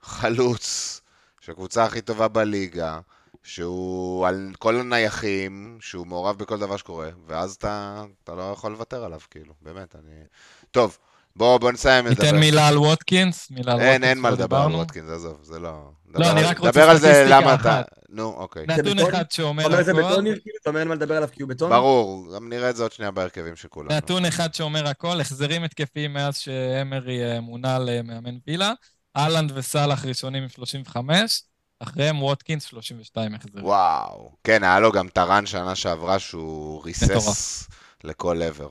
[0.00, 1.00] חלוץ,
[1.40, 3.00] שהקבוצה הכי טובה בליגה,
[3.42, 9.04] שהוא על כל הנייחים, שהוא מעורב בכל דבר שקורה, ואז אתה, אתה לא יכול לוותר
[9.04, 10.24] עליו, כאילו, באמת, אני...
[10.70, 10.98] טוב,
[11.36, 12.24] בוא, בוא נסיים לדבר.
[12.24, 13.94] ניתן מילה על ווטקינס, מילה על ווטקינס.
[13.94, 14.74] אין, אין מה שלא לדבר על.
[14.74, 15.90] ווטקינס, עזוב, זה לא...
[16.14, 17.80] לא, אני רק רוצה דבר על זה, סטטיסטיקה למה אתה...
[17.80, 17.86] אחת.
[18.08, 18.66] נו, אוקיי.
[18.66, 18.98] נתון?
[18.98, 20.02] אחד שאומר אתה אומר את זה הכל.
[20.02, 21.70] בטונים, כאילו, אתה אומר אין מה לדבר עליו כי הוא בטון?
[21.70, 23.96] ברור, גם נראה את זה עוד שנייה בהרכבים של כולנו.
[23.96, 28.72] נתון אחד שאומר הכל, החזרים התקפיים מאז שאמרי אה, מונה למאמן וילה,
[29.16, 31.42] אהלנד וסאלח ראשונים עם 35,
[31.80, 33.64] אחריהם ווטקינס 32 החזרים.
[33.64, 34.32] וואו.
[34.44, 37.68] כן, היה לו גם טרן שנה שעברה שהוא ריסס.
[38.04, 38.68] לכל עבר.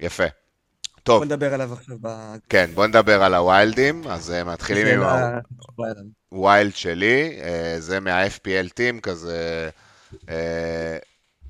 [0.00, 0.24] יפה.
[1.04, 2.08] טוב, בוא נדבר עליו עכשיו ב...
[2.48, 4.02] כן, בוא נדבר על הווילדים.
[4.08, 5.38] אז אה, מתחילים עם שאלה-
[6.28, 9.70] ה wild שלי, אה, זה מה- FPL team כזה,
[10.28, 10.98] אה,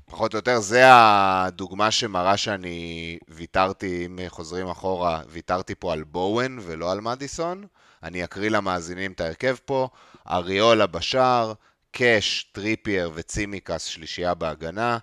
[0.05, 6.57] פחות או יותר, זה הדוגמה שמראה שאני ויתרתי, אם חוזרים אחורה, ויתרתי פה על בואן
[6.61, 7.65] ולא על מדיסון.
[8.03, 9.87] אני אקריא למאזינים את ההרכב פה,
[10.31, 11.53] אריולה בשער,
[11.91, 14.97] קאש, טריפייר וצימיקאס שלישייה בהגנה,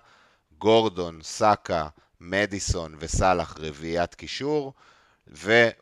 [0.59, 1.87] גורדון, סאקה,
[2.23, 4.73] מדיסון וסאלח רביעיית קישור,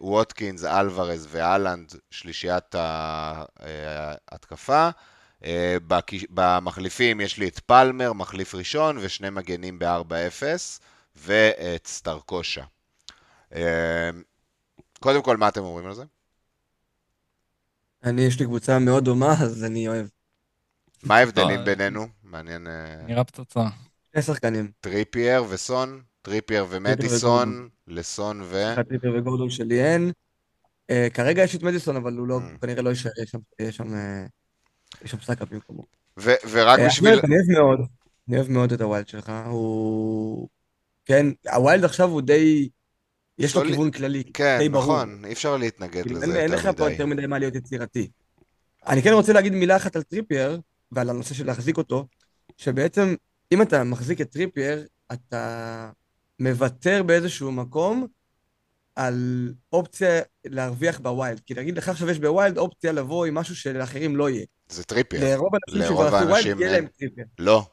[0.02, 3.44] וווטקינס, אלוורז והלנד שלישיית אה,
[4.32, 4.90] ההתקפה.
[5.46, 10.44] אה, בקיש- במחליפים יש לי את פלמר, מחליף ראשון, ושני מגנים ב-4-0,
[11.16, 12.64] ואת סטרקושה.
[13.56, 14.10] אה,
[15.00, 16.04] קודם כל, מה אתם אומרים על זה?
[18.04, 20.08] אני, יש לי קבוצה מאוד דומה, אז אני אוהב.
[21.04, 22.08] מה ההבדלים אה, בינינו?
[22.24, 22.68] מעניין.
[22.68, 23.60] אה, נראה פצצה.
[24.14, 24.72] שני שחקנים.
[24.80, 26.02] טריפייר וסון?
[26.22, 28.64] טריפייר ומדיסון, לסון ו...
[28.90, 30.12] טריפר וגורדון שלי אין.
[30.90, 32.60] אה, כרגע יש את מדיסון, אבל הוא לא, Mm.
[32.62, 34.26] כנראה לא יישאר, יש שם, יש שם, אה,
[35.06, 35.84] יש שם סאקה במקומו.
[36.20, 37.20] ו- ורק אה, בשביל...
[37.24, 37.80] אני אוהב מאוד,
[38.30, 40.48] אני אוהב מאוד את ה wild שלך, הוא...
[41.06, 42.70] כן, ה wild עכשיו הוא די...
[43.38, 44.84] יש לו סולי- כיוון כללי, כן, די ברור.
[44.84, 46.92] נכון, אי אפשר להתנגד כאילו, לזה אין, אין לך יותר פה מדי.
[46.94, 48.10] יותר מדי מה להיות יצירתי.
[48.88, 50.60] אני כן רוצה להגיד מילה אחת על טריפייר,
[50.92, 52.08] ועל הנושא של להחזיק אותו,
[52.58, 53.16] שבעצם,
[53.52, 55.90] אם אתה מחזיק את טריפייר, אתה
[56.42, 58.08] מוותר באיזשהו מקום
[58.96, 59.16] על
[59.74, 61.40] אופציה להרוויח ב wild.
[61.46, 64.46] כי נגיד לך עכשיו יש ב wild אופציה לבוא עם משהו שלאחרים לא יהיה.
[64.70, 65.24] זה טריפייר.
[65.36, 66.72] לרוב האנשים שכבר עשו wild, יהיה.
[66.72, 67.26] להם טריפייר.
[67.40, 67.66] לא.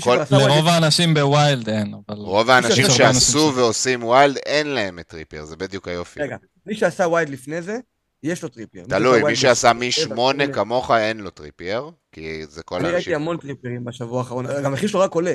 [0.00, 2.16] כל- לרוב האנשים ב wild אין, אבל...
[2.18, 6.20] רוב האנשים שעשו ועושים wild, אין להם את טריפייר, זה בדיוק היופי.
[6.22, 6.36] רגע,
[6.66, 7.78] מי שעשה wild לפני זה,
[8.22, 8.84] יש לו טריפייר.
[8.88, 12.84] תלוי, מי שעשה לפני זה, משמונה ואני- כמוך אין לו טריפייר, כי זה כל אני
[12.84, 13.14] ראיתי האנשים.
[13.14, 15.34] המון טריפרים בשבוע האחרון, גם המחיר שלו רק עולה.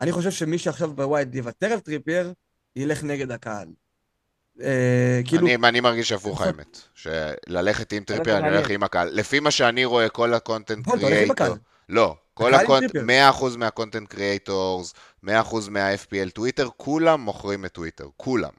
[0.00, 2.32] אני חושב שמי שעכשיו ב wild יוותר על טריפר,
[2.76, 3.68] ילך נגד הקהל.
[4.62, 8.48] אה, כאילו, אני, אני מרגיש הפוך האמת, שללכת עם טריפייר אני.
[8.48, 9.08] הולך עם הקהל.
[9.12, 11.56] לפי מה שאני רואה, כל ה content נכון, עם creator.
[11.88, 12.92] לא, כל הקהל עם ה cont...
[12.92, 13.30] טריפייר.
[13.54, 14.94] 100% מה content creators,
[15.24, 15.28] 100%
[15.70, 18.52] מה-FPL טוויטר, כולם מוכרים את טריפייר, כולם.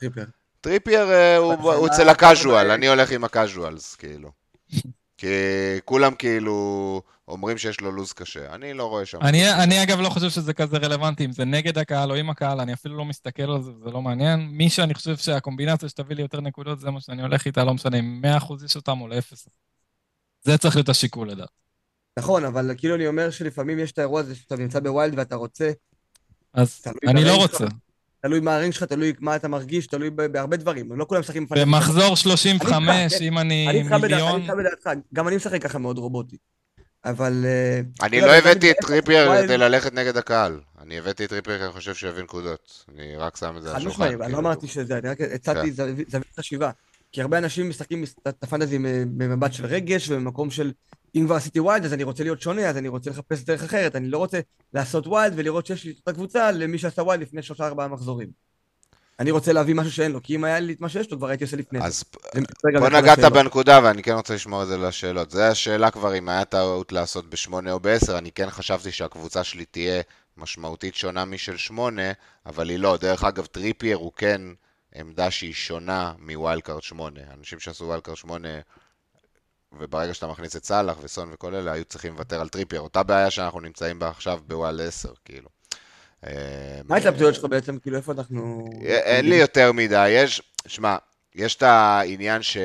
[0.00, 0.24] טריפר.
[0.60, 4.30] טריפייר אה, הוא אצל ה casual, אני הולך עם ה casuals, כאילו.
[5.18, 5.26] כי
[5.84, 9.18] כולם כאילו אומרים שיש לו לו"ז קשה, אני לא רואה שם.
[9.22, 12.60] אני, אני אגב לא חושב שזה כזה רלוונטי, אם זה נגד הקהל או עם הקהל,
[12.60, 14.40] אני אפילו לא מסתכל על זה, זה לא מעניין.
[14.40, 17.98] מי שאני חושב שהקומבינציה שתביא לי יותר נקודות, זה מה שאני הולך איתה, לא משנה
[17.98, 19.36] אם 100% יש אותם או ל-0.
[20.42, 21.48] זה צריך להיות השיקול לדעת.
[22.18, 25.36] נכון, אבל כאילו אני אומר שלפעמים יש את האירוע הזה שאתה נמצא ב wild ואתה
[25.36, 25.70] רוצה,
[26.54, 27.64] אז תלוי אני לא רוצה.
[28.22, 30.92] תלוי מה ה rank שלך, תלוי מה אתה מרגיש, תלוי בהרבה דברים.
[30.92, 31.64] לא כולם משחקים בפנטזי.
[31.64, 35.78] במחזור 35, אני איתך, אם אני בדעתך, אני מיליון, איתך בדעתך, גם אני משחק ככה
[35.78, 36.36] מאוד רובוטי.
[37.04, 37.44] אבל...
[37.46, 40.60] אה, אני לא גם הבאתי את טריפייר כדי ללכת נגד הקהל.
[40.80, 42.84] אני הבאתי את טריפייר כי אני חושב שהוא יביא נקודות.
[42.94, 44.02] אני רק שם את זה על השולחן.
[44.02, 44.38] אני לא כאילו.
[44.38, 45.70] אמרתי שזה, אני רק הצעתי כן.
[45.70, 46.70] זווית זווית חשיבה.
[47.12, 48.78] כי הרבה אנשים משחקים את ה fantasy
[49.16, 50.72] במבט של רגש ובמקום של
[51.14, 53.96] אם כבר עשיתי wild אז אני רוצה להיות שונה, אז אני רוצה לחפש דרך אחרת,
[53.96, 54.40] אני לא רוצה
[54.74, 58.48] לעשות wild ולראות שיש לי את אותה קבוצה למי שעשה wild לפני שלושה ארבעה מחזורים.
[59.18, 61.28] אני רוצה להביא משהו שאין לו, כי אם היה לי את מה שיש לו כבר
[61.28, 61.78] הייתי עושה לפני.
[61.82, 62.18] אז פה
[62.90, 63.18] נגעת.
[63.18, 65.30] בנקודה ואני כן רוצה לשמור את זה לשאלות.
[65.30, 69.64] זו השאלה כבר אם היה טעות לעשות בשמונה או בעשר, אני כן חשבתי שהקבוצה שלי
[69.64, 70.02] תהיה
[70.36, 72.12] משמעותית שונה משל שמונה,
[72.46, 72.96] אבל היא לא.
[72.96, 74.40] דרך אגב, טריפייר הוא כן
[74.94, 77.20] עמדה שהיא שונה מ wild card שמונה.
[77.38, 78.48] אנשים שעשו wild card שמונה,
[79.72, 82.80] וברגע שאתה מכניס את סאלח וסון וכל אלה, היו צריכים לוותר על טריפייר.
[82.80, 85.48] אותה בעיה שאנחנו נמצאים בה עכשיו ב wild עשר, כאילו.
[86.26, 87.78] אה, מה ההתלבטויות שלך בעצם?
[87.78, 88.70] כאילו איפה אנחנו...
[88.82, 90.96] אין לי יותר מדי, יש, שמע,
[91.34, 92.56] יש את העניין ש...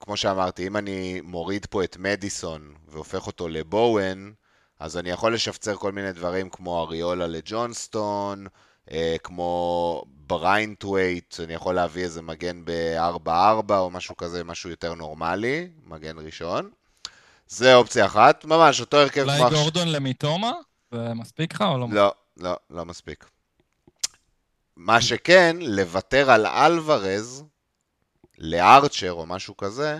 [0.00, 4.32] כמו שאמרתי, אם אני מוריד פה את מדיסון והופך אותו לבואן,
[4.80, 8.50] אז אני יכול לשפצר כל מיני דברים כמו אריולה לג'ונסטון, אה,
[9.22, 13.28] כמו בריינטווייט, אני יכול להביא איזה מגן ב-4-4
[13.70, 16.70] או משהו כזה, משהו יותר נורמלי, מגן ראשון.
[17.48, 19.46] זה אופציה אחת, ממש אותו הרכב אולי כמו...
[19.48, 20.52] עכש- גורדון למיטומה?
[20.92, 21.86] זה מספיק לך או לא?
[21.90, 23.26] לא, לא, לא מספיק.
[24.76, 27.44] מה שכן, לוותר על אלוורז
[28.38, 29.98] לארצ'ר או משהו כזה,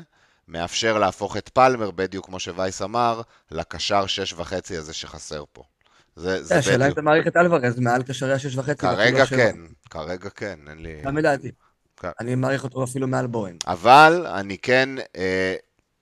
[0.49, 5.63] מאפשר להפוך את פלמר, בדיוק כמו שווייס אמר, לקשר שש וחצי הזה שחסר פה.
[6.17, 6.93] זה, זה השאלה אם בדיוק.
[6.93, 8.81] אתה מעריך את אלוורז מעל קשרי השש וחצי.
[8.81, 9.37] כרגע השבע.
[9.37, 9.57] כן,
[9.91, 11.03] כרגע כן, אין לי...
[11.03, 11.51] גם לדעתי.
[11.97, 12.11] כן.
[12.21, 13.57] אני מעריך אותו אפילו מעל בוהן.
[13.67, 15.55] אבל אני כן, אה,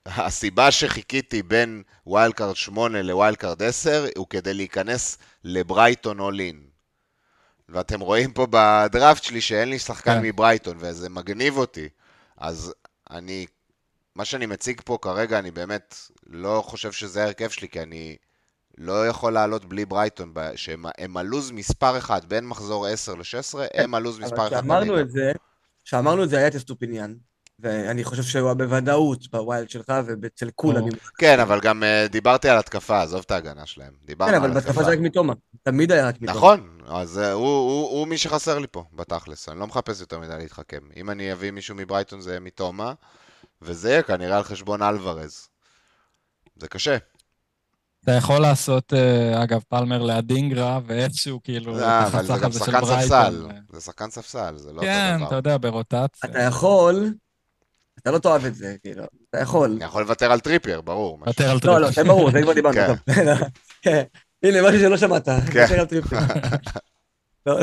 [0.07, 6.41] הסיבה שחיכיתי בין wild card 8 ל wild card 10 הוא כדי להיכנס לברייטון all
[6.41, 6.61] in.
[7.69, 10.23] ואתם רואים פה בדראפט שלי שאין לי שחקן כן.
[10.23, 11.89] מברייטון, וזה מגניב אותי.
[12.37, 12.74] אז
[13.11, 13.47] אני,
[14.15, 15.97] מה שאני מציג פה כרגע, אני באמת
[16.27, 18.16] לא חושב שזה ההרכב שלי, כי אני
[18.81, 23.94] לא יכול לעלות בלי ברייטון, שהם הם הלוז מספר אחד, בין מחזור 10 ל-16, הם
[23.94, 25.01] הלוז מספר אבל אחד כשאמרנו בליגה.
[25.01, 25.32] את זה,
[25.85, 27.15] כשאמרנו את זה היה את אסטופיניאן,
[27.59, 29.93] ואני חושב שהוא בוודאות ב wild שלך
[30.23, 30.82] ואצל כולם.
[31.19, 33.93] כן, אבל גם אה, דיברתי על התקפה, עזוב את ההגנה שלהם.
[34.07, 34.55] כן, אבל התקפה.
[34.55, 35.32] בהתקפה זה רק מיטומה.
[35.62, 36.39] תמיד היה רק מיטומה.
[36.39, 39.48] נכון, אז אה, הוא מי שחסר לי פה, בתכלס.
[39.48, 40.81] אני לא מחפש יותר מדי להתחכם.
[40.97, 42.93] אם אני אביא מישהו מברייטון זה יהיה מיטומה,
[43.62, 45.48] וזה יהיה כנראה על חשבון אלוורז.
[46.57, 46.97] זה קשה.
[48.05, 53.31] אתה יכול לעשות, אה, אגב, פלמר לאדינגרה, ואיכשהו כאילו, החצח גם הזה של שחקן ספסל.
[53.31, 53.52] ברייטון.
[53.72, 55.35] זה שחקן ספסל, זה לא כן, אותו אתה.
[55.35, 56.31] יודע, ברוטציה.
[56.31, 57.14] אתה יכול,
[57.98, 59.70] אתה לא תאהב את זה, כאילו, אתה יכול.
[59.77, 61.18] אני יכול לוותר על טריפייר, ברור.
[61.18, 61.31] משהו.
[61.31, 61.78] יותר על לא, טריפ.
[61.78, 62.74] לא, זה ברור, זה כבר דיברנו.
[62.74, 62.94] כן.
[63.82, 64.02] כן.
[64.43, 65.28] הנה, משהו שלא שמעת.
[65.52, 65.60] כן.
[65.61, 66.16] לוותר על טריפייר.
[67.47, 67.59] לא,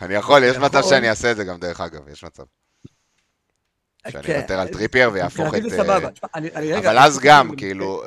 [0.00, 0.82] אני יכול, יש מצב.
[0.82, 2.42] שאני אעשה את זה גם דרך אגב, יש מצב.
[4.08, 4.36] שאני כן.
[4.38, 5.62] אוותר על טריפייר ויהפוך את...
[5.72, 8.02] אה, אבל אז גם, כאילו,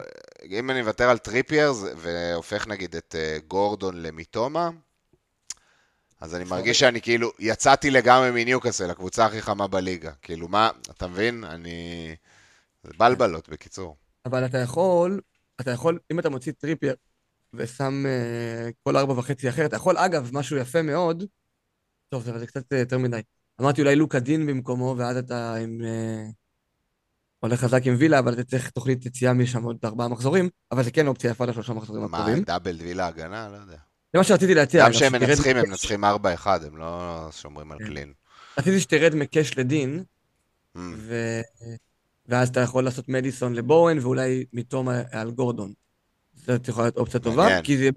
[0.49, 4.69] אם אני מוותר על טריפייר והופך נגיד את אה, גורדון למיטומה,
[6.21, 10.11] אז אני מרגיש שאני כאילו, יצאתי לגמרי מניוקאסל, הקבוצה הכי חמה בליגה.
[10.21, 11.43] כאילו, מה, אתה מבין?
[11.43, 12.15] אני...
[12.83, 13.95] זה בלבלות, בקיצור.
[14.25, 15.21] אבל אתה יכול,
[15.61, 16.95] אתה יכול, אם אתה מוציא טריפייר
[17.53, 21.23] ושם אה, כל ארבע וחצי אחרת, אתה יכול, אגב, משהו יפה מאוד,
[22.09, 23.21] טוב, זה זה קצת אה, יותר מדי.
[23.61, 25.81] אמרתי אולי לוקה דין במקומו, ואז אתה עם...
[27.43, 30.91] הולך חזק עם וילה, אבל אתה צריך תוכנית יציאה משם עוד ארבעה מחזורים, אבל זה
[30.91, 32.43] כן אופציה יפה לשלושה מחזורים מה, הקרובים.
[32.43, 33.49] דאבל וילה הגנה?
[33.49, 33.77] לא יודע.
[34.13, 34.85] זה מה שרציתי להציע.
[34.85, 36.07] גם כשהם מנצחים, הם מנצחים 4-1,
[36.47, 37.85] הם לא שומרים על כן.
[37.85, 38.13] קלין.
[38.57, 40.03] רציתי שתרד מקש לדין,
[40.75, 40.79] Mm.
[40.97, 41.41] ו...
[42.27, 45.73] ואז אתה יכול לעשות מדיסון לבורן, ואולי מתום על גורדון.
[46.33, 47.61] זאת יכולה להיות אופציה טובה.
[47.61, 47.89] כי זה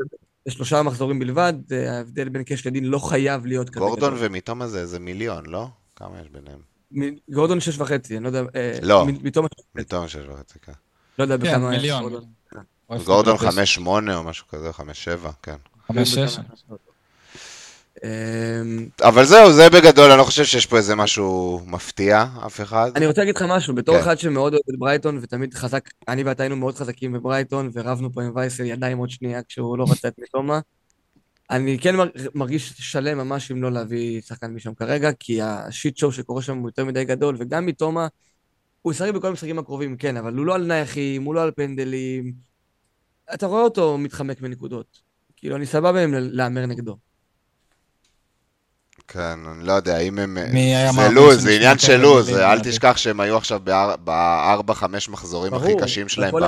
[0.49, 1.55] שלושה מחזורים בלבד,
[1.89, 4.27] ההבדל בין קש לדין לא חייב להיות כזה גורדון גדול.
[4.27, 5.69] ומיטומה זה מיליון, לא?
[5.97, 6.59] כמה יש ביניהם?
[7.31, 8.43] גורדון שש וחצי, אני לא יודע...
[8.55, 9.07] אה, לא.
[9.75, 10.73] מתום, שש וחצי, כן.
[11.19, 11.71] לא יודע כן, בכמה...
[11.71, 12.03] מיליון.
[12.03, 12.25] גורדון.
[12.91, 13.51] או איפה גורדון הוא?
[14.11, 14.83] 5-8 או משהו כזה, 5-7,
[15.43, 15.57] כן.
[15.87, 16.39] חמש, שש.
[18.05, 22.91] אמ, אבל זהו, זה בגדול, אני לא חושב שיש פה איזה משהו מפתיע, אף אחד.
[22.97, 24.01] אני רוצה להגיד לך משהו, בתור כן.
[24.01, 28.23] אחד שמאוד אוהב את ברייטון, ותמיד חזק, אני ואתה היינו מאוד חזקים בברייטון, ורבנו פה
[28.23, 30.61] עם וייסל ידיים עוד שנייה כשהוא לא רצה את מתומה.
[31.51, 36.13] אני כן מר- מרגיש שלם ממש אם לא להביא שחקן משם כרגע, כי השיט שואו
[36.13, 38.09] שקורה שם הוא יותר מדי גדול, וגם מתומה,
[38.83, 42.33] הוא ישחק בכל המשחקים הקרובים, כן, אבל הוא לא על נייחים, הוא לא על פנדלים.
[43.35, 45.01] אתה רואה אותו מתחמק בנקודות.
[45.37, 46.97] כאילו, אני סבבה עם להמר נגדו.
[49.09, 50.39] כן, אני לא יודע, אם הם...
[50.53, 52.61] מי היה זה לוז, זה עניין של לוז, אל?
[52.65, 56.47] תשכח שהם היו עכשיו באר- בארבע, חמש מחזורים הכי קשים שלהם בעונה.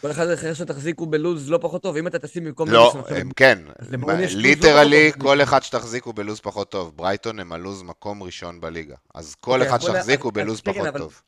[0.00, 2.92] כל אחד אחר שאתה תחזיק הוא בלוז לא פחות טוב, אם אתה תשים במקום לא,
[3.08, 3.58] הם כן.
[4.02, 5.12] לא literally.
[5.18, 6.92] כל אחד שתחזיק הוא בלוז פחות טוב.
[6.96, 8.94] ברייטון הם הלוז מקום ראשון בליגה.
[9.14, 11.22] אז כל אוקיי, אחד אז בוא נ- שתחזיק אז- הוא אז בלוז פחות אבל- טוב.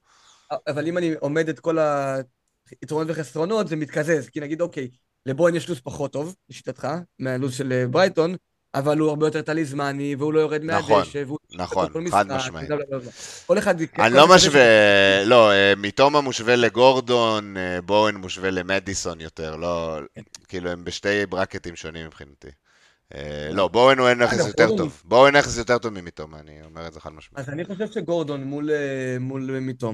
[0.69, 1.79] אבל אם אני עומד את כל
[2.83, 4.29] היתרונות וחסרונות, זה מתקזז.
[4.29, 4.89] כי נגיד, אוקיי,
[5.27, 6.89] לבואן יש לו"ז פחות טוב, לשיטתך,
[7.19, 8.35] מהלו"ז של אה, ברייטון,
[8.75, 11.39] אבל הוא הרבה יותר טליזמני, והוא לא יורד נכון, מהדשא, והוא...
[11.53, 12.69] נכון, כל חד משמעית.
[12.69, 12.99] בלה.
[13.47, 13.75] כל אחד...
[13.99, 19.99] אני לא משווה, לא, אה, מיטומה מושווה לגורדון, אה, בואן מושווה למדיסון יותר, לא.
[20.49, 22.49] כאילו הם בשתי ברקטים שונים מבחינתי.
[23.15, 25.03] אה, לא, בואן הוא נכס יותר טוב.
[25.05, 27.49] בואן נכס יותר טוב ממיטומה, אני אומר את זה חד משמעית.
[27.49, 29.51] אז אני חושב שגורדון מול,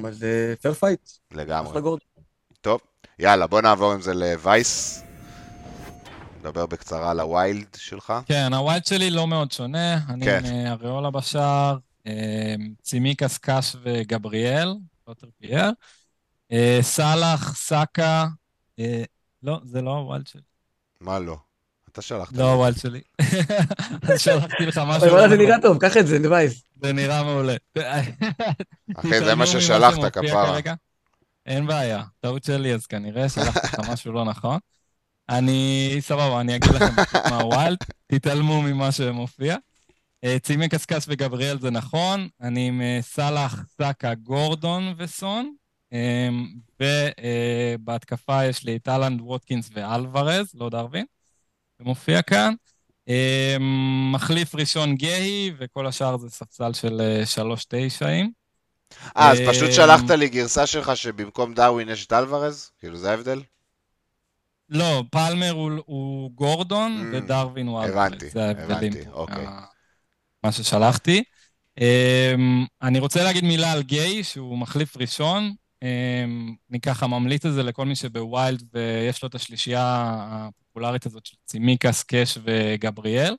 [0.07, 1.11] אז זה fair fight.
[1.33, 1.81] לגמרי.
[2.61, 2.81] טוב,
[3.19, 5.03] יאללה, בוא נעבור עם זה לווייס.
[6.41, 8.13] נדבר בקצרה על ה wild שלך.
[8.27, 9.95] כן, ה wild שלי לא מאוד שונה.
[10.09, 10.43] אני כן.
[10.45, 11.77] עם אה, אריולה בשער,
[12.07, 14.75] אה, צימיקאס, קאש וגבריאל,
[15.07, 15.71] או טריפייר.
[16.53, 18.27] אה, סאלח, סאקה,
[19.43, 20.41] לא, זה לא ה wild שלי.
[21.01, 21.37] מה לא?
[21.93, 22.33] אתה שלחת.
[22.33, 23.01] לא ה wild שלי.
[24.13, 25.01] אז שלחתי לך משהו.
[25.01, 26.63] זה לא נראה טוב, קח את זה, דווייס.
[26.83, 27.55] זה נראה מעולה.
[28.97, 30.59] אחי, זה מה ששלחת, כפרה.
[31.47, 34.59] אין בעיה, טעות שלי, אז כנראה שלחתי לך משהו לא נכון.
[35.31, 36.95] אני, סבבה, אני אגיד לכם
[37.31, 39.57] מה ה wild, תתעלמו ממה שמופיע.
[40.25, 45.55] אה, צימי קשקש וגבריאל זה נכון, אני עם אה, סאלח, סאקה, גורדון וסון,
[45.93, 46.29] אה,
[46.81, 51.05] ובהתקפה יש לי את אהלנד, ווטקינס ואלוורז, לא דרווין,
[51.79, 52.55] זה מופיע כאן.
[53.09, 53.57] אה,
[54.13, 58.31] מחליף ראשון גהי, וכל השאר זה ספסל של אה, שלוש תשעים.
[59.17, 62.71] אה, אז אה, פשוט שלחת לי גרסה שלך שבמקום דרווין יש את אלוורז?
[62.79, 63.41] כאילו, זה ההבדל?
[64.71, 67.97] לא, פלמר הוא, הוא גורדון Mm, ודרווין הוא אלוורז.
[68.13, 69.47] הבנתי, זה הבנתי, אוקיי.
[70.45, 71.23] מה- ששלחתי.
[71.81, 75.55] אמ, אני רוצה להגיד מילה על גיי, שהוא מחליף ראשון.
[75.83, 81.27] אמ, אני ככה ממליץ את זה לכל מי שבווילד ויש לו את השלישייה הפופולרית הזאת
[81.27, 83.37] של צימיקס, קאש וגבריאל.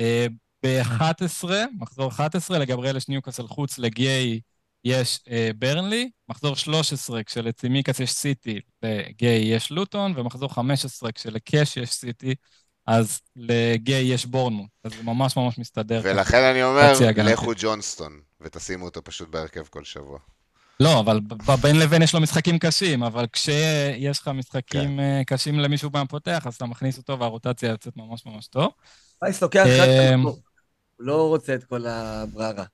[0.00, 0.26] אה,
[0.66, 1.44] ב-11,
[1.78, 4.40] מחזור 11, לגבריאל יש ניוקאסל חוץ, לגיי
[4.86, 11.90] יש אה, ברנלי, מחזור 13 כשלצימיקס יש סיטי, לגיי יש לוטון, ומחזור 15 כשלקאש יש
[11.90, 12.34] סיטי,
[12.86, 16.00] אז לגיי יש בורנמוט, אז זה ממש ממש מסתדר.
[16.04, 16.92] ולכן אני אומר,
[17.24, 20.18] לכו ג'ונסטון, ותשימו אותו פשוט בהרכב כל שבוע.
[20.80, 21.20] לא, אבל
[21.60, 25.00] בין לבין יש לו משחקים קשים, אבל כשיש לך משחקים כן.
[25.00, 28.72] אה, קשים למישהו מהפותח, אז אתה מכניס אותו והרוטציה יוצאת ממש ממש טוב.
[29.22, 30.38] וייס לוקח רק את הוא
[30.98, 32.64] לא רוצה את כל הבררה,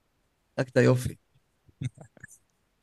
[0.59, 1.22] רק את היופי.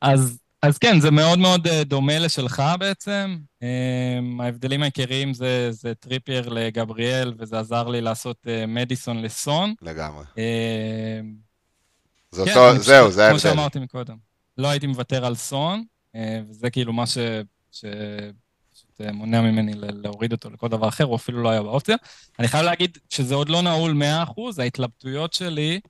[0.00, 3.36] אז, אז כן, זה מאוד מאוד אה, דומה לשלך בעצם.
[3.60, 9.74] Um, ההבדלים העיקריים זה, זה טריפייר לגבריאל, וזה עזר לי לעשות uh, מדיסון לסון.
[9.82, 10.24] לגמרי.
[10.24, 10.36] Uh,
[12.30, 13.40] זה כן, אותו, זהו, זה ההבדל.
[13.40, 14.16] כמו שאמרתי מקודם.
[14.58, 15.84] לא הייתי מוותר על סון,
[16.16, 16.18] uh,
[16.48, 17.18] וזה כאילו מה ש...
[17.72, 17.84] ש...
[19.12, 21.96] מונע ממני להוריד אותו לכל דבר אחר, הוא אפילו לא היה באופציה.
[22.38, 25.80] אני חייב להגיד שזה עוד לא נעול 100%, ההתלבטויות שלי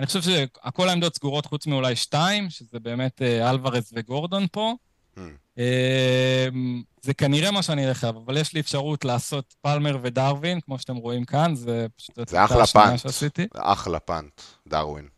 [0.00, 4.74] אני חושב שהכל העמדות סגורות חוץ מאולי שתיים, שזה באמת אה, אלוורז וגורדון פה.
[5.16, 5.20] Hmm.
[5.58, 6.48] אה,
[7.02, 10.96] זה כנראה מה שאני אלך אליו, אבל יש לי אפשרות לעשות פלמר ודרווין, כמו שאתם
[10.96, 12.28] רואים כאן, זה פשוט...
[12.28, 13.46] זה אחלה פאנט, שעשיתי.
[13.54, 15.08] אחלה פאנט, דרווין.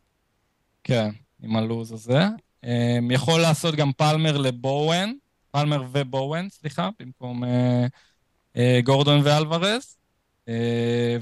[0.85, 1.11] כן,
[1.43, 2.27] עם הלוז הזה.
[2.65, 5.13] אה, יכול לעשות גם פלמר לבואן,
[5.51, 7.45] פלמר ובואן, סליחה, במקום
[8.85, 9.97] גורדון ואלוורז.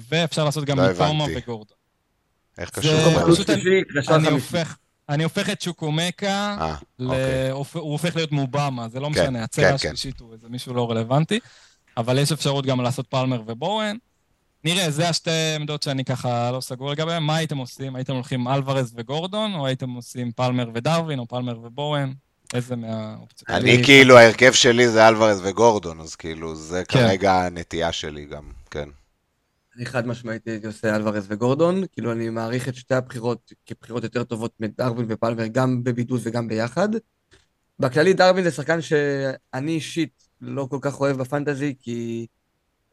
[0.09, 1.77] ואפשר לעשות גם לא מפורמה וגורדון.
[2.59, 2.93] איך קשור?
[5.09, 7.51] אני הופך את צ'וקומקה, אה, אוקיי.
[7.51, 9.89] הוא הופך להיות מובמה, זה לא כן, משנה, הצלע כן, כן.
[9.89, 11.41] השלישית הוא איזה מישהו לא רלוונטי,
[11.97, 13.97] אבל יש אפשרות גם לעשות פלמר ובורן.
[14.65, 17.23] נראה, זה השתי עמדות שאני ככה לא סגור לגביהן.
[17.23, 17.97] מה הייתם עושים?
[17.97, 22.13] הייתם הולכים אלוורז וגורדון, או הייתם עושים פלמר ודרווין, או פלמר ובורן?
[22.55, 23.51] איזה מהאופציות?
[23.51, 28.89] אני כאילו, ההרכב שלי זה אלוורז וגורדון, אז כאילו, זה כרגע הנטייה שלי גם, כן.
[29.77, 34.25] אני חד משמעית הייתי עושה אלוורז וגורדון, כאילו אני מעריך את שתי הבחירות כבחירות יותר
[34.25, 36.89] טובות מדרווין ופלמר, גם בבידוד וגם ביחד.
[37.79, 42.27] בכללי דרווין זה שחקן שאני אישית לא כל כך אוהב בפנטזי, כי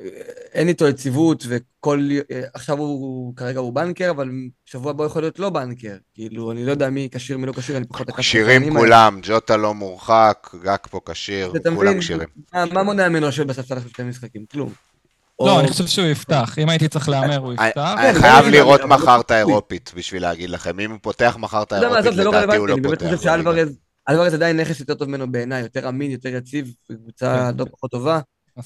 [0.02, 0.08] אה,
[0.54, 2.10] אין איתו יציבות, וכל...
[2.32, 4.30] אה, עכשיו הוא, כרגע הוא בנקר, אבל
[4.66, 5.96] שבוע הבא יכול להיות לא בנקר.
[6.14, 8.12] כאילו, אני לא יודע מי כשיר, מי לא כשיר, אני פחות...
[8.12, 12.28] כשירים כולם, ג'וטה לא מורחק, גאק פה כשיר, כולם כשירים.
[12.54, 14.46] מה מונע ממנו לשבת בספסל אחרי שתי משחקים?
[14.52, 14.74] כלום.
[15.42, 16.56] לא, אני חושב שהוא יפתח.
[16.58, 17.96] אם הייתי צריך להמר, הוא יפתח.
[17.98, 20.80] אני חייב לראות מחר את האירופית בשביל להגיד לכם.
[20.80, 22.88] אם הוא פותח מחר את האירופית, לא לדעתי הוא לא פותח.
[22.88, 23.70] אני באמת חושב
[24.08, 27.58] שאלוורז עדיין נכס יותר טוב ממנו בעיניי, יותר אמין, יותר יציב, קבוצה כן.
[27.58, 28.20] לא פחות טובה.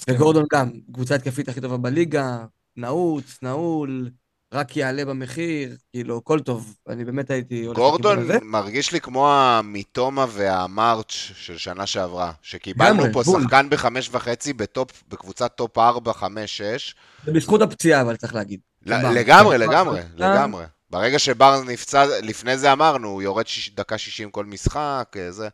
[0.10, 2.38] וגורדון גם, קבוצה התקפית הכי טובה בליגה,
[2.78, 4.10] נעוץ, נעול.
[4.54, 6.76] רק יעלה במחיר, כאילו, הכל טוב.
[6.90, 7.68] אני באמת הייתי.
[7.76, 13.42] גורדון מרגיש לי כמו המיטומה והמרץ' של שנה שעברה, שקיבלנו פה בול.
[13.42, 16.96] שחקן בחמש וחצי ב top, בקבוצת top 4, 5, 6.
[17.26, 18.60] זה בזכות הפציעה, אבל צריך להגיד.
[18.86, 20.66] לגמרי, לגמרי, לגמרי.
[20.90, 25.48] ברגע שברנס נפצע, לפני זה אמרנו, הוא יורד שיש, דקה 60 כל משחק, זה.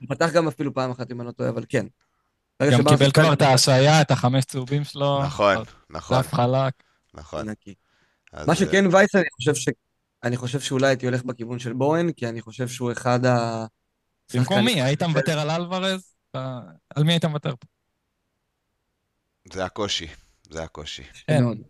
[0.00, 1.86] הוא פתח גם אפילו פעם אחת, אם אני לא טועה, אבל כן.
[2.62, 5.22] גם קיבל כבר את ההשעיה, את החמש צהובים שלו.
[5.22, 5.56] נכון,
[5.90, 6.18] נכון.
[6.18, 6.72] דף חלק.
[7.14, 7.46] נכון.
[8.46, 9.68] מה שכן וייס, אני חושב ש...
[10.24, 13.66] אני חושב שאולי הייתי הולך בכיוון של בוהן, כי אני חושב שהוא אחד ה...
[14.34, 14.82] במקום מי?
[14.82, 16.14] היית מוותר על אלוורז?
[16.94, 17.66] על מי היית מוותר פה?
[19.52, 20.06] זה הקושי,
[20.50, 21.02] זה הקושי.
[21.28, 21.62] אין.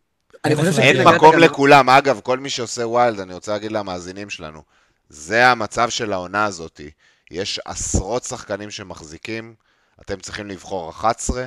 [0.78, 1.90] אין מקום לכולם.
[1.90, 4.62] אגב, כל מי שעושה wild, אני רוצה להגיד למאזינים שלנו,
[5.08, 6.80] זה המצב של העונה הזאת.
[7.30, 9.54] יש עשרות שחקנים שמחזיקים,
[10.00, 11.46] אתם צריכים לבחור 11,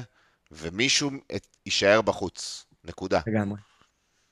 [0.51, 1.11] ומישהו
[1.65, 2.65] יישאר בחוץ.
[2.83, 3.21] נקודה.
[3.27, 3.57] לגמרי.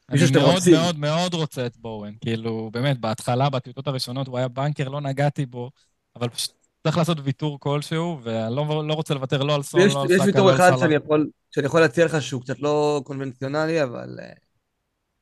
[0.10, 0.74] אני מאוד רוצים.
[0.74, 2.14] מאוד מאוד רוצה את בואן.
[2.22, 5.72] כאילו, באמת, בהתחלה, בטיוטות הראשונות, הוא היה banker, לא נגעתי בו,
[6.16, 6.52] אבל פשוט
[6.84, 10.14] צריך לעשות ויתור כלשהו, ואני לא, לא רוצה לוותר לא על סון, לא על סאקה,
[10.14, 14.20] יש ויתור אחד שאני יכול, שאני יכול להציע לך שהוא קצת לא קונבנציונלי, אבל...
[14.22, 14.34] אה,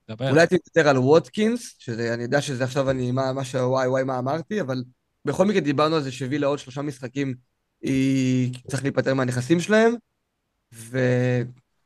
[0.09, 0.29] דבר.
[0.29, 4.61] אולי תוותר על ווטקינס, שאני יודע שזה עכשיו אני, מה, מה שוואי וואי מה אמרתי,
[4.61, 4.83] אבל
[5.25, 7.33] בכל מקרה דיברנו על זה שהביא לעוד שלושה משחקים,
[7.81, 9.93] היא צריך להיפטר מהנכסים שלהם,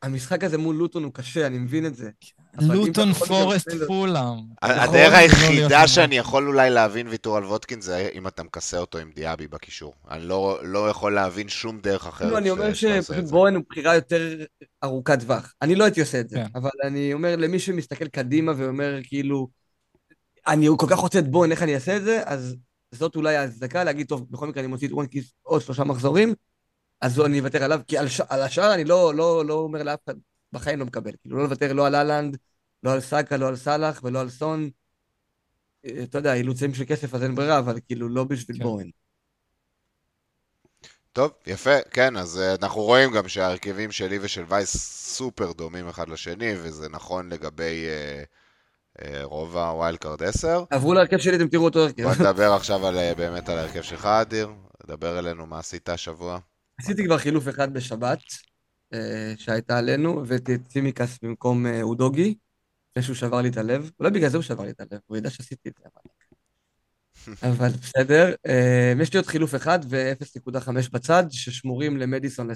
[0.05, 2.09] והמשחק הזה מול לוטון הוא קשה, אני מבין את זה.
[2.61, 4.39] לוטון פורסט פולאם.
[4.61, 9.11] הדרך היחידה שאני יכול אולי להבין ויתור על וודקין זה אם אתה מכסה אותו עם
[9.15, 9.93] דיאבי בקישור.
[10.11, 12.31] אני לא, לא יכול להבין שום דרך אחרת.
[12.31, 14.41] לא, אני אומר שפשוט בורן הוא בחירה יותר
[14.83, 15.53] ארוכת טווח.
[15.61, 16.45] אני לא הייתי עושה את זה, כן.
[16.55, 19.47] אבל אני אומר למי שמסתכל קדימה ואומר כאילו,
[20.47, 22.55] אני כל כך רוצה את בורן, איך אני אעשה את זה, אז
[22.91, 26.33] זאת אולי ההצדקה להגיד, טוב, בכל מקרה אני מוציא את וונקיס עוד שלושה מחזורים,
[27.01, 30.13] אז אני אוותר עליו, כי על, על השאר אני לא, לא, לא אומר לאף אחד,
[30.51, 31.11] בחיים לא מקבל.
[31.21, 32.37] כאילו, לא לוותר לא על אהלנד,
[32.83, 34.69] לא על סאקה, לא על סאלח ולא על סון.
[36.03, 38.63] אתה יודע, אילוצים של כסף אז אין ברירה, אבל כאילו לא בשביל כן.
[38.63, 38.89] בורן.
[41.13, 44.77] טוב, יפה, כן, אז אה, אנחנו רואים גם שההרכבים שלי ושל וייס
[45.15, 48.23] סופר דומים אחד לשני, וזה נכון לגבי אה,
[49.01, 50.63] אה, רוב ה wild card 10.
[50.69, 52.03] עברו להרכב שלי, אתם תראו אותו הרכב.
[52.03, 54.49] בוא נדבר עכשיו על, אה, באמת על ההרכב שלך, אדיר.
[54.87, 56.39] דבר אלינו מה עשית השבוע.
[56.77, 58.19] עשיתי כבר חילוף אחד בשבת,
[58.93, 62.35] אה, שהייתה עלינו, הבאתי את צימיקאס במקום אה, אודוגי,
[62.91, 63.91] לפני שהוא שבר לי את הלב.
[63.99, 66.01] אולי בגלל זה הוא שבר לי את הלב, הוא ידע שעשיתי את זה, אבל...
[67.51, 68.33] אבל בסדר.
[68.47, 72.49] אה, יש לי עוד חילוף אחד ו-0.5 בצד, ששמורים למדיסון.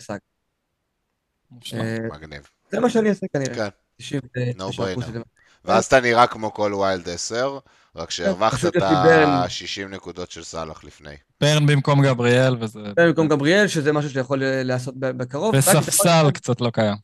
[1.74, 2.48] אה, מגניב.
[2.72, 3.56] זה מה שאני אעשה כנראה.
[3.56, 3.68] כן,
[4.02, 5.06] 99% No brainer.
[5.06, 5.20] שזה-
[5.66, 7.60] ואז אתה נראה כמו כל wild 10,
[7.96, 9.30] רק שהרווחת פשוט את יש לי ברן.
[9.30, 11.16] ה-60 נקודות של סאלח לפני.
[11.42, 12.80] ברן במקום גבריאל, וזה...
[12.84, 15.56] זה במקום גבריאל, שזה משהו שיכול להיעשות בקרוב.
[15.56, 16.96] וספסל קצת לא קיים.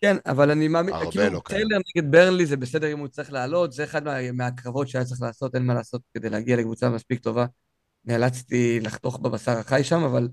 [0.00, 1.60] כן, אבל אני מאמין, הרבה כאילו, לא קיים.
[1.68, 5.22] טיילר נגד ברנלי זה בסדר אם הוא צריך לעלות, זה אחד מה- מהקרבות שהיה צריך
[5.22, 7.46] לעשות, אין מה לעשות כדי להגיע לקבוצה מספיק טובה.
[8.04, 10.28] נאלצתי לחתוך בבשר החי שם, אבל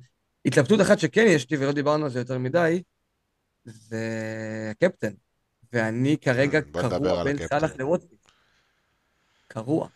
[0.45, 2.81] התלבטות אחת שכן יש לי, ולא דיברנו על זה יותר מדי,
[3.65, 4.01] זה
[4.71, 5.11] הקפטן.
[5.73, 7.37] ואני כרגע קרוע בין.
[7.47, 8.19] סאלח לווטקינס.
[9.47, 9.87] קרוע.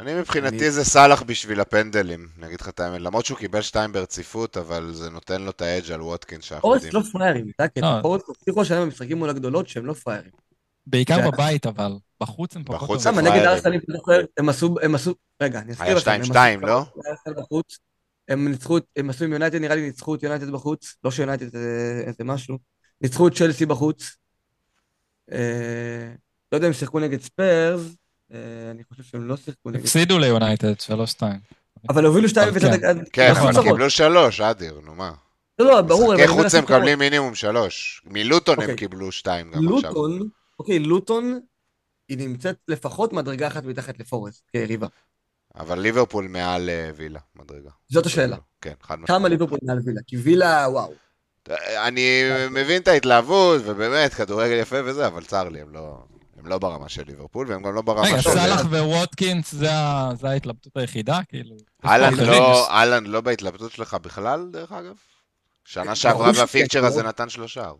[0.00, 3.00] אני מבחינתי אני- זה סאלח בשביל הפנדלים, אני אגיד לך את האמת.
[3.00, 6.84] למרות שהוא קיבל שתיים ברציפות, אבל זה נותן לו את האדג' על ווטקינס שאנחנו פורסט
[6.84, 7.02] יודעים.
[7.02, 7.80] לא פראיירים, זה הקטע.
[7.96, 8.02] לא.
[8.02, 10.30] פורסט הוכיחו השנה במשחקים מול הגדולות שהם לא פראיירים.
[10.86, 11.92] בעיקר זה- בבית, אבל.
[12.20, 13.06] בחוץ הם פחות בחוץ.
[13.06, 13.48] הם נגד פראיירים.
[13.48, 16.10] ארסנל, אם אתה זוכר, הם עשו, הם עשו, רגע, אני אזכיר היה לכם.
[16.10, 16.84] הם 2-2, עשו- לא?
[18.28, 21.58] הם ניצחו, הם עשו עם יונייטד, נראה לי ניצחו את יונייטד בחוץ, לא שיונייטד זה
[22.06, 22.58] איזה משהו,
[23.00, 24.16] ניצחו את צ'לסי בחוץ.
[25.32, 26.12] אה,
[26.52, 27.86] לא יודע אם שיחקו נגד ספיירס, אה,
[28.70, 29.80] אני חושב שהם לא שיחקו נגד...
[29.80, 30.72] הפסידו ליונייטד,
[31.18, 31.22] 3-2.
[31.88, 32.66] אבל הובילו 2-0 כן.
[32.72, 32.84] עד...
[32.84, 33.62] עד- כן, עד אבל.
[33.62, 35.12] קיבלו שלוש, אדיר, נו מה.
[35.58, 36.14] לא, לא, ברור.
[36.14, 36.64] משחקי חוץ הם.
[36.64, 38.02] מקבלים מינימום שלוש.
[38.06, 38.76] מלוטון הם אוקיי.
[38.76, 39.90] קיבלו שתיים גם עכשיו.
[39.90, 40.28] לוטון,
[40.58, 41.40] אוקיי, לוטון,
[42.08, 44.86] היא נמצאת לפחות מדרגה אחת מתחת לפורסט כיריבה.
[45.56, 47.70] אבל ליברפול מעל אה, וילה, מדרגה.
[47.88, 48.36] זאת השאלה.
[48.60, 49.08] כן, חד משמעית.
[49.20, 50.00] כמה ליברפול מעל וילה?
[50.06, 50.92] כי וילה, וואו.
[51.86, 56.02] אני מבין את ההתלהבות, ובאמת, כדורגל יפה וזה, אבל צר לי, הם לא,
[56.40, 58.30] הם לא ברמה של ליברפול, והם גם לא ברמה רגע, של...
[58.30, 59.70] סאלח וווטקינס זה
[60.20, 61.20] זה ההתלבטות היחידה?
[61.28, 61.56] כאילו...
[61.84, 64.94] אהלן לא, אהלן לא בהתלבטות שלך בכלל, דרך אגב?
[65.64, 67.08] שנה שעברה וה fixture הזה לא.
[67.08, 67.70] נתן שלושה.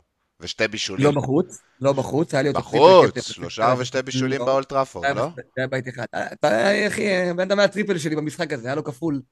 [0.40, 1.04] ושתי בישולים.
[1.06, 4.46] לא בחוץ, לא בחוץ, היה לי אותו בחוץ, שלושה ושתי בישולים לא.
[4.46, 5.28] באולד טראפורד, היה לא?
[5.56, 6.04] היה בית אחד.
[6.32, 9.22] אתה, אחי, הבן אדם מה triple שלי במשחק הזה, היה לו כפול.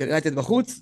[0.00, 0.80] יונייטד בחוץ,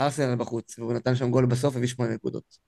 [0.00, 2.58] וארסנל בחוץ, והוא נתן שם גול בסוף, הביא שמונה נקודות.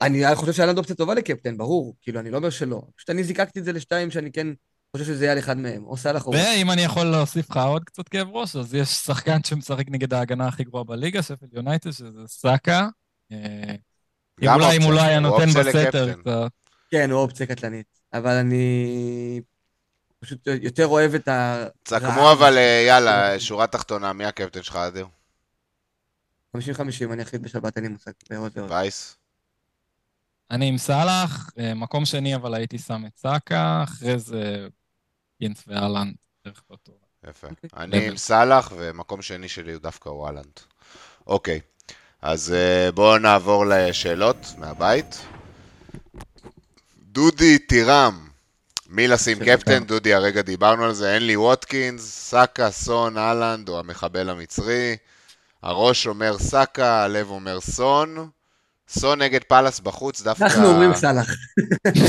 [0.00, 2.82] אני חושב שהיה לנו אופציה טובה לקפטן, ברור, כאילו, אני לא אומר שלא.
[2.96, 4.46] פשוט אני זיקקתי את זה לשתיים שאני כן
[4.96, 6.32] חושב שזה יהיה על אחד מהם, או סאלח או...
[6.32, 10.48] ואם אני יכול להוסיף לך עוד קצת כאב ראש, אז יש שחקן שמשחק נגד ההגנה
[10.48, 12.88] הכי גרועה בליגה, שפל יונייטד, שזה סאקה.
[13.32, 13.74] אה,
[14.54, 16.14] אולי אם הוא לא היה נותן בסתר.
[16.14, 16.50] קצת.
[16.90, 17.86] כן, הוא אופציה קטלנית.
[18.12, 19.40] אבל אני
[20.20, 21.66] פשוט יותר אוהב את ה...
[21.82, 25.06] תסכמו אבל, אה, יאללה, שורה תחתונה, מי הקפטן שלך, אדיר?
[26.56, 26.60] 50-50,
[27.12, 28.12] אני אחליט בשבת, אין לי מושג.
[28.68, 29.16] וייס?
[30.50, 34.66] אני עם סאלח, אה, מקום שני אבל הייתי שם את סאקה, אחרי זה
[35.40, 36.14] גינץ ואלנד,
[36.46, 36.94] דרך בטוח.
[37.28, 37.46] יפה.
[37.46, 37.70] אוקיי.
[37.76, 40.60] אני עם סאלח, ומקום שני שלי הוא דווקא וואלנד.
[41.26, 41.60] אוקיי,
[42.22, 45.26] אז אה, בואו נעבור לשאלות מהבית.
[47.02, 48.28] דודי טירם,
[48.88, 49.84] מי לשים קפטן?
[49.84, 54.96] דודי, הרגע דיברנו על זה, הנלי ווטקינס, סאקה, סון, אהלנד או המחבל המצרי.
[55.62, 58.28] הראש אומר סאקה, הלב אומר סון.
[58.88, 60.44] סון נגד פאלאס בחוץ, דווקא...
[60.44, 61.30] אנחנו אומרים סאלח.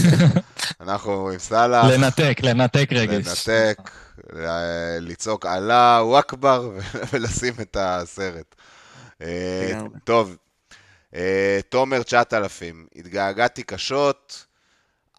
[0.81, 1.85] אנחנו אומרים סאלח.
[1.85, 3.47] לנתק, לנתק רגש.
[3.47, 3.91] לנתק,
[5.01, 6.71] לצעוק אללהו אכבר
[7.13, 8.55] ולשים את הסרט.
[9.21, 9.79] אה.
[10.03, 10.37] טוב,
[11.15, 14.45] אה, תומר 9000, התגעגעתי קשות,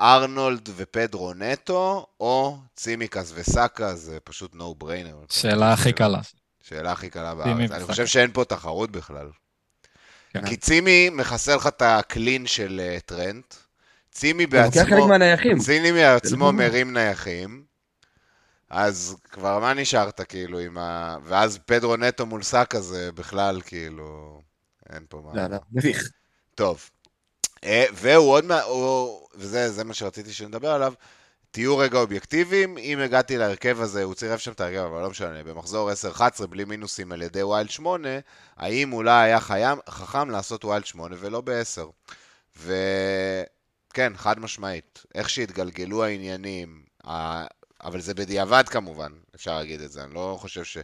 [0.01, 5.17] ארנולד ופדרו נטו, או צימקס וסאקה, זה פשוט נו בריינר.
[5.31, 6.21] שאלה הכי קלה.
[6.63, 7.71] שאלה הכי קלה בארץ.
[7.71, 7.85] אני.
[7.85, 9.29] חושב שאין פה תחרות בכלל.
[10.31, 10.47] כן.
[10.47, 13.55] כי צימי מחסל לך את הקלין של אה, טרנט.
[14.13, 15.09] צימי הוא לוקח חלק בעצמו...
[15.09, 15.59] מהנייחים.
[15.59, 16.57] ציני מעצמו נכון.
[16.57, 17.65] מרים נייחים,
[18.71, 21.17] אז כבר מה נשארת כאילו עם ה...
[21.25, 24.41] ואז פדרו נטו מול סאקה זה בכלל כאילו...
[24.93, 25.43] אין פה מה...
[25.43, 26.11] לא, לא, מביך.
[26.55, 26.91] טוב.
[27.65, 28.63] אה, והוא עוד מה...
[28.63, 29.21] הוא...
[29.35, 30.93] וזה זה מה שרציתי שנדבר עליו.
[31.59, 35.45] תהיו רגע אובייקטיביים, אם הגעתי להרכב הזה, הוא צירף שם את ההרכב, אבל לא משנה,
[35.45, 38.09] במחזור 10-11 בלי מינוסים על ידי wild 8,
[38.57, 41.83] האם אולי היה חיים, חכם לעשות wild 8 ולא ב-10?
[42.57, 47.45] וכן, חד משמעית, איך שהתגלגלו העניינים, ה...
[47.85, 50.79] אבל זה בדיעבד כמובן, אפשר להגיד את זה, אני לא חושב ש...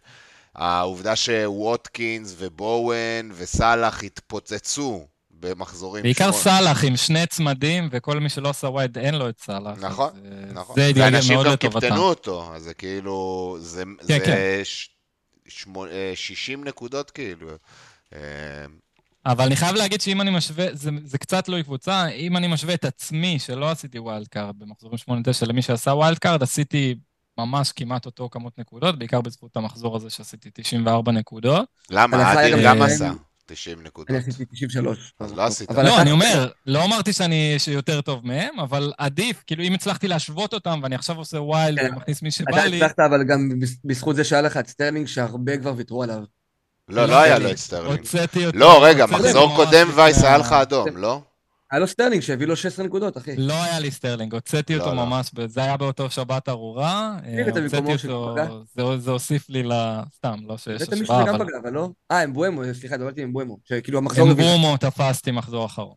[0.55, 5.07] העובדה שווטקינס ובואן וסאלח התפוצצו
[5.51, 6.43] במחזורים בעיקר שמונה.
[6.43, 9.79] סאלח עם שני צמדים, וכל מי שלא עשה wild אין לו את סאלח.
[9.81, 10.77] נכון, אז, אה, נכון.
[10.77, 11.81] זה ואנשים מאוד גם לטובתם.
[11.81, 14.61] קיפטנו אותו, אז זה כאילו, זה, כן, זה כן.
[14.65, 14.89] ש,
[15.49, 17.49] שמו, אה, 60 נקודות כאילו.
[18.15, 18.19] אה,
[19.27, 22.75] אבל אני חייב להגיד שאם אני משווה, זה, זה קצת תלוי קבוצה, אם אני משווה
[22.75, 26.95] את עצמי, שלא עשיתי wild card במחזורים 8-9 למי שעשה wild card, עשיתי
[27.39, 31.69] ממש כמעט אותו כמות נקודות, בעיקר בזכות המחזור הזה שעשיתי 94 נקודות.
[31.91, 32.33] למה?
[32.33, 32.83] אדיר גם גם.
[32.83, 33.11] עשה
[33.47, 34.11] 90 נקודות.
[34.11, 35.13] אני עשיתי 93.
[35.21, 35.71] אז לא עשית.
[35.71, 40.09] לא, אתה- אני אומר, לא אמרתי שאני יותר טוב מהם, אבל עדיף, כאילו אם הצלחתי
[40.09, 41.91] להשוות אותם, ואני עכשיו עושה wild כן.
[41.93, 45.07] ומכניס מי שבא אתה לי, הצלחת, אבל גם בז- בזכות זה שהיה לך את סטרלינג,
[45.07, 46.23] שהרבה כבר ויתרו עליו.
[46.89, 47.51] לא, לא היה לו.
[47.51, 47.99] את סטרלינג.
[47.99, 48.59] הוצאתי אותו.
[48.59, 51.21] לא, רגע, מחזור קודם וייס היה לך אדום, לא?
[51.75, 53.37] היה לו סטרלינג שהביא לו 16 נקודות, אחי.
[53.37, 55.07] לא היה לי סטרלינג, הוצאתי לא, אותו לא.
[55.07, 58.35] ממש, זה היה באותו שבת ארורה, אה, הוצאתי אותו?
[58.99, 59.73] זה- הוסיף לי ל...
[60.17, 61.47] סתם, לא שיש הבאת מישהו השוואה, אבל...
[61.47, 61.91] פגע, אבל לא?
[62.11, 63.59] אה, אמבומו, סליחה, דיברתי עם אמבומו.
[63.65, 64.45] שכאילו המחזור הביא...
[64.45, 65.95] אמבומו תפסתי מחזור אחרון.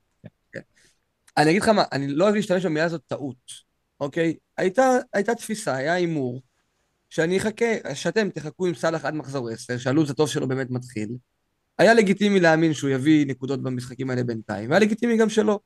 [1.37, 3.51] אני אגיד לך מה, אני לא אוהב להשתמש במילה הזאת טעות,
[3.99, 4.33] אוקיי?
[4.57, 6.41] הייתה תפיסה, היה הימור,
[7.09, 11.09] שאני אחכה, שאתם תחכו עם סאלח עד מחזור 10, שהלו"ז הטוב שלו באמת מתחיל.
[11.77, 15.59] היה לגיטימי להאמין שהוא יביא נקודות במשחקים האלה בינתיים, והיה לגיטימי גם שלא.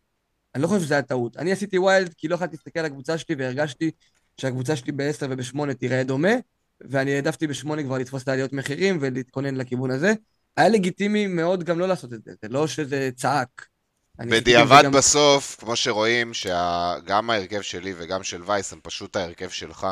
[0.56, 1.38] אני לא חושב שזה היה טעות.
[1.38, 3.92] אני עשיתי wild כי לא יכולתי להסתכל על הקבוצה שלי והרגשתי
[4.38, 6.30] שהקבוצה שלי ב-10 וב-8 תיראה דומה,
[6.82, 10.14] ואני העדפתי ב-8 כבר לתפוס את העליות מחירים ולהתכונן לכיוון הזה.
[10.58, 13.66] היה לגיטימי מאוד גם לא לעשות את זה, זה לא שזה צעק.
[14.20, 19.88] בדיעבד גם- בסוף, כמו שרואים, שגם ההרכב שלי וגם של וייס הם פשוט ההרכב שלך.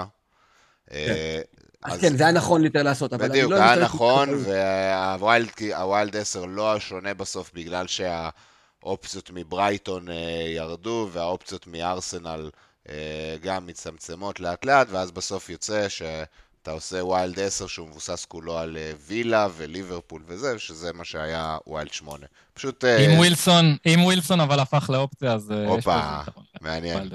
[0.91, 1.41] אה,
[1.83, 4.29] אז כן, זה היה נכון יותר לעשות, אבל אני בדיוק, לא היה אוהב את נכון.
[4.45, 10.15] וה wild ה wild 10 לא היה שונה בסוף בגלל שהאופציות מברייטון אה,
[10.55, 12.49] ירדו והאופציות מארסנל
[12.89, 18.57] אה, גם מצטמצמות לאט לאט, ואז בסוף יוצא שאתה עושה wild 10 שהוא מבוסס כולו
[18.57, 22.25] על אה, וילה וליברפול וזה, שזה מה שהיה wild 8.
[22.53, 26.21] פשוט אם ווילסון, אם ווילסון אבל הפך לאופציה, אז הופה.
[26.61, 27.09] מעניין.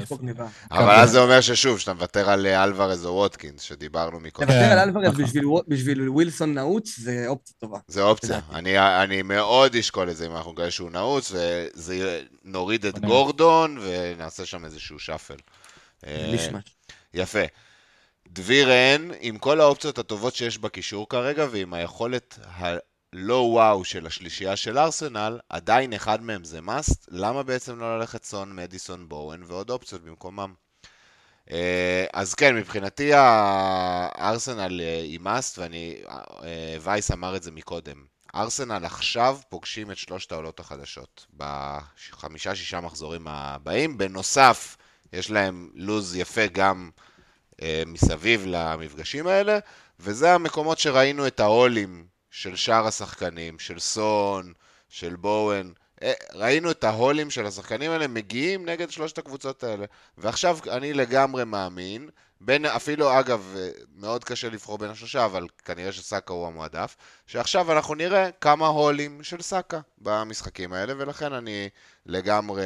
[0.70, 4.48] אבל אז זה אומר ששוב, שאתה מוותר על אה, אלוורז או ווטקינס, שדיברנו מקודם.
[4.48, 5.24] לוותר על כן, אלוורז נכון.
[5.24, 7.78] בשביל וו- בשביל ווילסון נעוץ זה אופציה טובה.
[7.88, 8.40] זה אופציה.
[8.52, 12.98] אני, אני מאוד אשקול את זה אם אנחנו נגלה שהוא נעוץ, וזה נוריד את.
[12.98, 15.36] גורדון ונעשה שם איזשהו שאפל.
[16.06, 16.34] אה.
[17.14, 17.42] יפה.
[18.28, 22.38] דביר אין, עם כל האופציות הטובות שיש בקישור כרגע, ועם היכולת
[23.14, 28.24] הלא וואו של השלישייה של ארסנל, עדיין אחד מהם זה מאסט, למה בעצם לא ללכת
[28.24, 30.54] סון, מדיסון, בואן ועוד אופציות במקומם?
[31.50, 35.96] אה, אז כן, מבחינתי הארסנל אה, היא מאסט, ואני,
[36.44, 38.04] אה, וייס אמר את זה מקודם.
[38.34, 43.98] ארסנל עכשיו פוגשים את שלושת העולות החדשות בחמישה-שישה מחזורים הבאים.
[43.98, 44.76] בנוסף,
[45.12, 46.90] יש להם לוז יפה גם
[47.62, 49.58] אה, מסביב למפגשים האלה,
[50.00, 54.52] וזה המקומות שראינו את ההולים של שאר השחקנים, של סון,
[54.88, 55.72] של בואן.
[56.02, 59.84] אה, ראינו את ההולים של השחקנים האלה מגיעים נגד שלושת הקבוצות האלה.
[60.18, 62.08] ועכשיו אני לגמרי מאמין,
[62.40, 66.96] בין, אפילו אגב, אה, מאוד קשה לבחור בין השלושה, אבל כנראה שסאקה הוא המועדף,
[67.26, 71.68] שעכשיו אנחנו נראה כמה הולים של סאקה במשחקים האלה, ולכן אני
[72.06, 72.64] לגמרי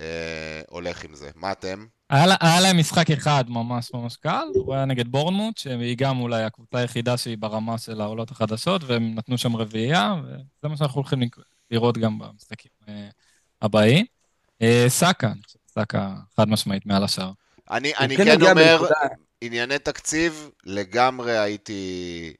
[0.00, 1.30] אה, הולך עם זה.
[1.34, 1.86] מה אתם?
[2.10, 6.42] היה היה להם משחק אחד ממש ממש קל, הוא היה נגד בורנמוט, שהיא גם אולי
[6.42, 10.38] הקבוצה היחידה שהיא ברמה של העולות החדשות, והם נתנו שם רביעייה, וזה
[10.68, 11.20] מה שאנחנו הולכים
[11.70, 13.08] לראות גם במשחקים אה,
[13.62, 14.04] הבאים.
[14.62, 17.30] אה, סאקה, אני חושב סאקה חד משמעית מעל השאר.
[17.70, 22.32] אני, הוא אני כן כן אומר, בנקודה- ענייני תקציב, לגמרי הייתי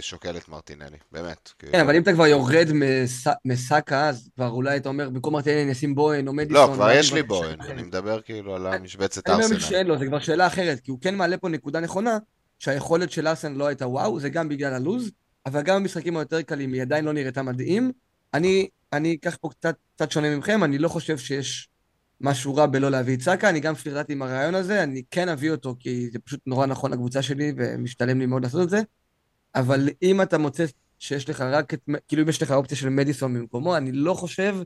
[0.00, 1.50] שוקל את מרטינלי, באמת.
[1.58, 1.84] כן, כאילו.
[1.84, 5.72] אבל אם אתה כבר יורד מס- מסאקה, אז כבר אולי אתה אומר, במקום מרטינלי אני
[5.72, 6.70] אשים בוהן או מדיסון.
[6.70, 9.60] לא, כבר יש לי בוהן, אני מדבר כאילו על המשבצת אני אומר ארסנל.
[9.60, 12.18] שאין לו, זה כבר שאלה אחרת, כי הוא כן מעלה פה נקודה נכונה,
[12.58, 15.10] שהיכולת של ארסן לא הייתה וואו, זה גם בגלל הלוז,
[15.46, 17.92] אבל גם במשחקים היותר קלים היא עדיין לא נראתה מדהים.
[18.34, 21.68] אני, אני אקח פה קצת, קצת שונה מכם, אני לא חושב שיש
[22.20, 25.50] משהו רע בלא להביא את סאקה, אני גם פלירטטתי עם הרעיון הזה, אני כן אביא
[25.50, 28.80] אותו, כי זה פשוט נורא נכון לקבוצה שלי, ומשתלם לי מאוד לעשות את זה,
[29.54, 30.64] אבל אם אתה מוצא
[30.98, 34.56] שיש לך רק את, כאילו אם יש לך אופציה של מדיסון במקומו, אני לא חושב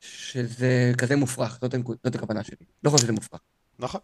[0.00, 1.74] שזה כזה מופרך, זאת,
[2.04, 2.56] זאת הכוונה שלי.
[2.84, 3.40] לא חושב שזה מופרך.
[3.78, 4.00] נכון.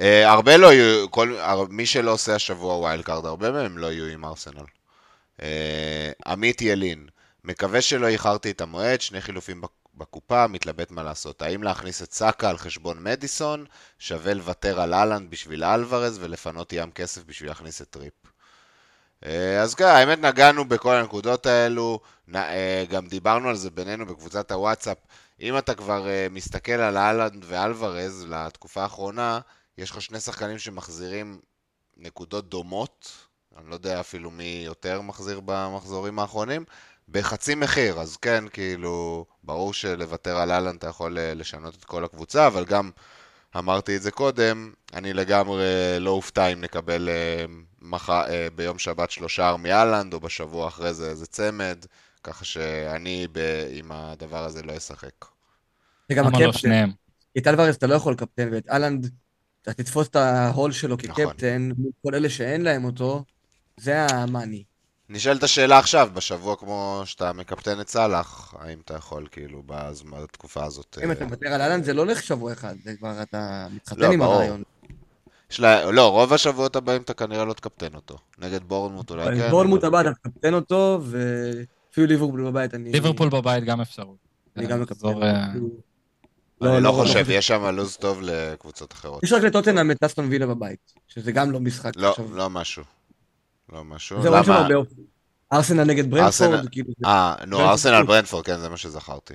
[0.00, 3.92] אה, הרבה לא יהיו, כל, הר- מי שלא עושה השבוע wild card, הרבה מהם לא
[3.92, 4.64] יהיו עם ארסנל.
[5.42, 7.08] אה, עמית ילין,
[7.44, 11.42] מקווה שלא איחרתי את המועד, שני חילופים בק- בקופה, מתלבט מה לעשות.
[11.42, 13.64] האם להכניס את סאקה על חשבון מדיסון,
[13.98, 18.12] שווה לוותר על האלנד בשביל אלוורז ולפנות ים כסף בשביל להכניס את טריפ.
[19.24, 22.00] אה, אז כן, האמת נגענו בכל הנקודות האלו,
[22.34, 24.98] אה, גם דיברנו על זה בינינו בקבוצת הוואטסאפ.
[25.40, 29.40] אם אתה כבר אה, מסתכל על אהלנד ואלוורז לתקופה האחרונה,
[29.78, 31.40] יש לך שני שחקנים שמחזירים
[31.96, 33.12] נקודות דומות,
[33.56, 36.64] אני לא יודע אפילו מי יותר מחזיר במחזורים האחרונים,
[37.08, 42.46] בחצי מחיר, אז כן, כאילו, ברור שלוותר על אהלן אתה יכול לשנות את כל הקבוצה,
[42.46, 42.90] אבל גם,
[43.56, 45.64] אמרתי את זה קודם, אני לגמרי
[46.00, 47.44] לא אופתע אם נקבל אה,
[47.82, 48.10] מח...
[48.10, 51.84] אה, ביום שבת שלושה מאלנד, או בשבוע אחרי זה איזה צמד,
[52.22, 53.38] ככה שאני ב...
[53.70, 55.24] עם הדבר הזה לא אשחק.
[56.08, 56.90] זה גם לא הקפטן.
[57.38, 59.10] את אלוורז אתה לא יכול לקפטן, ואת אהלנד,
[59.62, 61.26] אתה תתפוס את ההול שלו נכון.
[61.26, 63.24] כקפטן, מול כל אלה שאין להם אותו,
[63.76, 64.64] זה המאני.
[65.10, 70.64] נשאלת השאלה עכשיו, בשבוע כמו שאתה מקפטן את סאלח, האם אתה יכול, כאילו, בזמן, בתקופה
[70.64, 70.98] הזאת...
[71.04, 73.76] אם אה, אתה מוותר על אהלן, זה לא הולך שבוע אחד, זה כבר אתה לא,
[73.76, 74.34] מתחתן עם ברור.
[74.34, 74.62] הרעיון.
[75.50, 75.90] יש לה...
[75.90, 78.18] לא, רוב השבועות הבאים אתה כנראה לא תקפטן אותו.
[78.38, 79.50] נגד בורנמוט אולי כן.
[79.50, 82.92] בורנמוט הבא אתה מקפטן אותו, ואפילו ליברפול בבית אני...
[82.92, 84.16] ליברפול בבית גם אפשרות.
[84.56, 85.22] אני גם מקפטן.
[85.22, 85.46] אה,
[86.62, 89.24] אני לא חושב, יש שם לו"ז טוב לקבוצות אחרות.
[89.24, 92.16] יש רק לטוטנאם את אסטון וילה בבית, שזה גם לא משחק לא.
[92.32, 92.82] לא משהו.
[93.72, 94.22] לא משהו.
[94.22, 94.52] זהו, אין שם?
[94.52, 94.74] הרבה.
[95.52, 98.02] ארסנל נגד ברנפורד, כאילו, זה- אה, נו, ארסנל.
[98.02, 99.34] ברנפורד, כן, זה מה שזכרתי.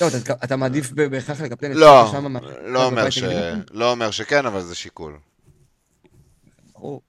[0.00, 0.06] לא,
[0.44, 3.10] אתה- מעדיף בהכרח לקפטן את לא, לא אומר?
[3.70, 5.18] לא אומר שכן, אבל זה שיקול.
[6.72, 7.00] ברור.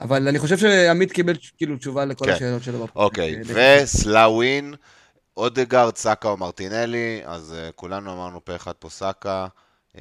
[0.00, 2.32] אבל אני חושב שעמית קיבל כאילו תשובה לכל כן.
[2.32, 2.86] השאלות שלו.
[2.96, 4.74] אוקיי, אה, וסלאווין,
[5.36, 9.46] אודגרד, סאקה או מרטינלי, אז uh, כולנו אמרנו פה אחד פה סאקה.
[9.98, 10.00] Uh,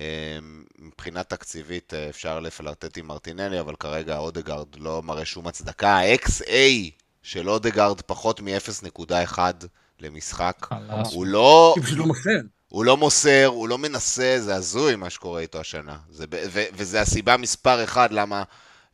[0.80, 5.90] מבחינה תקציבית uh, אפשר לפלרטט עם מרטינלי, אבל כרגע אודגרד לא מראה שום הצדקה.
[5.90, 6.52] ה-XA
[7.24, 9.40] של אודגרד פחות מ-0.1
[10.00, 10.68] למשחק.
[11.12, 11.74] הוא לא...
[11.76, 12.40] כי פשוט לא מוסר.
[12.70, 15.98] הוא לא מוסר, הוא לא מנסה, זה הזוי מה שקורה איתו השנה.
[16.10, 18.44] זה, ו, וזה הסיבה מספר אחד למה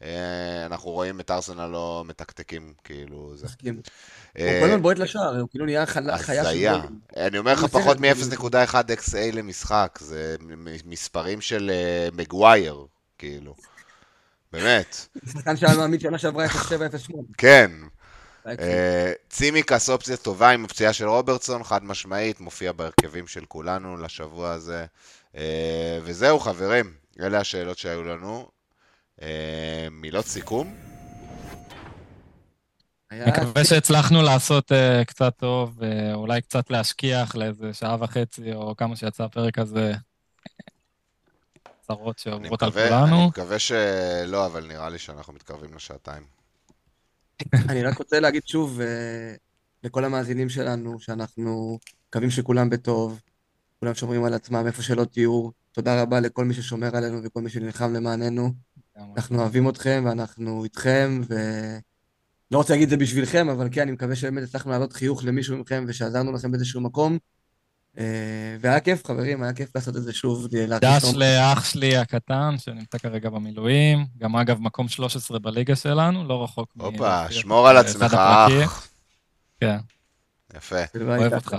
[0.02, 3.48] אה, אנחנו רואים את ארסנל לא מתקתקים, כאילו, זה.
[4.36, 4.48] מסכים.
[4.48, 6.80] אה, הוא כל הזמן בועט לשער, הוא כאילו נהיה חיה של.
[7.18, 10.36] אני אומר לך, הוא פחות מצליח- מ-0.1 XA למשחק, זה
[10.86, 12.86] מספרים של אה, מגווייר,
[13.18, 13.56] כאילו.
[14.52, 17.14] באמת, שחקן שהיה מעמיד שנה שעברה 0-7-0-8.
[17.38, 17.72] כן.
[18.60, 24.52] אה, צימקס אופציה טובה עם הפציעה של רוברטסון, חד משמעית, מופיע בהרכבים של כולנו לשבוע
[24.52, 24.86] הזה.
[26.04, 28.48] וזהו חברים, אלה השאלות שהיו לנו.
[29.92, 30.76] מילות סיכום?
[33.14, 38.76] היה- מקווה שהצלחנו לעשות אה, קצת טוב, אה, אולי קצת להשכיח לאיזה שעה וחצי, או
[38.78, 39.94] כמה שיצא הפרק הזה,
[41.88, 43.16] צרות שעוברות על כולנו.
[43.20, 46.24] אני מקווה שלא, אבל נראה לי שאנחנו מתקרבים לשעתיים.
[47.70, 49.36] אני רק רוצה להגיד שוב אה,
[49.84, 51.80] לכל המאזינים שלנו, שאנחנו
[52.10, 53.22] מקווים שכולם בטוב,
[53.80, 55.50] כולם שומרים על עצמם איפה שלא תהיו.
[55.72, 58.52] תודה רבה לכל מי ששומר עלינו וכל מי שנלחם למעננו.
[59.16, 61.22] אנחנו אוהבים אתכם ואנחנו איתכם,
[62.54, 65.58] ולא רוצה להגיד את זה בשבילכם, אבל כן, אני מקווה שבאמת הצלחנו להעלות חיוך למישהו
[65.58, 67.18] מכם ושעזרנו לכם באיזשהו מקום.
[67.98, 68.04] אה,
[68.62, 70.48] והיה כיף, חברים, היה כיף לעשות את זה שוב.
[70.52, 71.16] להרגיש דש.
[71.16, 76.82] לאח שלי הקטן, שנמצא כרגע במילואים, גם אגב מקום 13 בליגה שלנו, לא רחוק מ...
[76.82, 78.14] הופה, שמור על עצמך.
[78.14, 78.88] אח.
[79.60, 79.78] כן,
[80.56, 80.82] יפה.
[81.02, 81.56] אוהב אותך.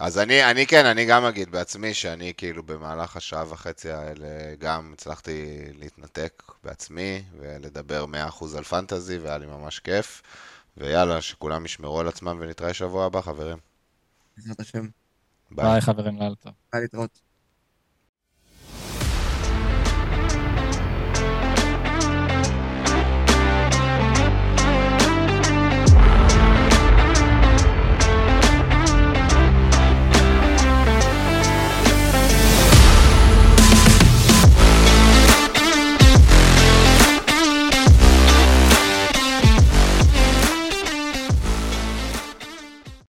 [0.00, 4.90] אז אני, אני כן, אני גם אגיד בעצמי שאני כאילו במהלך השעה וחצי האלה גם
[4.92, 10.22] הצלחתי להתנתק בעצמי ולדבר 100% על fantasy והיה לי ממש כיף.
[10.76, 13.58] ויאללה, שכולם ישמרו על עצמם ונתראה שבוע הבא, חברים.
[14.36, 14.88] בעזרת השם.
[15.50, 15.66] ביי.
[15.66, 16.52] ביי חברים, לילה טוב.
[16.72, 17.20] ביי להתראות.